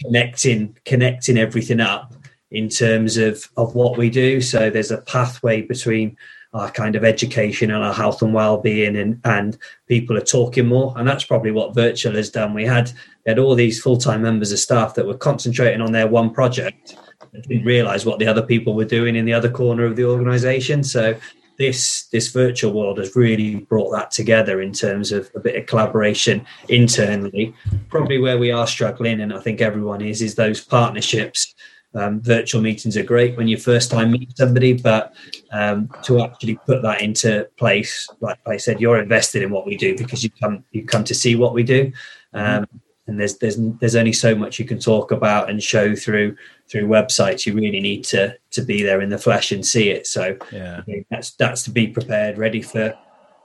connecting, 0.00 0.76
connecting 0.84 1.36
everything 1.36 1.80
up 1.80 2.14
in 2.52 2.68
terms 2.68 3.16
of, 3.16 3.50
of 3.56 3.74
what 3.74 3.98
we 3.98 4.08
do. 4.08 4.40
So 4.40 4.70
there's 4.70 4.92
a 4.92 5.02
pathway 5.02 5.62
between 5.62 6.16
our 6.54 6.70
kind 6.70 6.94
of 6.94 7.04
education 7.04 7.70
and 7.72 7.82
our 7.82 7.92
health 7.92 8.22
and 8.22 8.32
well-being 8.32 8.96
and, 8.96 9.20
and 9.24 9.58
people 9.88 10.16
are 10.16 10.22
talking 10.22 10.66
more. 10.66 10.94
And 10.96 11.06
that's 11.06 11.24
probably 11.24 11.50
what 11.50 11.74
virtual 11.74 12.14
has 12.14 12.30
done. 12.30 12.54
We 12.54 12.64
had 12.64 12.92
we 13.26 13.30
had 13.30 13.38
all 13.38 13.54
these 13.54 13.82
full-time 13.82 14.22
members 14.22 14.52
of 14.52 14.58
staff 14.58 14.94
that 14.94 15.06
were 15.06 15.16
concentrating 15.16 15.80
on 15.80 15.92
their 15.92 16.06
one 16.06 16.30
project. 16.30 16.96
Didn't 17.32 17.64
realize 17.64 18.06
what 18.06 18.20
the 18.20 18.28
other 18.28 18.42
people 18.42 18.74
were 18.74 18.84
doing 18.84 19.16
in 19.16 19.24
the 19.24 19.32
other 19.32 19.50
corner 19.50 19.84
of 19.84 19.96
the 19.96 20.04
organization. 20.04 20.84
So 20.84 21.18
this 21.58 22.06
this 22.08 22.28
virtual 22.28 22.72
world 22.72 22.98
has 22.98 23.16
really 23.16 23.56
brought 23.56 23.90
that 23.90 24.10
together 24.12 24.60
in 24.60 24.72
terms 24.72 25.10
of 25.10 25.30
a 25.34 25.40
bit 25.40 25.56
of 25.56 25.66
collaboration 25.66 26.46
internally. 26.68 27.54
Probably 27.88 28.18
where 28.18 28.38
we 28.38 28.50
are 28.50 28.66
struggling 28.66 29.20
and 29.20 29.32
i 29.32 29.40
think 29.40 29.60
everyone 29.60 30.00
is 30.00 30.20
is 30.20 30.34
those 30.34 30.60
partnerships 30.60 31.54
um, 31.94 32.20
virtual 32.20 32.60
meetings 32.60 32.96
are 32.96 33.04
great 33.04 33.36
when 33.36 33.48
you 33.48 33.56
first 33.56 33.90
time 33.90 34.12
meet 34.12 34.36
somebody, 34.36 34.72
but 34.72 35.14
um, 35.52 35.88
to 36.02 36.22
actually 36.22 36.56
put 36.66 36.82
that 36.82 37.00
into 37.00 37.48
place, 37.56 38.08
like 38.20 38.38
I 38.46 38.56
said, 38.56 38.80
you're 38.80 39.00
invested 39.00 39.42
in 39.42 39.50
what 39.50 39.66
we 39.66 39.76
do 39.76 39.96
because 39.96 40.24
you 40.24 40.30
come 40.40 40.64
you 40.72 40.84
come 40.84 41.04
to 41.04 41.14
see 41.14 41.36
what 41.36 41.54
we 41.54 41.62
do, 41.62 41.92
um, 42.32 42.66
and 43.06 43.20
there's 43.20 43.38
there's 43.38 43.56
there's 43.80 43.96
only 43.96 44.12
so 44.12 44.34
much 44.34 44.58
you 44.58 44.64
can 44.64 44.78
talk 44.78 45.12
about 45.12 45.50
and 45.50 45.62
show 45.62 45.94
through 45.94 46.36
through 46.68 46.88
websites. 46.88 47.46
You 47.46 47.54
really 47.54 47.80
need 47.80 48.04
to 48.04 48.36
to 48.50 48.62
be 48.62 48.82
there 48.82 49.00
in 49.00 49.10
the 49.10 49.18
flesh 49.18 49.52
and 49.52 49.64
see 49.64 49.90
it. 49.90 50.06
So 50.06 50.36
yeah, 50.50 50.82
that's 51.10 51.32
that's 51.32 51.62
to 51.64 51.70
be 51.70 51.86
prepared, 51.86 52.38
ready 52.38 52.62
for 52.62 52.96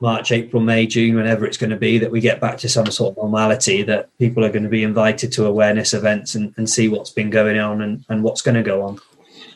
March, 0.02 0.32
April, 0.32 0.62
May, 0.62 0.88
June, 0.88 1.16
whenever 1.16 1.46
it's 1.46 1.58
going 1.58 1.70
to 1.70 1.76
be, 1.76 1.98
that 1.98 2.12
we 2.12 2.22
get 2.22 2.40
back 2.40 2.58
to 2.60 2.70
some 2.70 2.88
sort 2.88 3.12
of 3.12 3.24
normality, 3.24 3.84
that 3.84 4.18
people 4.18 4.46
are 4.46 4.50
going 4.50 4.64
to 4.64 4.70
be 4.70 4.84
invited 4.84 5.32
to 5.34 5.46
awareness 5.46 5.94
events 5.94 6.36
and, 6.36 6.54
and 6.58 6.70
see 6.70 6.88
what's 6.88 7.12
been 7.12 7.30
going 7.30 7.60
on 7.60 7.82
and, 7.82 8.06
and 8.10 8.24
what's 8.24 8.42
going 8.42 8.56
to 8.56 8.64
go 8.64 8.84
on. 8.84 9.00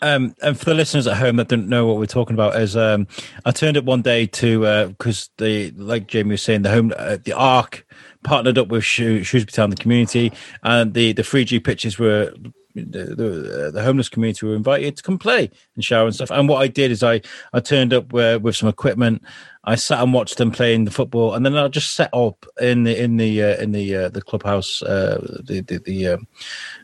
Um, 0.01 0.36
and 0.41 0.60
for 0.60 0.65
the 0.65 0.73
listeners 0.73 1.08
at 1.08 1.15
home 1.15 1.38
that 1.38 1.47
don't 1.47 1.69
know 1.69 1.88
what 1.88 1.97
we're 1.97 2.06
talking 2.08 2.34
about, 2.34 2.58
is 2.58 2.75
um, 2.75 3.08
I 3.45 3.51
turned 3.51 3.77
up 3.77 3.86
one 3.86 4.01
day 4.01 4.25
to 4.25 4.88
because 4.89 5.29
uh, 5.39 5.43
the 5.43 5.71
like 5.71 6.08
Jamie 6.08 6.32
was 6.32 6.41
saying, 6.41 6.63
the 6.63 6.71
home 6.71 6.93
uh, 6.97 7.17
the 7.23 7.32
Arc 7.32 7.88
partnered 8.21 8.58
up 8.58 8.67
with 8.67 8.84
Shrewsbury 8.84 9.45
Town, 9.45 9.69
the 9.69 9.77
community, 9.77 10.34
and 10.62 10.93
the 10.93 11.13
the 11.13 11.21
3G 11.21 11.63
pitches 11.63 11.97
were 11.97 12.34
the, 12.75 13.15
the, 13.15 13.71
the 13.73 13.83
homeless 13.83 14.09
community 14.09 14.45
were 14.45 14.55
invited 14.55 14.97
to 14.97 15.03
come 15.03 15.19
play 15.19 15.51
and 15.75 15.83
shower 15.83 16.05
and 16.05 16.15
stuff. 16.15 16.31
And 16.31 16.49
what 16.49 16.62
I 16.62 16.67
did 16.67 16.91
is 16.91 17.03
I 17.03 17.21
I 17.53 17.59
turned 17.59 17.93
up 17.93 18.12
with 18.13 18.55
some 18.55 18.69
equipment. 18.69 19.23
I 19.65 19.75
sat 19.75 20.01
and 20.01 20.12
watched 20.12 20.38
them 20.38 20.51
playing 20.51 20.83
the 20.83 20.91
football, 20.91 21.36
and 21.36 21.45
then 21.45 21.55
I 21.55 21.67
just 21.69 21.93
set 21.93 22.09
up 22.13 22.45
in 22.59 22.83
the 22.83 23.01
in 23.01 23.15
the 23.17 23.41
uh, 23.41 23.62
in 23.62 23.71
the 23.71 23.95
uh, 23.95 24.09
the 24.09 24.21
clubhouse, 24.21 24.81
uh, 24.81 25.41
the 25.45 25.62
the 25.62 25.77
the, 25.77 26.07
um, 26.09 26.27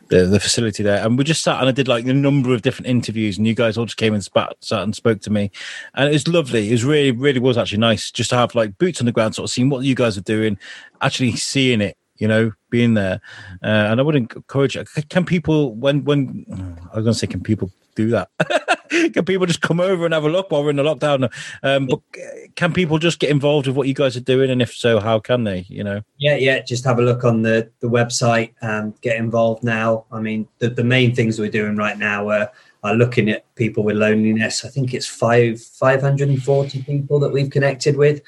the, 0.08 0.24
the 0.24 0.40
facility 0.40 0.82
there, 0.82 1.04
and 1.04 1.18
we 1.18 1.24
just 1.24 1.42
sat 1.42 1.60
and 1.60 1.68
I 1.68 1.72
did 1.72 1.88
like 1.88 2.06
a 2.06 2.14
number 2.14 2.54
of 2.54 2.62
different 2.62 2.88
interviews, 2.88 3.36
and 3.36 3.46
you 3.46 3.54
guys 3.54 3.76
all 3.76 3.84
just 3.84 3.98
came 3.98 4.14
and 4.14 4.24
sat 4.24 4.56
and 4.82 4.96
spoke 4.96 5.20
to 5.22 5.30
me, 5.30 5.50
and 5.94 6.08
it 6.08 6.12
was 6.12 6.26
lovely. 6.26 6.68
It 6.68 6.72
was 6.72 6.84
really 6.84 7.10
really 7.10 7.40
was 7.40 7.58
actually 7.58 7.78
nice 7.78 8.10
just 8.10 8.30
to 8.30 8.36
have 8.36 8.54
like 8.54 8.78
boots 8.78 9.00
on 9.00 9.06
the 9.06 9.12
ground, 9.12 9.34
sort 9.34 9.44
of 9.44 9.50
seeing 9.50 9.68
what 9.68 9.84
you 9.84 9.94
guys 9.94 10.16
are 10.16 10.22
doing, 10.22 10.56
actually 11.02 11.36
seeing 11.36 11.82
it 11.82 11.98
you 12.20 12.28
know, 12.28 12.52
being 12.68 12.94
there. 12.94 13.20
Uh, 13.62 13.88
and 13.90 13.98
I 13.98 14.02
would 14.02 14.14
encourage. 14.14 14.76
Can 15.08 15.24
people 15.24 15.74
when 15.74 16.04
when 16.04 16.46
I 16.92 16.96
was 16.96 17.04
going 17.04 17.14
to 17.14 17.14
say, 17.14 17.26
can 17.26 17.42
people 17.42 17.72
do 17.96 18.10
that? 18.10 18.28
can 19.12 19.24
people 19.24 19.46
just 19.46 19.62
come 19.62 19.80
over 19.80 20.04
and 20.04 20.14
have 20.14 20.24
a 20.24 20.28
look 20.28 20.50
while 20.50 20.62
we're 20.62 20.70
in 20.70 20.76
the 20.76 20.82
lockdown? 20.82 21.32
Um, 21.62 21.86
but 21.86 22.00
can 22.54 22.72
people 22.72 22.98
just 22.98 23.18
get 23.18 23.30
involved 23.30 23.66
with 23.66 23.76
what 23.76 23.88
you 23.88 23.94
guys 23.94 24.16
are 24.16 24.20
doing? 24.20 24.50
And 24.50 24.60
if 24.60 24.72
so, 24.72 25.00
how 25.00 25.18
can 25.18 25.44
they? 25.44 25.66
You 25.68 25.82
know? 25.82 26.02
Yeah, 26.18 26.36
yeah. 26.36 26.60
Just 26.60 26.84
have 26.84 26.98
a 26.98 27.02
look 27.02 27.24
on 27.24 27.42
the 27.42 27.70
the 27.80 27.88
website 27.88 28.52
and 28.60 28.98
get 29.00 29.16
involved 29.16 29.64
now. 29.64 30.04
I 30.12 30.20
mean, 30.20 30.46
the 30.58 30.68
the 30.68 30.84
main 30.84 31.14
things 31.14 31.38
we're 31.38 31.50
doing 31.50 31.76
right 31.76 31.98
now 31.98 32.28
are 32.28 32.50
are 32.82 32.94
looking 32.94 33.28
at 33.30 33.52
people 33.56 33.82
with 33.82 33.96
loneliness. 33.96 34.64
I 34.64 34.68
think 34.68 34.92
it's 34.92 35.06
five 35.06 35.60
five 35.60 36.02
hundred 36.02 36.28
and 36.28 36.42
forty 36.42 36.82
people 36.82 37.18
that 37.20 37.32
we've 37.32 37.50
connected 37.50 37.96
with. 37.96 38.22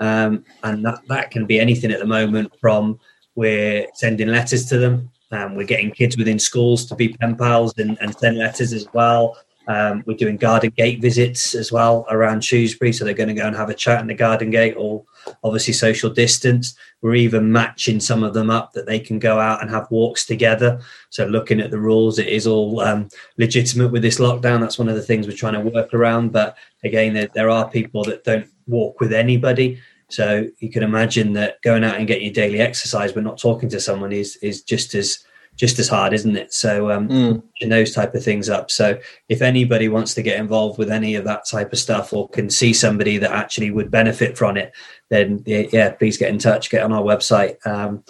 Um, 0.00 0.44
and 0.62 0.84
that, 0.84 1.00
that 1.08 1.30
can 1.30 1.44
be 1.44 1.58
anything 1.58 1.90
at 1.90 1.98
the 1.98 2.06
moment 2.06 2.52
from 2.60 3.00
we're 3.38 3.86
sending 3.94 4.26
letters 4.26 4.66
to 4.66 4.78
them. 4.78 5.08
Um, 5.30 5.54
we're 5.54 5.72
getting 5.74 5.92
kids 5.92 6.16
within 6.16 6.40
schools 6.40 6.84
to 6.86 6.96
be 6.96 7.10
pen 7.10 7.36
pals 7.36 7.72
and, 7.78 7.96
and 8.00 8.12
send 8.18 8.36
letters 8.36 8.72
as 8.72 8.88
well. 8.92 9.38
Um, 9.68 10.02
we're 10.06 10.16
doing 10.16 10.38
garden 10.38 10.72
gate 10.76 11.00
visits 11.00 11.54
as 11.54 11.70
well 11.70 12.04
around 12.10 12.42
Shrewsbury, 12.42 12.92
so 12.92 13.04
they're 13.04 13.14
going 13.14 13.28
to 13.28 13.40
go 13.42 13.46
and 13.46 13.54
have 13.54 13.68
a 13.70 13.74
chat 13.74 14.00
in 14.00 14.08
the 14.08 14.14
garden 14.14 14.50
gate, 14.50 14.74
or 14.76 15.04
obviously 15.44 15.72
social 15.74 16.10
distance. 16.10 16.74
We're 17.00 17.14
even 17.14 17.52
matching 17.52 18.00
some 18.00 18.24
of 18.24 18.34
them 18.34 18.50
up 18.50 18.72
that 18.72 18.86
they 18.86 18.98
can 18.98 19.20
go 19.20 19.38
out 19.38 19.62
and 19.62 19.70
have 19.70 19.88
walks 19.90 20.26
together. 20.26 20.80
So 21.10 21.26
looking 21.26 21.60
at 21.60 21.70
the 21.70 21.78
rules, 21.78 22.18
it 22.18 22.28
is 22.28 22.46
all 22.46 22.80
um, 22.80 23.08
legitimate 23.36 23.92
with 23.92 24.02
this 24.02 24.18
lockdown. 24.18 24.58
That's 24.58 24.80
one 24.80 24.88
of 24.88 24.96
the 24.96 25.02
things 25.02 25.28
we're 25.28 25.36
trying 25.36 25.62
to 25.62 25.70
work 25.70 25.94
around. 25.94 26.32
But 26.32 26.56
again, 26.82 27.14
there, 27.14 27.28
there 27.34 27.50
are 27.50 27.70
people 27.70 28.02
that 28.04 28.24
don't 28.24 28.48
walk 28.66 28.98
with 29.00 29.12
anybody, 29.12 29.80
so 30.08 30.46
you 30.58 30.70
can 30.70 30.82
imagine 30.82 31.34
that 31.34 31.60
going 31.62 31.84
out 31.84 31.96
and 31.96 32.06
getting 32.06 32.24
your 32.24 32.32
daily 32.32 32.60
exercise 32.60 33.12
but 33.12 33.22
not 33.22 33.38
talking 33.38 33.68
to 33.68 33.80
someone 33.80 34.12
is 34.12 34.36
is 34.36 34.62
just 34.62 34.94
as 34.94 35.24
just 35.58 35.80
as 35.80 35.88
hard, 35.88 36.14
isn't 36.14 36.36
it? 36.36 36.54
So 36.54 36.90
um, 36.92 37.08
mm. 37.08 37.42
those 37.68 37.92
type 37.92 38.14
of 38.14 38.22
things 38.22 38.48
up. 38.48 38.70
So 38.70 38.98
if 39.28 39.42
anybody 39.42 39.88
wants 39.88 40.14
to 40.14 40.22
get 40.22 40.38
involved 40.38 40.78
with 40.78 40.88
any 40.88 41.16
of 41.16 41.24
that 41.24 41.46
type 41.46 41.72
of 41.72 41.80
stuff 41.80 42.12
or 42.12 42.28
can 42.28 42.48
see 42.48 42.72
somebody 42.72 43.18
that 43.18 43.32
actually 43.32 43.72
would 43.72 43.90
benefit 43.90 44.38
from 44.38 44.56
it, 44.56 44.72
then 45.08 45.42
yeah, 45.44 45.90
please 45.90 46.16
get 46.16 46.30
in 46.30 46.38
touch. 46.38 46.70
Get 46.70 46.84
on 46.84 46.92
our 46.92 47.02
website. 47.02 47.56
Um, 47.66 48.04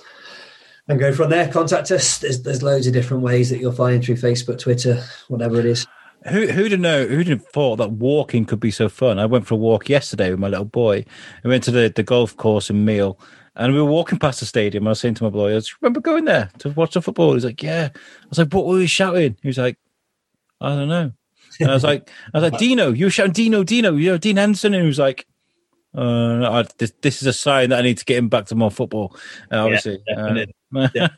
and 0.88 1.00
go 1.00 1.12
from 1.12 1.30
there. 1.30 1.48
Contact 1.48 1.90
us. 1.90 2.18
There's 2.18 2.42
there's 2.42 2.62
loads 2.62 2.86
of 2.86 2.92
different 2.92 3.22
ways 3.22 3.48
that 3.48 3.58
you'll 3.58 3.72
find 3.72 4.04
through 4.04 4.16
Facebook, 4.16 4.58
Twitter, 4.58 5.02
whatever 5.28 5.58
it 5.58 5.66
is. 5.66 5.86
Who 6.28 6.46
who'd 6.48 6.78
know? 6.80 7.06
Who'd 7.06 7.28
have 7.28 7.46
thought 7.46 7.76
that 7.76 7.92
walking 7.92 8.44
could 8.44 8.60
be 8.60 8.70
so 8.70 8.88
fun? 8.88 9.18
I 9.18 9.26
went 9.26 9.46
for 9.46 9.54
a 9.54 9.58
walk 9.58 9.88
yesterday 9.88 10.30
with 10.30 10.38
my 10.38 10.48
little 10.48 10.64
boy. 10.64 11.04
I 11.44 11.48
went 11.48 11.64
to 11.64 11.70
the, 11.70 11.92
the 11.94 12.02
golf 12.02 12.36
course 12.36 12.70
in 12.70 12.84
Meole, 12.84 13.18
and 13.56 13.72
we 13.72 13.80
were 13.80 13.90
walking 13.90 14.18
past 14.18 14.40
the 14.40 14.46
stadium. 14.46 14.86
I 14.86 14.90
was 14.90 15.00
saying 15.00 15.14
to 15.14 15.24
my 15.24 15.30
boy, 15.30 15.56
"I 15.56 15.60
remember 15.80 16.00
going 16.00 16.24
there 16.24 16.50
to 16.58 16.70
watch 16.70 16.94
the 16.94 17.02
football." 17.02 17.34
He's 17.34 17.44
like, 17.44 17.62
"Yeah." 17.62 17.90
I 17.94 18.26
was 18.28 18.38
like, 18.38 18.52
"What 18.52 18.66
were 18.66 18.76
we 18.76 18.86
shouting?" 18.86 19.36
He 19.42 19.48
was 19.48 19.58
like, 19.58 19.78
"I 20.60 20.74
don't 20.74 20.88
know." 20.88 21.12
And 21.60 21.70
I 21.70 21.74
was 21.74 21.84
like, 21.84 22.10
"I 22.32 22.40
was 22.40 22.50
like, 22.50 22.58
Dino, 22.60 22.92
you 22.92 23.06
were 23.06 23.10
shouting 23.10 23.32
Dino, 23.32 23.64
Dino, 23.64 23.94
you 23.96 24.10
know, 24.10 24.18
Dean 24.18 24.36
Henderson," 24.36 24.74
and 24.74 24.82
he 24.82 24.88
was 24.88 24.98
like, 24.98 25.26
uh, 25.96 26.50
I, 26.50 26.64
this, 26.78 26.92
this, 27.00 27.22
is 27.22 27.26
a 27.26 27.32
sign 27.32 27.70
that 27.70 27.78
I 27.80 27.82
need 27.82 27.98
to 27.98 28.04
get 28.04 28.18
him 28.18 28.28
back 28.28 28.46
to 28.46 28.54
more 28.54 28.70
football. 28.70 29.16
Uh, 29.50 29.64
obviously, 29.64 30.02
yeah, 30.06 30.22
uh, 30.22 30.46
yeah. 30.94 31.08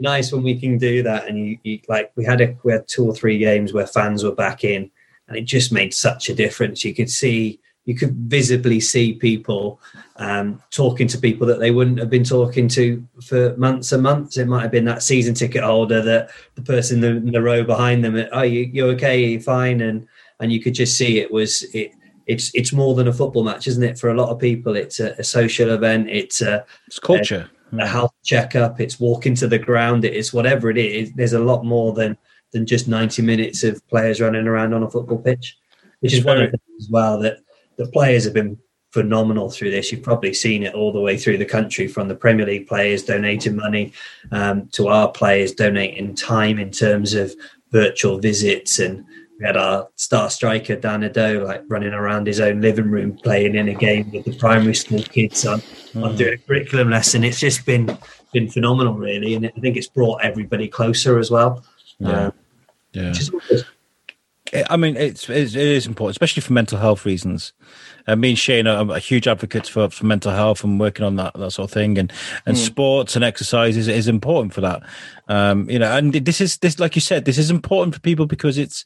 nice 0.00 0.32
when 0.32 0.42
we 0.42 0.58
can 0.58 0.78
do 0.78 1.02
that. 1.02 1.28
And 1.28 1.38
you, 1.38 1.58
you, 1.62 1.80
like 1.88 2.12
we 2.16 2.24
had 2.24 2.40
a 2.40 2.56
we 2.62 2.72
had 2.72 2.86
two 2.88 3.06
or 3.06 3.14
three 3.14 3.38
games 3.38 3.72
where 3.72 3.86
fans 3.86 4.24
were 4.24 4.34
back 4.34 4.64
in, 4.64 4.90
and 5.28 5.36
it 5.36 5.44
just 5.44 5.72
made 5.72 5.94
such 5.94 6.28
a 6.28 6.34
difference. 6.34 6.84
You 6.84 6.94
could 6.94 7.10
see, 7.10 7.60
you 7.84 7.94
could 7.94 8.14
visibly 8.14 8.80
see 8.80 9.14
people 9.14 9.80
um, 10.16 10.62
talking 10.70 11.08
to 11.08 11.18
people 11.18 11.46
that 11.46 11.58
they 11.58 11.70
wouldn't 11.70 11.98
have 11.98 12.10
been 12.10 12.24
talking 12.24 12.68
to 12.68 13.06
for 13.24 13.56
months 13.56 13.92
and 13.92 14.02
months. 14.02 14.36
It 14.36 14.46
might 14.46 14.62
have 14.62 14.72
been 14.72 14.84
that 14.84 15.02
season 15.02 15.34
ticket 15.34 15.62
holder, 15.62 16.02
that 16.02 16.30
the 16.54 16.62
person 16.62 16.96
in 16.96 17.00
the, 17.00 17.28
in 17.28 17.32
the 17.32 17.42
row 17.42 17.64
behind 17.64 18.04
them. 18.04 18.22
Oh, 18.32 18.42
you, 18.42 18.70
you 18.72 18.86
okay? 18.88 19.24
Are 19.24 19.28
you 19.28 19.40
fine? 19.40 19.80
And 19.80 20.06
and 20.40 20.52
you 20.52 20.60
could 20.60 20.74
just 20.74 20.96
see 20.96 21.18
it 21.18 21.30
was 21.30 21.62
it 21.74 21.92
it's 22.26 22.54
it's 22.54 22.72
more 22.72 22.94
than 22.94 23.08
a 23.08 23.12
football 23.12 23.42
match, 23.42 23.66
isn't 23.66 23.82
it? 23.82 23.98
For 23.98 24.10
a 24.10 24.14
lot 24.14 24.28
of 24.28 24.38
people, 24.38 24.76
it's 24.76 25.00
a, 25.00 25.12
a 25.18 25.24
social 25.24 25.70
event. 25.70 26.08
It's 26.10 26.42
a 26.42 26.64
it's 26.86 26.98
culture, 26.98 27.50
a, 27.50 27.57
a 27.72 27.86
health 27.86 28.12
checkup. 28.24 28.80
It's 28.80 29.00
walking 29.00 29.34
to 29.36 29.48
the 29.48 29.58
ground. 29.58 30.04
It 30.04 30.14
is 30.14 30.32
whatever 30.32 30.70
it 30.70 30.78
is. 30.78 31.12
There's 31.12 31.32
a 31.32 31.38
lot 31.38 31.64
more 31.64 31.92
than 31.92 32.16
than 32.52 32.64
just 32.64 32.88
90 32.88 33.20
minutes 33.22 33.62
of 33.62 33.86
players 33.88 34.20
running 34.20 34.46
around 34.46 34.72
on 34.72 34.82
a 34.82 34.90
football 34.90 35.18
pitch, 35.18 35.58
which 36.00 36.14
is 36.14 36.24
one 36.24 36.40
of 36.40 36.50
the 36.50 36.56
things 36.56 36.86
as 36.86 36.90
well 36.90 37.18
that 37.18 37.40
the 37.76 37.86
players 37.88 38.24
have 38.24 38.32
been 38.32 38.58
phenomenal 38.90 39.50
through 39.50 39.70
this. 39.70 39.92
You've 39.92 40.02
probably 40.02 40.32
seen 40.32 40.62
it 40.62 40.74
all 40.74 40.92
the 40.92 41.00
way 41.00 41.18
through 41.18 41.38
the 41.38 41.44
country, 41.44 41.86
from 41.86 42.08
the 42.08 42.14
Premier 42.14 42.46
League 42.46 42.66
players 42.66 43.02
donating 43.02 43.56
money 43.56 43.92
um, 44.32 44.68
to 44.72 44.88
our 44.88 45.10
players 45.12 45.52
donating 45.52 46.14
time 46.14 46.58
in 46.58 46.70
terms 46.70 47.12
of 47.12 47.34
virtual 47.70 48.18
visits 48.18 48.78
and 48.78 49.04
we 49.38 49.46
had 49.46 49.56
our 49.56 49.88
star 49.96 50.30
striker 50.30 50.76
Dan 50.76 51.02
Udoh 51.02 51.44
like 51.44 51.62
running 51.68 51.92
around 51.92 52.26
his 52.26 52.40
own 52.40 52.60
living 52.60 52.90
room 52.90 53.16
playing 53.16 53.54
in 53.54 53.68
a 53.68 53.74
game 53.74 54.10
with 54.10 54.24
the 54.24 54.36
primary 54.36 54.74
school 54.74 55.02
kids 55.02 55.46
on, 55.46 55.60
mm. 55.60 56.04
on 56.04 56.16
doing 56.16 56.34
a 56.34 56.38
curriculum 56.38 56.90
lesson. 56.90 57.24
It's 57.24 57.40
just 57.40 57.64
been 57.64 57.96
been 58.32 58.50
phenomenal, 58.50 58.94
really, 58.94 59.34
and 59.34 59.46
I 59.46 59.60
think 59.60 59.76
it's 59.76 59.86
brought 59.86 60.22
everybody 60.22 60.68
closer 60.68 61.18
as 61.18 61.30
well. 61.30 61.64
Yeah, 61.98 62.26
um, 62.26 62.32
yeah. 62.92 63.12
I 64.70 64.76
mean, 64.76 64.96
it's, 64.96 65.28
it's 65.28 65.54
it 65.54 65.66
is 65.66 65.86
important, 65.86 66.14
especially 66.14 66.40
for 66.40 66.52
mental 66.52 66.78
health 66.78 67.04
reasons. 67.04 67.52
Uh, 68.06 68.16
me 68.16 68.30
and 68.30 68.38
Shane 68.38 68.66
are, 68.66 68.90
a 68.90 68.98
huge 68.98 69.28
advocates 69.28 69.68
for, 69.68 69.90
for 69.90 70.06
mental 70.06 70.32
health 70.32 70.64
and 70.64 70.80
working 70.80 71.04
on 71.04 71.16
that 71.16 71.34
that 71.34 71.50
sort 71.52 71.70
of 71.70 71.72
thing. 71.72 71.98
And 71.98 72.12
and 72.46 72.56
mm. 72.56 72.60
sports 72.60 73.14
and 73.14 73.24
exercise 73.24 73.76
is, 73.76 73.88
is 73.88 74.08
important 74.08 74.54
for 74.54 74.62
that. 74.62 74.82
Um, 75.28 75.68
you 75.68 75.78
know, 75.78 75.96
and 75.96 76.12
this 76.12 76.40
is 76.40 76.58
this 76.58 76.78
like 76.78 76.94
you 76.94 77.00
said, 77.00 77.24
this 77.24 77.38
is 77.38 77.50
important 77.50 77.94
for 77.94 78.00
people 78.00 78.26
because 78.26 78.58
it's 78.58 78.84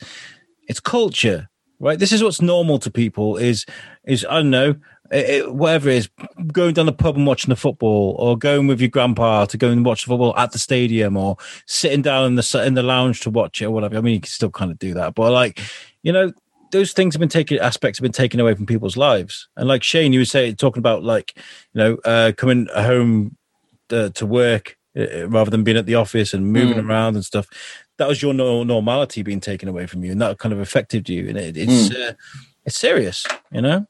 it's 0.69 0.81
culture, 0.81 1.49
right? 1.81 1.99
This 1.99 2.13
is 2.13 2.23
what's 2.23 2.43
normal 2.43 2.79
to 2.81 2.91
people. 2.91 3.37
Is 3.37 3.67
is 4.05 4.27
I 4.29 4.37
don't 4.37 4.51
know, 4.51 4.77
it, 5.11 5.55
whatever 5.55 5.91
it 5.91 5.97
is, 5.97 6.11
going 6.53 6.75
down 6.75 6.87
the 6.87 6.93
pub 6.93 7.17
and 7.17 7.27
watching 7.27 7.51
the 7.51 7.57
football, 7.57 8.17
or 8.19 8.37
going 8.37 8.67
with 8.67 8.81
your 8.81 8.91
grandpa 8.91 9.45
to 9.47 9.57
go 9.57 9.71
and 9.71 9.85
watch 9.85 10.05
the 10.05 10.09
football 10.09 10.37
at 10.37 10.53
the 10.53 10.59
stadium, 10.59 11.17
or 11.17 11.37
sitting 11.67 12.03
down 12.03 12.27
in 12.27 12.35
the 12.37 12.63
in 12.65 12.75
the 12.75 12.83
lounge 12.83 13.21
to 13.21 13.31
watch 13.31 13.61
it, 13.61 13.67
or 13.67 13.71
whatever. 13.71 13.97
I 13.97 14.01
mean, 14.01 14.15
you 14.15 14.21
can 14.21 14.31
still 14.31 14.51
kind 14.51 14.71
of 14.71 14.79
do 14.79 14.95
that, 14.95 15.15
but 15.15 15.33
like, 15.33 15.61
you 16.03 16.13
know, 16.13 16.33
those 16.73 16.93
things 16.93 17.15
have 17.15 17.21
been 17.21 17.29
taken 17.29 17.59
aspects 17.59 17.99
have 17.99 18.03
been 18.03 18.13
taken 18.13 18.41
away 18.41 18.55
from 18.55 18.67
people's 18.67 18.97
lives 18.97 19.49
and 19.57 19.69
like 19.69 19.83
shane 19.83 20.13
you 20.13 20.21
were 20.21 20.25
saying 20.25 20.57
talking 20.57 20.81
about 20.81 21.05
like 21.05 21.35
you 21.37 21.79
know 21.79 21.99
uh 22.07 22.33
coming 22.37 22.67
home 22.75 23.37
uh, 23.91 24.09
to 24.09 24.27
work 24.27 24.77
uh, 24.99 25.29
rather 25.29 25.51
than 25.51 25.63
being 25.63 25.77
at 25.77 25.87
the 25.87 25.95
office 25.95 26.35
and 26.35 26.53
moving 26.53 26.83
mm. 26.83 26.89
around 26.89 27.15
and 27.15 27.25
stuff 27.25 27.47
that 27.99 28.09
was 28.09 28.22
your 28.22 28.34
normality 28.34 29.22
being 29.22 29.40
taken 29.40 29.68
away 29.68 29.86
from 29.86 30.05
you, 30.05 30.12
and 30.12 30.20
that 30.20 30.38
kind 30.38 30.53
of 30.53 30.61
affected 30.61 31.09
you. 31.09 31.28
And 31.28 31.38
it, 31.38 31.57
it's 31.57 31.88
mm. 31.88 32.11
uh, 32.11 32.12
it's 32.64 32.78
serious, 32.78 33.26
you 33.51 33.62
know. 33.62 33.86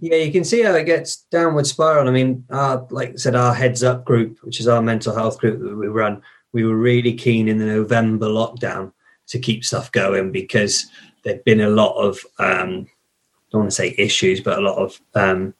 Yeah, 0.00 0.16
you 0.16 0.32
can 0.32 0.44
see 0.44 0.62
how 0.62 0.74
it 0.74 0.84
gets 0.84 1.16
downward 1.30 1.66
spiral. 1.66 2.08
I 2.08 2.10
mean, 2.10 2.44
our, 2.50 2.86
like 2.90 3.10
I 3.10 3.16
said, 3.16 3.34
our 3.34 3.54
heads 3.54 3.84
up 3.84 4.04
group, 4.04 4.38
which 4.42 4.58
is 4.58 4.68
our 4.68 4.82
mental 4.82 5.14
health 5.14 5.38
group 5.38 5.60
that 5.60 5.76
we 5.76 5.86
run, 5.86 6.22
we 6.52 6.64
were 6.64 6.76
really 6.76 7.12
keen 7.12 7.48
in 7.48 7.58
the 7.58 7.66
November 7.66 8.26
lockdown 8.26 8.92
to 9.28 9.38
keep 9.38 9.64
stuff 9.64 9.92
going 9.92 10.32
because 10.32 10.86
there'd 11.22 11.44
been 11.44 11.60
a 11.60 11.68
lot 11.68 11.94
of 11.96 12.18
um, 12.38 12.86
I 12.88 13.48
don't 13.52 13.60
want 13.62 13.70
to 13.70 13.76
say 13.76 13.94
issues, 13.98 14.40
but 14.40 14.58
a 14.58 14.62
lot 14.62 14.78
of 14.78 15.00
um, 15.14 15.54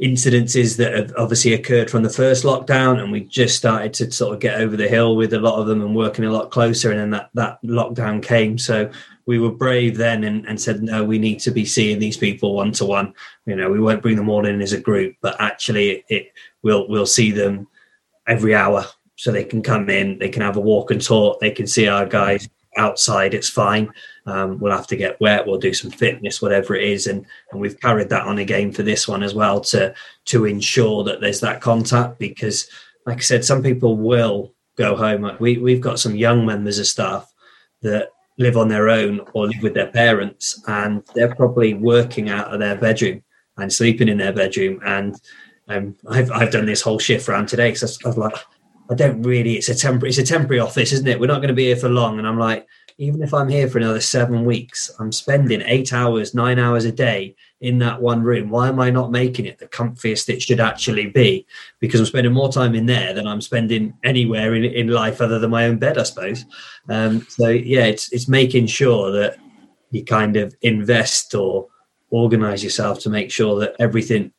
incidences 0.00 0.76
that 0.76 0.94
have 0.94 1.12
obviously 1.16 1.54
occurred 1.54 1.90
from 1.90 2.04
the 2.04 2.10
first 2.10 2.44
lockdown 2.44 3.02
and 3.02 3.10
we 3.10 3.20
just 3.20 3.56
started 3.56 3.92
to 3.92 4.10
sort 4.12 4.32
of 4.32 4.38
get 4.38 4.60
over 4.60 4.76
the 4.76 4.86
hill 4.86 5.16
with 5.16 5.32
a 5.32 5.40
lot 5.40 5.58
of 5.58 5.66
them 5.66 5.80
and 5.80 5.94
working 5.94 6.24
a 6.24 6.30
lot 6.30 6.52
closer 6.52 6.92
and 6.92 7.00
then 7.00 7.10
that 7.10 7.30
that 7.34 7.60
lockdown 7.62 8.22
came. 8.22 8.56
So 8.58 8.90
we 9.26 9.40
were 9.40 9.50
brave 9.50 9.96
then 9.96 10.22
and, 10.22 10.46
and 10.46 10.60
said 10.60 10.82
no 10.82 11.04
we 11.04 11.18
need 11.18 11.40
to 11.40 11.50
be 11.50 11.64
seeing 11.64 11.98
these 11.98 12.16
people 12.16 12.54
one 12.54 12.72
to 12.72 12.84
one 12.84 13.12
you 13.44 13.56
know 13.56 13.70
we 13.70 13.80
won't 13.80 14.00
bring 14.00 14.16
them 14.16 14.28
all 14.28 14.46
in 14.46 14.62
as 14.62 14.72
a 14.72 14.80
group 14.80 15.16
but 15.20 15.38
actually 15.40 15.90
it, 15.90 16.04
it 16.08 16.32
we'll 16.62 16.88
we'll 16.88 17.04
see 17.04 17.30
them 17.30 17.66
every 18.26 18.54
hour. 18.54 18.86
So 19.16 19.32
they 19.32 19.42
can 19.42 19.64
come 19.64 19.90
in 19.90 20.20
they 20.20 20.28
can 20.28 20.42
have 20.42 20.56
a 20.56 20.60
walk 20.60 20.92
and 20.92 21.04
talk 21.04 21.40
they 21.40 21.50
can 21.50 21.66
see 21.66 21.88
our 21.88 22.06
guys 22.06 22.48
outside 22.76 23.34
it's 23.34 23.50
fine 23.50 23.90
um, 24.28 24.58
we'll 24.58 24.76
have 24.76 24.86
to 24.88 24.96
get 24.96 25.20
wet. 25.20 25.46
We'll 25.46 25.58
do 25.58 25.72
some 25.72 25.90
fitness, 25.90 26.42
whatever 26.42 26.74
it 26.74 26.84
is, 26.84 27.06
and 27.06 27.24
and 27.50 27.60
we've 27.60 27.80
carried 27.80 28.10
that 28.10 28.26
on 28.26 28.38
again 28.38 28.72
for 28.72 28.82
this 28.82 29.08
one 29.08 29.22
as 29.22 29.34
well 29.34 29.60
to 29.62 29.94
to 30.26 30.44
ensure 30.44 31.02
that 31.04 31.20
there's 31.20 31.40
that 31.40 31.62
contact 31.62 32.18
because, 32.18 32.68
like 33.06 33.18
I 33.18 33.20
said, 33.20 33.44
some 33.44 33.62
people 33.62 33.96
will 33.96 34.52
go 34.76 34.96
home. 34.96 35.30
We 35.40 35.56
we've 35.56 35.80
got 35.80 35.98
some 35.98 36.14
young 36.14 36.44
members 36.44 36.78
of 36.78 36.86
staff 36.86 37.32
that 37.80 38.10
live 38.36 38.56
on 38.58 38.68
their 38.68 38.90
own 38.90 39.20
or 39.32 39.46
live 39.46 39.62
with 39.62 39.74
their 39.74 39.90
parents, 39.90 40.62
and 40.66 41.02
they're 41.14 41.34
probably 41.34 41.72
working 41.72 42.28
out 42.28 42.52
of 42.52 42.60
their 42.60 42.76
bedroom 42.76 43.22
and 43.56 43.72
sleeping 43.72 44.08
in 44.08 44.18
their 44.18 44.34
bedroom. 44.34 44.80
And 44.84 45.18
um, 45.68 45.96
I've 46.06 46.30
I've 46.32 46.52
done 46.52 46.66
this 46.66 46.82
whole 46.82 46.98
shift 46.98 47.28
round 47.28 47.48
today 47.48 47.70
because 47.70 47.98
I 48.04 48.08
was 48.08 48.18
like. 48.18 48.34
I 48.90 48.94
don't 48.94 49.20
really. 49.20 49.56
It's 49.56 49.68
a 49.68 49.74
temporary. 49.74 50.08
It's 50.08 50.16
a 50.16 50.24
temporary 50.24 50.60
office, 50.60 50.94
isn't 50.94 51.06
it? 51.06 51.20
We're 51.20 51.26
not 51.26 51.42
going 51.42 51.48
to 51.48 51.54
be 51.54 51.66
here 51.66 51.76
for 51.76 51.90
long. 51.90 52.18
And 52.18 52.26
I'm 52.26 52.38
like, 52.38 52.66
even 53.00 53.22
if 53.22 53.32
I'm 53.32 53.48
here 53.48 53.68
for 53.68 53.78
another 53.78 54.00
seven 54.00 54.44
weeks, 54.44 54.90
I'm 54.98 55.12
spending 55.12 55.62
eight 55.62 55.92
hours, 55.92 56.34
nine 56.34 56.58
hours 56.58 56.84
a 56.84 56.90
day 56.90 57.36
in 57.60 57.78
that 57.78 58.02
one 58.02 58.24
room. 58.24 58.50
Why 58.50 58.66
am 58.68 58.80
I 58.80 58.90
not 58.90 59.12
making 59.12 59.46
it 59.46 59.58
the 59.58 59.68
comfiest 59.68 60.28
it 60.28 60.42
should 60.42 60.58
actually 60.58 61.06
be? 61.06 61.46
Because 61.78 62.00
I'm 62.00 62.06
spending 62.06 62.32
more 62.32 62.52
time 62.52 62.74
in 62.74 62.86
there 62.86 63.14
than 63.14 63.28
I'm 63.28 63.40
spending 63.40 63.94
anywhere 64.02 64.52
in, 64.56 64.64
in 64.64 64.88
life 64.88 65.20
other 65.20 65.38
than 65.38 65.50
my 65.50 65.66
own 65.66 65.78
bed, 65.78 65.96
I 65.96 66.02
suppose. 66.02 66.44
Um, 66.88 67.24
so 67.28 67.48
yeah, 67.48 67.84
it's 67.84 68.12
it's 68.12 68.26
making 68.26 68.66
sure 68.66 69.12
that 69.12 69.38
you 69.92 70.04
kind 70.04 70.36
of 70.36 70.54
invest 70.62 71.36
or 71.36 71.68
organize 72.10 72.64
yourself 72.64 72.98
to 73.00 73.10
make 73.10 73.30
sure 73.30 73.60
that 73.60 73.76
everything 73.78 74.32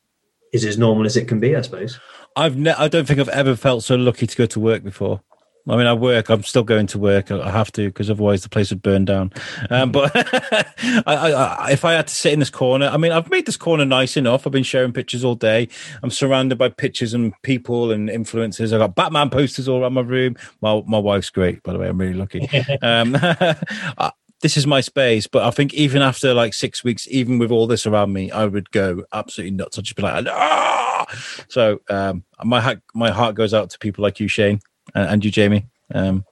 is 0.52 0.66
as 0.66 0.76
normal 0.76 1.06
as 1.06 1.16
it 1.16 1.28
can 1.28 1.40
be, 1.40 1.56
I 1.56 1.62
suppose. 1.62 1.98
I've 2.36 2.58
ne- 2.58 2.72
I 2.72 2.88
don't 2.88 3.06
think 3.06 3.20
I've 3.20 3.28
ever 3.30 3.56
felt 3.56 3.84
so 3.84 3.96
lucky 3.96 4.26
to 4.26 4.36
go 4.36 4.44
to 4.46 4.60
work 4.60 4.84
before. 4.84 5.22
I 5.68 5.76
mean, 5.76 5.86
I 5.86 5.92
work. 5.92 6.30
I'm 6.30 6.42
still 6.42 6.62
going 6.64 6.86
to 6.88 6.98
work. 6.98 7.30
I 7.30 7.50
have 7.50 7.70
to 7.72 7.88
because 7.88 8.10
otherwise 8.10 8.42
the 8.42 8.48
place 8.48 8.70
would 8.70 8.82
burn 8.82 9.04
down. 9.04 9.32
Um, 9.68 9.92
but 9.92 10.10
I, 10.16 11.02
I, 11.06 11.70
if 11.72 11.84
I 11.84 11.92
had 11.92 12.08
to 12.08 12.14
sit 12.14 12.32
in 12.32 12.38
this 12.38 12.50
corner, 12.50 12.86
I 12.86 12.96
mean, 12.96 13.12
I've 13.12 13.30
made 13.30 13.46
this 13.46 13.56
corner 13.56 13.84
nice 13.84 14.16
enough. 14.16 14.46
I've 14.46 14.52
been 14.52 14.62
sharing 14.62 14.92
pictures 14.92 15.24
all 15.24 15.34
day. 15.34 15.68
I'm 16.02 16.10
surrounded 16.10 16.56
by 16.56 16.70
pictures 16.70 17.14
and 17.14 17.34
people 17.42 17.90
and 17.90 18.08
influences. 18.08 18.72
I 18.72 18.78
got 18.78 18.94
Batman 18.94 19.30
posters 19.30 19.68
all 19.68 19.82
around 19.82 19.94
my 19.94 20.00
room. 20.00 20.36
My 20.60 20.82
my 20.86 20.98
wife's 20.98 21.30
great, 21.30 21.62
by 21.62 21.72
the 21.72 21.78
way. 21.78 21.88
I'm 21.88 21.98
really 21.98 22.14
lucky. 22.14 22.48
um, 22.82 23.12
this 24.40 24.56
is 24.56 24.66
my 24.66 24.80
space. 24.80 25.26
But 25.26 25.44
I 25.44 25.50
think 25.50 25.74
even 25.74 26.00
after 26.00 26.32
like 26.32 26.54
six 26.54 26.82
weeks, 26.82 27.06
even 27.10 27.38
with 27.38 27.50
all 27.50 27.66
this 27.66 27.86
around 27.86 28.12
me, 28.12 28.30
I 28.30 28.46
would 28.46 28.70
go 28.70 29.04
absolutely 29.12 29.56
nuts. 29.56 29.78
I'd 29.78 29.84
just 29.84 29.96
be 29.96 30.02
like, 30.02 30.26
ah! 30.26 31.06
So 31.48 31.80
um, 31.90 32.24
my 32.42 32.60
heart, 32.60 32.80
my 32.94 33.10
heart 33.10 33.34
goes 33.34 33.52
out 33.52 33.68
to 33.70 33.78
people 33.78 34.02
like 34.02 34.20
you, 34.20 34.28
Shane 34.28 34.60
and 34.94 35.24
you, 35.24 35.30
Jamie. 35.30 35.66
Um. 35.94 36.24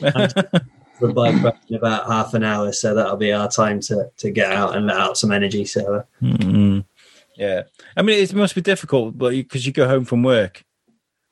for 0.98 1.12
bike 1.12 1.42
ride 1.42 1.58
in 1.68 1.76
about 1.76 2.06
half 2.06 2.34
an 2.34 2.44
hour, 2.44 2.72
so 2.72 2.94
that'll 2.94 3.16
be 3.16 3.32
our 3.32 3.48
time 3.48 3.80
to 3.80 4.10
to 4.16 4.30
get 4.30 4.52
out 4.52 4.76
and 4.76 4.86
let 4.86 4.96
out 4.96 5.18
some 5.18 5.32
energy. 5.32 5.64
So, 5.64 6.04
mm-hmm. 6.22 6.80
yeah, 7.36 7.62
I 7.96 8.02
mean, 8.02 8.22
it 8.22 8.32
must 8.34 8.54
be 8.54 8.60
difficult, 8.60 9.16
but 9.18 9.30
because 9.30 9.66
you, 9.66 9.70
you, 9.70 9.72
go 9.72 9.88
home 9.88 10.04
from 10.04 10.22
work, 10.22 10.64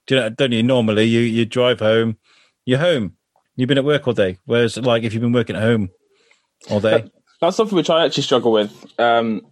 do 0.06 0.14
you 0.14 0.20
know, 0.20 0.28
don't 0.30 0.52
you? 0.52 0.62
Normally, 0.62 1.04
you 1.04 1.20
you 1.20 1.44
drive 1.44 1.80
home, 1.80 2.18
You're 2.64 2.78
home. 2.78 3.16
You've 3.56 3.68
been 3.68 3.78
at 3.78 3.84
work 3.84 4.06
all 4.08 4.14
day. 4.14 4.38
Whereas, 4.46 4.78
like, 4.78 5.02
if 5.02 5.12
you've 5.12 5.20
been 5.20 5.32
working 5.32 5.56
at 5.56 5.62
home 5.62 5.90
all 6.70 6.80
day, 6.80 7.10
That's 7.40 7.56
something 7.56 7.76
which 7.76 7.90
I 7.90 8.04
actually 8.04 8.22
struggle 8.22 8.50
with. 8.50 8.72
Um, 8.98 9.42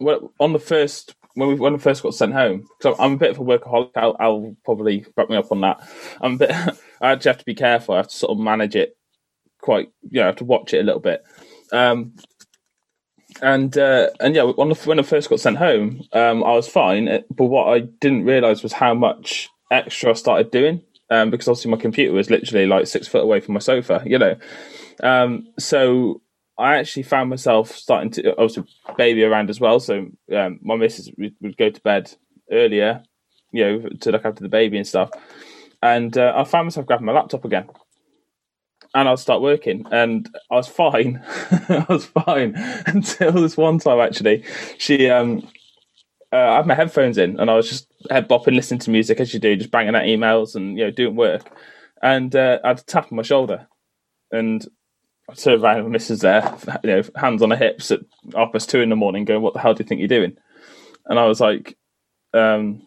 well, 0.00 0.32
on 0.40 0.52
the 0.52 0.58
first 0.58 1.14
when 1.36 1.48
we 1.50 1.54
when 1.56 1.74
I 1.74 1.78
first 1.78 2.02
got 2.02 2.14
sent 2.14 2.32
home, 2.32 2.66
because 2.78 2.96
I'm 2.98 3.14
a 3.14 3.18
bit 3.18 3.30
of 3.30 3.38
a 3.38 3.42
workaholic. 3.44 3.92
I'll, 3.96 4.16
I'll 4.18 4.56
probably 4.64 5.06
back 5.16 5.30
me 5.30 5.36
up 5.36 5.52
on 5.52 5.60
that. 5.62 5.80
I'm 6.20 6.34
a 6.34 6.38
bit. 6.38 6.50
I 7.00 7.12
actually 7.12 7.30
have 7.30 7.38
to 7.38 7.44
be 7.44 7.54
careful. 7.54 7.94
I 7.94 7.98
have 7.98 8.08
to 8.08 8.16
sort 8.16 8.32
of 8.32 8.38
manage 8.38 8.76
it 8.76 8.96
quite. 9.60 9.90
You 10.10 10.20
know, 10.20 10.24
I 10.24 10.26
have 10.26 10.36
to 10.36 10.44
watch 10.44 10.74
it 10.74 10.80
a 10.80 10.84
little 10.84 11.00
bit. 11.00 11.24
Um, 11.72 12.16
and 13.42 13.76
uh, 13.78 14.10
and 14.20 14.34
yeah, 14.34 14.44
the, 14.44 14.82
when 14.86 14.98
I 14.98 15.02
first 15.02 15.30
got 15.30 15.40
sent 15.40 15.58
home, 15.58 16.02
um, 16.12 16.44
I 16.44 16.52
was 16.52 16.68
fine. 16.68 17.08
uh, 17.08 17.20
But 17.30 17.46
what 17.46 17.68
I 17.74 17.80
didn't 17.80 18.24
realize 18.24 18.62
was 18.62 18.72
how 18.72 18.94
much 18.94 19.48
extra 19.70 20.10
I 20.10 20.14
started 20.14 20.50
doing. 20.50 20.82
Um, 21.10 21.30
because 21.30 21.48
obviously 21.48 21.70
my 21.70 21.76
computer 21.76 22.12
was 22.12 22.30
literally 22.30 22.66
like 22.66 22.86
six 22.88 23.06
foot 23.08 23.22
away 23.22 23.40
from 23.40 23.54
my 23.54 23.60
sofa, 23.60 24.02
you 24.04 24.18
know. 24.18 24.36
Um, 25.02 25.48
so 25.58 26.20
I 26.58 26.76
actually 26.76 27.02
found 27.02 27.30
myself 27.30 27.70
starting 27.70 28.10
to 28.12 28.32
obviously 28.32 28.64
baby 28.96 29.24
around 29.24 29.50
as 29.50 29.60
well. 29.60 29.78
So 29.78 30.08
um, 30.34 30.58
my 30.62 30.76
missus 30.76 31.10
would, 31.18 31.56
go 31.56 31.70
to 31.70 31.80
bed 31.82 32.12
earlier, 32.50 33.02
you 33.52 33.64
know, 33.64 33.88
to 34.00 34.10
look 34.10 34.24
after 34.24 34.42
the 34.42 34.48
baby 34.48 34.78
and 34.78 34.86
stuff. 34.86 35.10
And 35.82 36.16
uh, 36.16 36.32
I 36.34 36.44
found 36.44 36.66
myself 36.66 36.86
grabbing 36.86 37.06
my 37.06 37.12
laptop 37.12 37.44
again, 37.44 37.68
and 38.94 39.08
I'll 39.08 39.18
start 39.18 39.42
working, 39.42 39.84
and 39.92 40.28
I 40.50 40.54
was 40.54 40.66
fine. 40.66 41.22
I 41.50 41.84
was 41.88 42.06
fine 42.06 42.54
until 42.86 43.32
this 43.32 43.56
one 43.56 43.78
time 43.78 44.00
actually. 44.00 44.42
She, 44.78 45.10
um, 45.10 45.46
uh, 46.32 46.36
I 46.36 46.56
had 46.56 46.66
my 46.66 46.74
headphones 46.74 47.18
in, 47.18 47.38
and 47.38 47.50
I 47.50 47.54
was 47.54 47.68
just 47.68 47.88
head 48.10 48.28
bopping, 48.28 48.56
listening 48.56 48.80
to 48.80 48.90
music 48.90 49.20
as 49.20 49.34
you 49.34 49.38
do, 49.38 49.54
just 49.54 49.70
banging 49.70 49.94
out 49.94 50.04
emails 50.04 50.54
and 50.54 50.78
you 50.78 50.84
know 50.84 50.90
doing 50.90 51.14
work. 51.14 51.42
And 52.02 52.34
uh, 52.34 52.58
I 52.64 52.68
had 52.68 52.78
a 52.78 52.84
tap 52.84 53.12
on 53.12 53.16
my 53.16 53.22
shoulder, 53.22 53.68
and 54.32 54.66
I 55.28 55.34
turned 55.34 55.62
around 55.62 55.80
and 55.80 55.90
missus 55.90 56.20
there, 56.20 56.54
you 56.84 56.90
know, 56.90 57.02
hands 57.16 57.42
on 57.42 57.50
her 57.50 57.56
hips 57.56 57.90
at 57.90 58.00
half 58.34 58.52
past 58.52 58.70
two 58.70 58.80
in 58.80 58.90
the 58.90 58.96
morning, 58.96 59.24
going, 59.24 59.42
"What 59.42 59.54
the 59.54 59.60
hell 59.60 59.74
do 59.74 59.82
you 59.82 59.88
think 59.88 59.98
you're 59.98 60.08
doing?" 60.08 60.36
And 61.06 61.18
I 61.18 61.26
was 61.26 61.40
like, 61.40 61.76
um, 62.34 62.82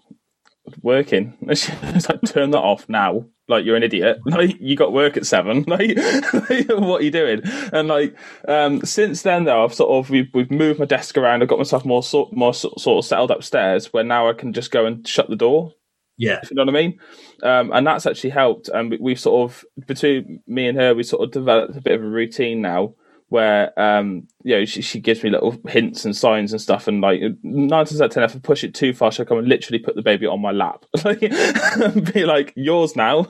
"Working." 0.81 1.37
And 1.47 1.57
she 1.57 1.71
was 1.93 2.07
like, 2.07 2.21
"Turn 2.25 2.51
that 2.51 2.59
off 2.59 2.87
now." 2.87 3.25
Like 3.49 3.65
you're 3.65 3.75
an 3.75 3.83
idiot. 3.83 4.19
Like 4.25 4.55
you 4.61 4.75
got 4.75 4.93
work 4.93 5.17
at 5.17 5.25
seven. 5.25 5.63
Like, 5.67 5.97
like, 5.97 6.67
what 6.69 7.01
are 7.01 7.03
you 7.03 7.11
doing? 7.11 7.41
And 7.73 7.87
like 7.87 8.15
um, 8.47 8.81
since 8.85 9.23
then, 9.23 9.43
though, 9.45 9.63
I've 9.65 9.73
sort 9.73 9.89
of 9.91 10.09
we've, 10.09 10.29
we've 10.33 10.51
moved 10.51 10.79
my 10.79 10.85
desk 10.85 11.17
around. 11.17 11.41
I've 11.41 11.49
got 11.49 11.57
myself 11.57 11.83
more 11.83 12.03
sort 12.03 12.31
more 12.33 12.53
sort 12.53 12.75
of 12.87 13.05
settled 13.05 13.31
upstairs, 13.31 13.91
where 13.91 14.03
now 14.03 14.29
I 14.29 14.33
can 14.33 14.53
just 14.53 14.71
go 14.71 14.85
and 14.85 15.05
shut 15.07 15.29
the 15.29 15.35
door 15.35 15.73
Yeah. 16.17 16.39
if 16.43 16.51
you 16.51 16.55
know 16.55 16.63
what 16.63 16.69
I 16.75 16.79
mean? 16.79 16.99
Um, 17.43 17.71
and 17.73 17.85
that's 17.85 18.05
actually 18.05 18.31
helped. 18.31 18.69
And 18.69 18.91
we, 18.91 18.97
we've 18.99 19.19
sort 19.19 19.49
of 19.49 19.65
between 19.85 20.41
me 20.47 20.67
and 20.67 20.77
her, 20.77 20.95
we 20.95 21.03
sort 21.03 21.23
of 21.23 21.31
developed 21.31 21.75
a 21.75 21.81
bit 21.81 21.93
of 21.93 22.03
a 22.03 22.07
routine 22.07 22.61
now 22.61 22.93
where 23.29 23.79
um, 23.79 24.27
you 24.43 24.57
know 24.57 24.65
she, 24.65 24.81
she 24.81 24.99
gives 24.99 25.23
me 25.23 25.29
little 25.29 25.55
hints 25.67 26.03
and 26.03 26.15
signs 26.15 26.51
and 26.51 26.61
stuff. 26.61 26.87
And 26.87 27.01
like 27.01 27.21
nine 27.43 27.69
times 27.69 28.01
out 28.01 28.05
of 28.05 28.11
ten, 28.11 28.23
if 28.23 28.35
I 28.35 28.39
push 28.39 28.63
it 28.63 28.73
too 28.73 28.93
far, 28.93 29.11
she'll 29.11 29.25
come 29.25 29.37
and 29.37 29.47
literally 29.47 29.79
put 29.79 29.95
the 29.95 30.01
baby 30.01 30.25
on 30.25 30.41
my 30.41 30.51
lap, 30.51 30.85
be 32.13 32.25
like, 32.25 32.53
"Yours 32.55 32.95
now," 32.95 33.25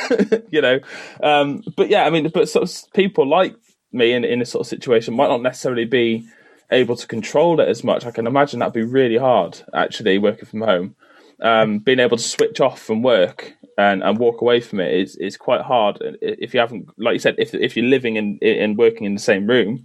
you 0.50 0.60
know. 0.60 0.80
Um, 1.22 1.62
but 1.76 1.88
yeah, 1.88 2.04
I 2.04 2.10
mean, 2.10 2.28
but 2.32 2.48
sort 2.48 2.68
of 2.68 2.92
people 2.94 3.28
like 3.28 3.54
me 3.92 4.12
in 4.12 4.24
in 4.24 4.40
a 4.42 4.46
sort 4.46 4.62
of 4.62 4.68
situation 4.68 5.14
might 5.14 5.28
not 5.28 5.42
necessarily 5.42 5.84
be 5.84 6.26
able 6.70 6.96
to 6.96 7.06
control 7.06 7.60
it 7.60 7.68
as 7.68 7.84
much. 7.84 8.06
I 8.06 8.10
can 8.10 8.26
imagine 8.26 8.60
that'd 8.60 8.72
be 8.72 8.82
really 8.82 9.18
hard 9.18 9.60
actually 9.74 10.18
working 10.18 10.46
from 10.46 10.62
home 10.62 10.96
um, 11.42 11.78
being 11.78 11.98
able 12.00 12.16
to 12.16 12.22
switch 12.22 12.60
off 12.60 12.80
from 12.80 13.02
work 13.02 13.54
and, 13.78 14.02
and 14.02 14.18
walk 14.18 14.40
away 14.40 14.60
from 14.60 14.80
it 14.80 14.92
is, 14.94 15.16
is 15.16 15.36
quite 15.36 15.60
hard 15.62 15.98
if 16.22 16.54
you 16.54 16.60
haven't 16.60 16.88
like 16.98 17.14
you 17.14 17.18
said 17.18 17.34
if 17.38 17.54
if 17.54 17.76
you're 17.76 17.86
living 17.86 18.16
in 18.16 18.38
in 18.38 18.76
working 18.76 19.04
in 19.04 19.14
the 19.14 19.20
same 19.20 19.46
room 19.46 19.84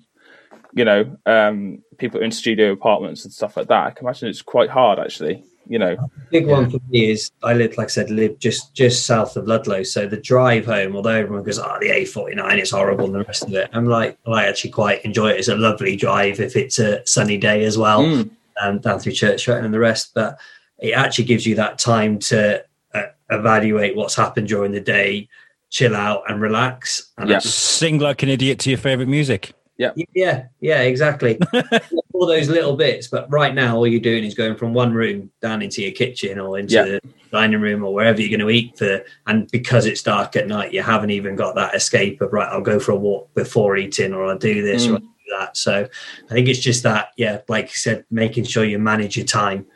you 0.74 0.86
know 0.86 1.18
um, 1.26 1.82
people 1.97 2.22
in 2.22 2.32
studio 2.32 2.72
apartments 2.72 3.24
and 3.24 3.34
stuff 3.34 3.58
like 3.58 3.68
that 3.68 3.88
I 3.88 3.91
can 3.91 4.05
imagine 4.05 4.30
it's 4.30 4.41
quite 4.41 4.70
hard 4.70 4.99
actually 4.99 5.43
you 5.68 5.80
know 5.80 5.95
Big 6.30 6.47
one 6.47 6.70
for 6.70 6.80
me 6.89 7.10
is 7.12 7.32
I 7.41 7.53
live, 7.53 7.78
like 7.78 7.88
I 7.88 7.89
said, 7.89 8.10
live 8.10 8.38
just 8.38 8.74
just 8.74 9.05
south 9.05 9.38
of 9.38 9.47
Ludlow. 9.47 9.84
So 9.84 10.05
the 10.08 10.18
drive 10.18 10.66
home, 10.66 10.93
although 10.93 11.12
everyone 11.12 11.43
goes, 11.43 11.58
"Oh, 11.58 11.78
the 11.80 11.88
A49, 11.88 12.58
it's 12.58 12.72
horrible," 12.72 13.05
and 13.05 13.16
the 13.16 13.24
rest 13.24 13.43
of 13.43 13.53
it, 13.53 13.70
I'm 13.72 13.86
like, 13.86 14.18
well, 14.26 14.36
I 14.36 14.43
actually 14.45 14.72
quite 14.72 15.05
enjoy 15.05 15.30
it. 15.30 15.38
It's 15.38 15.47
a 15.47 15.55
lovely 15.55 15.95
drive 15.95 16.41
if 16.41 16.58
it's 16.58 16.80
a 16.80 17.05
sunny 17.08 17.38
day 17.38 17.64
as 17.64 17.78
well, 17.78 18.01
Mm. 18.03 18.30
um, 18.62 18.80
down 18.80 18.99
through 18.99 19.14
Church 19.14 19.39
Stretton 19.39 19.64
and 19.64 19.74
the 19.74 19.80
rest. 19.80 20.12
But 20.14 20.38
it 20.80 20.92
actually 20.92 21.26
gives 21.26 21.46
you 21.46 21.56
that 21.56 21.80
time 21.80 22.20
to 22.20 22.64
uh, 22.94 23.02
evaluate 23.30 23.96
what's 23.96 24.16
happened 24.16 24.48
during 24.48 24.72
the 24.72 24.80
day, 24.82 25.28
chill 25.70 25.96
out, 25.96 26.24
and 26.30 26.42
relax. 26.42 27.12
And 27.18 27.30
Yeah. 27.30 27.40
sing 27.40 28.00
like 28.00 28.24
an 28.24 28.30
idiot 28.30 28.60
to 28.60 28.70
your 28.70 28.80
favorite 28.80 29.08
music. 29.08 29.54
yeah, 29.80 29.92
yeah, 30.16 30.46
Yeah. 30.60 30.82
exactly. 30.82 31.38
all 32.14 32.26
those 32.26 32.50
little 32.50 32.76
bits, 32.76 33.08
but 33.08 33.32
right 33.32 33.54
now 33.54 33.76
all 33.78 33.86
you're 33.86 34.00
doing 34.00 34.24
is 34.24 34.34
going 34.34 34.56
from 34.56 34.74
one 34.74 34.92
room 34.92 35.30
down 35.40 35.62
into 35.62 35.84
your 35.84 35.92
kitchen 35.92 36.40
or 36.40 36.58
into 36.58 36.74
Yeah. 36.74 36.84
the 36.86 37.02
dining 37.32 37.62
room 37.62 37.84
or 37.84 37.94
wherever 37.94 38.20
you're 38.20 38.36
going 38.36 38.48
to 38.48 38.50
eat 38.50 38.76
for. 38.78 39.04
And 39.28 39.48
because 39.52 39.86
it's 39.86 40.02
dark 40.02 40.36
at 40.36 40.48
night, 40.48 40.74
you 40.74 40.82
haven't 40.82 41.12
even 41.12 41.36
got 41.36 41.54
that 41.56 41.76
escape 41.76 42.22
of 42.22 42.34
right. 42.34 42.50
I'll 42.52 42.62
go 42.62 42.80
for 42.80 42.92
a 42.94 42.96
walk 42.96 43.32
before 43.36 43.78
eating, 43.78 44.14
or 44.14 44.26
I'll 44.26 44.38
do 44.38 44.64
this 44.64 44.88
or 44.88 44.92
Mm. 44.92 44.94
I'll 44.96 45.00
do 45.02 45.38
that. 45.38 45.58
So 45.58 45.88
I 46.30 46.34
think 46.34 46.48
it's 46.48 46.60
just 46.60 46.82
that, 46.84 47.10
yeah, 47.18 47.42
like 47.48 47.66
you 47.66 47.76
said, 47.78 48.04
making 48.10 48.46
sure 48.46 48.64
you 48.64 48.80
manage 48.80 49.16
your 49.16 49.26
time. 49.28 49.68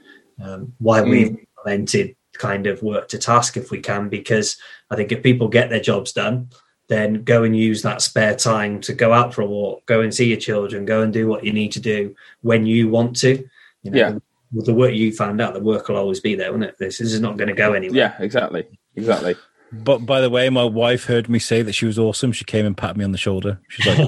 Um, 0.44 0.74
why 0.80 1.02
Mm. 1.02 1.10
we've 1.10 1.38
implemented 1.58 2.16
kind 2.34 2.66
of 2.68 2.82
work 2.82 3.08
to 3.10 3.18
task 3.18 3.58
if 3.58 3.70
we 3.72 3.80
can, 3.80 4.10
because 4.10 4.58
I 4.90 4.96
think 4.96 5.12
if 5.12 5.22
people 5.22 5.48
get 5.48 5.70
their 5.70 5.80
jobs 5.80 6.12
done, 6.14 6.50
then 6.88 7.24
go 7.24 7.44
and 7.44 7.56
use 7.56 7.82
that 7.84 8.02
spare 8.02 8.36
time 8.36 8.82
to 8.82 8.94
go 8.94 9.14
out 9.14 9.34
for 9.34 9.42
a 9.44 9.46
walk, 9.46 9.86
go 9.86 10.02
and 10.02 10.14
see 10.14 10.26
your 10.28 10.40
children, 10.40 10.86
go 10.86 11.02
and 11.04 11.14
do 11.14 11.28
what 11.28 11.44
you 11.46 11.54
need 11.54 11.72
to 11.74 11.80
do 11.80 12.16
when 12.42 12.66
you 12.66 12.90
want 12.90 13.16
to. 13.18 13.48
You 13.84 13.92
know, 13.92 13.98
Yeah. 13.98 14.18
With 14.54 14.66
the 14.66 14.74
work 14.74 14.94
you 14.94 15.14
found 15.14 15.40
out, 15.40 15.54
the 15.54 15.62
work 15.62 15.88
will 15.88 15.96
always 15.96 16.20
be 16.20 16.36
there, 16.36 16.52
won't 16.52 16.66
it? 16.66 16.76
This, 16.78 16.98
this 16.98 17.14
is 17.14 17.22
not 17.22 17.38
going 17.38 17.48
to 17.48 17.54
go 17.54 17.72
anywhere. 17.74 17.96
yeah 17.98 18.16
exactly 18.20 18.68
exactly 18.98 19.36
But 19.72 20.00
by 20.00 20.20
the 20.20 20.30
way, 20.30 20.50
my 20.50 20.66
wife 20.66 21.06
heard 21.06 21.30
me 21.30 21.40
say 21.40 21.62
that 21.62 21.72
she 21.72 21.86
was 21.86 21.98
awesome. 21.98 22.34
She 22.34 22.44
came 22.44 22.66
and 22.66 22.76
patted 22.76 22.98
me 22.98 23.06
on 23.06 23.14
the 23.14 23.18
shoulder. 23.18 23.62
She's 23.70 23.86
like, 23.88 24.00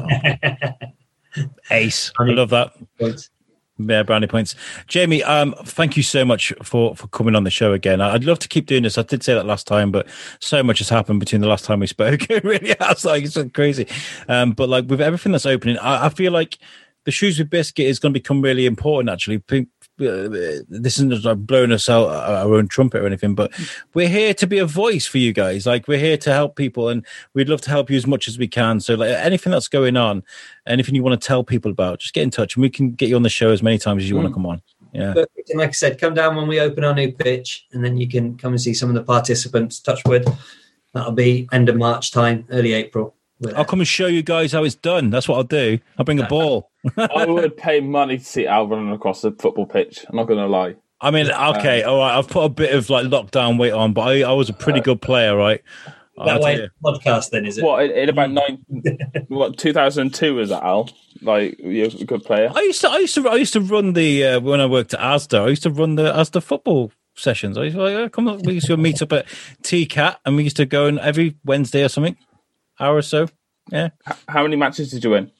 oh, 1.38 1.44
"Ace, 1.72 2.12
I 2.20 2.24
love 2.26 2.50
that." 2.50 2.74
But 3.00 3.30
Yeah, 3.88 4.04
brownie 4.04 4.28
points. 4.28 4.56
Jamie, 4.88 5.24
um, 5.24 5.54
thank 5.66 5.98
you 5.98 6.04
so 6.04 6.26
much 6.26 6.54
for 6.64 6.96
for 6.96 7.08
coming 7.08 7.36
on 7.36 7.44
the 7.44 7.50
show 7.50 7.74
again. 7.74 8.02
I'd 8.02 8.24
love 8.24 8.40
to 8.40 8.48
keep 8.48 8.66
doing 8.66 8.84
this. 8.84 8.98
I 8.98 9.04
did 9.04 9.24
say 9.24 9.34
that 9.34 9.46
last 9.46 9.68
time, 9.68 9.92
but 9.92 10.08
so 10.40 10.64
much 10.64 10.80
has 10.80 10.90
happened 10.90 11.20
between 11.20 11.42
the 11.42 11.48
last 11.48 11.66
time 11.66 11.80
we 11.80 11.88
spoke. 11.88 12.22
It 12.34 12.44
really 12.44 12.76
has. 12.80 13.06
Like 13.06 13.24
it's 13.26 13.38
crazy. 13.54 13.88
Um, 14.28 14.52
but 14.52 14.68
like 14.68 14.86
with 14.88 15.02
everything 15.02 15.34
that's 15.34 15.46
opening, 15.46 15.78
I, 15.78 16.06
I 16.06 16.10
feel 16.10 16.32
like 16.32 16.58
the 17.06 17.12
Shrewsbury 17.12 17.48
Biscuit 17.48 17.86
is 17.86 18.00
going 18.00 18.14
to 18.14 18.20
become 18.20 18.42
really 18.42 18.66
important. 18.66 19.10
Actually, 19.10 19.38
this 19.98 20.98
isn't 20.98 21.24
like 21.24 21.38
blowing 21.46 21.72
us 21.72 21.88
out 21.88 22.10
our 22.10 22.54
own 22.54 22.68
trumpet 22.68 23.02
or 23.02 23.08
anything, 23.08 23.36
but 23.36 23.52
we're 23.94 24.10
here 24.10 24.34
to 24.34 24.48
be 24.48 24.60
a 24.60 24.66
voice 24.66 25.06
for 25.06 25.20
you 25.20 25.34
guys. 25.34 25.66
Like 25.66 25.88
we're 25.88 26.00
here 26.00 26.18
to 26.18 26.34
help 26.34 26.56
people, 26.56 26.90
and 26.90 27.06
we'd 27.34 27.50
love 27.50 27.62
to 27.62 27.70
help 27.70 27.90
you 27.90 27.98
as 27.98 28.08
much 28.08 28.28
as 28.28 28.38
we 28.38 28.48
can. 28.48 28.80
So 28.80 28.96
like 28.96 29.10
anything 29.10 29.52
that's 29.52 29.68
going 29.68 29.96
on, 29.98 30.24
anything 30.66 30.96
you 30.96 31.04
want 31.04 31.20
to 31.20 31.28
tell 31.28 31.44
people 31.44 31.72
about, 31.72 32.00
just 32.00 32.14
get 32.14 32.24
in 32.24 32.32
touch, 32.32 32.56
and 32.56 32.62
we 32.62 32.70
can 32.70 32.92
get 32.92 33.10
you 33.10 33.16
on 33.16 33.24
the 33.24 33.30
show 33.30 33.52
as 33.52 33.62
many 33.62 33.78
times 33.78 34.04
as 34.04 34.10
you 34.10 34.16
want 34.16 34.28
to 34.28 34.32
mm. 34.32 34.36
come 34.36 34.46
on. 34.46 34.62
Yeah. 34.94 35.14
Perfect. 35.14 35.50
And 35.50 35.60
like 35.60 35.70
I 35.70 35.74
said, 35.74 36.00
come 36.00 36.14
down 36.14 36.36
when 36.36 36.48
we 36.48 36.60
open 36.60 36.84
our 36.84 36.94
new 36.94 37.12
pitch, 37.12 37.66
and 37.72 37.84
then 37.84 37.98
you 37.98 38.08
can 38.08 38.38
come 38.38 38.54
and 38.54 38.62
see 38.62 38.74
some 38.74 38.90
of 38.90 38.96
the 38.96 39.04
participants. 39.04 39.80
Touchwood, 39.80 40.28
that'll 40.94 41.12
be 41.12 41.48
end 41.52 41.70
of 41.70 41.76
March 41.76 42.12
time, 42.12 42.46
early 42.50 42.74
April. 42.74 43.16
I'll 43.56 43.66
come 43.66 43.80
and 43.82 43.88
show 43.88 44.08
you 44.08 44.24
guys 44.24 44.54
how 44.54 44.64
it's 44.64 44.76
done. 44.76 45.10
That's 45.10 45.28
what 45.28 45.36
I'll 45.36 45.44
do. 45.44 45.80
I'll 45.98 46.06
bring 46.06 46.20
a 46.20 46.28
ball. 46.28 46.72
I 46.98 47.26
would 47.26 47.58
pay 47.58 47.80
money 47.80 48.18
to 48.18 48.24
see 48.24 48.48
Al 48.48 48.68
running 48.68 48.92
across 48.92 49.22
the 49.22 49.32
football 49.32 49.66
pitch 49.66 50.06
I'm 50.10 50.16
not 50.16 50.28
gonna 50.28 50.48
lie 50.48 50.76
I 51.04 51.12
mean, 51.12 51.30
okay, 51.30 51.84
all 51.84 52.00
right. 52.00 52.18
I've 52.18 52.30
put 52.30 52.46
a 52.46 52.50
bit 52.50 52.74
of 52.74 52.90
like 52.90 53.08
lockdown 53.08 53.60
weight 53.60 53.74
on, 53.74 53.92
but 53.92 54.04
I, 54.04 54.22
I 54.22 54.32
was 54.32 54.48
a 54.48 54.54
pretty 54.54 54.80
good 54.80 55.02
player, 55.02 55.36
right? 55.36 55.62
That 56.16 56.40
way 56.40 56.70
podcast 56.82 57.32
then 57.32 57.46
is 57.46 57.58
it? 57.58 57.64
what 57.64 57.84
in, 57.84 57.92
in 57.92 58.08
about 58.08 58.32
nine 58.32 58.64
what 59.30 59.58
2002 59.58 60.36
was 60.36 60.50
that 60.50 60.62
Al 60.62 60.88
like 61.24 61.58
you're 61.60 61.88
a 61.88 62.06
good 62.06 62.24
player 62.24 62.52
I 62.56 62.62
used 62.62 62.82
to, 62.82 62.90
I 62.90 63.00
used 63.00 63.16
to, 63.16 63.28
I 63.28 63.36
used 63.36 63.54
to 63.54 63.62
run 63.62 63.94
the 63.94 64.24
uh, 64.24 64.40
when 64.40 64.62
I 64.62 64.68
worked 64.68 64.94
at 64.94 65.00
Asda. 65.00 65.42
I 65.42 65.48
used 65.48 65.64
to 65.64 65.72
run 65.72 65.96
the 65.96 66.14
Asda 66.14 66.44
football 66.44 66.92
sessions. 67.16 67.58
I 67.58 67.64
used 67.64 67.76
to 67.78 67.82
like, 67.82 67.96
oh, 67.96 68.10
come 68.10 68.28
on, 68.28 68.44
we 68.44 68.54
used 68.54 68.68
to 68.68 68.78
meet 68.78 69.02
up 69.02 69.12
at 69.12 69.26
TCAT, 69.64 70.18
and 70.24 70.36
we 70.36 70.44
used 70.44 70.58
to 70.58 70.68
go 70.68 70.86
in 70.86 71.00
every 71.00 71.36
Wednesday 71.46 71.84
or 71.84 71.90
something, 71.90 72.16
hour 72.80 72.98
or 72.98 73.02
so. 73.02 73.28
Yeah, 73.72 73.90
how 74.28 74.44
many 74.44 74.56
matches 74.56 74.92
did 74.92 75.04
you 75.04 75.10
win 75.10 75.32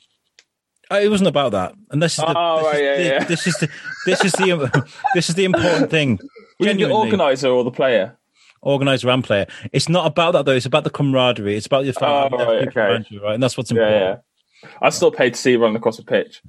Uh, 0.94 1.00
it 1.00 1.10
wasn't 1.10 1.28
about 1.28 1.52
that. 1.54 1.74
And 1.92 2.02
this 2.02 2.14
is 2.14 2.26
the, 2.26 2.34
Oh, 2.38 2.58
this, 2.58 2.66
right, 2.66 2.76
is 2.76 2.82
yeah, 2.82 2.96
the 2.98 3.04
yeah. 3.04 3.24
this 3.26 3.48
is 3.48 3.56
the 3.58 3.70
this 4.06 4.26
is 4.26 4.32
the 4.34 4.88
this 5.16 5.30
is 5.30 5.36
the 5.36 5.46
important 5.46 5.90
thing. 5.90 6.20
were 6.60 6.68
you 6.68 6.74
the 6.88 6.92
organizer 6.94 7.50
or 7.50 7.64
the 7.64 7.72
player 7.72 8.18
organizer 8.62 9.10
and 9.10 9.24
player. 9.24 9.46
It's 9.74 9.90
not 9.90 10.06
about 10.08 10.32
that 10.34 10.46
though. 10.46 10.54
It's 10.54 10.66
about 10.66 10.84
the 10.86 10.90
camaraderie. 10.90 11.56
It's 11.58 11.66
about 11.66 11.84
your 11.86 11.94
Oh, 11.98 12.30
family, 12.30 12.46
right, 12.46 12.68
okay. 12.78 13.06
you, 13.10 13.22
right? 13.22 13.34
And 13.34 13.44
that's 13.44 13.58
what's 13.58 13.72
important. 13.72 14.22
yeah 14.64 14.70
I 14.82 14.90
still 14.90 15.12
paid 15.12 15.34
to 15.34 15.40
see 15.40 15.52
you 15.52 15.60
running 15.60 15.76
across 15.76 15.98
the 15.98 16.04
pitch 16.04 16.42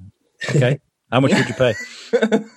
Okay. 0.49 0.79
How 1.11 1.19
much 1.19 1.33
would 1.33 1.47
you 1.47 1.53
pay? 1.53 1.75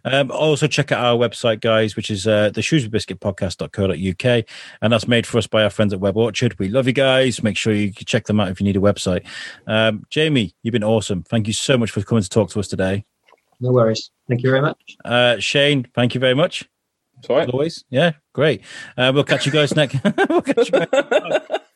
Um, 0.06 0.32
also, 0.32 0.68
check 0.68 0.92
out 0.92 1.04
our 1.04 1.18
website, 1.18 1.62
guys, 1.62 1.96
which 1.96 2.10
is 2.10 2.28
uh, 2.28 2.50
the 2.50 2.62
Shrewsbury 2.62 2.90
Biscuit 2.90 3.20
Podcast.co.uk. 3.20 4.46
And 4.82 4.94
that's 4.94 5.08
made 5.08 5.26
for 5.26 5.38
us 5.38 5.48
by 5.48 5.64
our 5.64 5.70
friends 5.70 5.94
at 5.94 6.00
Web 6.00 6.18
Orchard. 6.18 6.58
We 6.60 6.70
love 6.70 6.88
you 6.88 6.94
guys. 6.94 7.44
Make 7.44 7.58
sure 7.58 7.74
you 7.74 7.92
check 7.92 8.26
them 8.26 8.40
out 8.40 8.50
if 8.50 8.60
you 8.60 8.66
need 8.66 8.78
a 8.78 8.82
website. 8.82 9.26
Um, 9.68 10.06
Jamie, 10.10 10.54
you've 10.64 10.74
been 10.74 10.84
awesome. 10.84 11.24
Thank 11.24 11.48
you 11.48 11.54
so 11.54 11.78
much 11.78 11.92
for 11.92 12.02
coming 12.02 12.24
to 12.24 12.30
talk 12.30 12.50
to 12.52 12.60
us 12.60 12.68
today. 12.68 13.06
No 13.60 13.72
worries. 13.72 14.12
Thank 14.28 14.44
you 14.44 14.50
very 14.50 14.62
much. 14.62 14.98
Uh, 15.06 15.38
Shane, 15.40 15.88
thank 15.96 16.14
you 16.14 16.20
very 16.20 16.36
much. 16.36 16.68
Sorry. 17.26 17.44
As 17.44 17.50
always. 17.50 17.86
Yeah, 17.90 18.14
great. 18.34 18.62
Uh, 18.98 19.12
we'll 19.14 19.24
catch 19.24 19.46
you 19.46 19.52
guys 19.52 19.76
next. 19.76 19.98
we'll 20.30 20.42
catch 20.42 20.72
you 20.72 21.58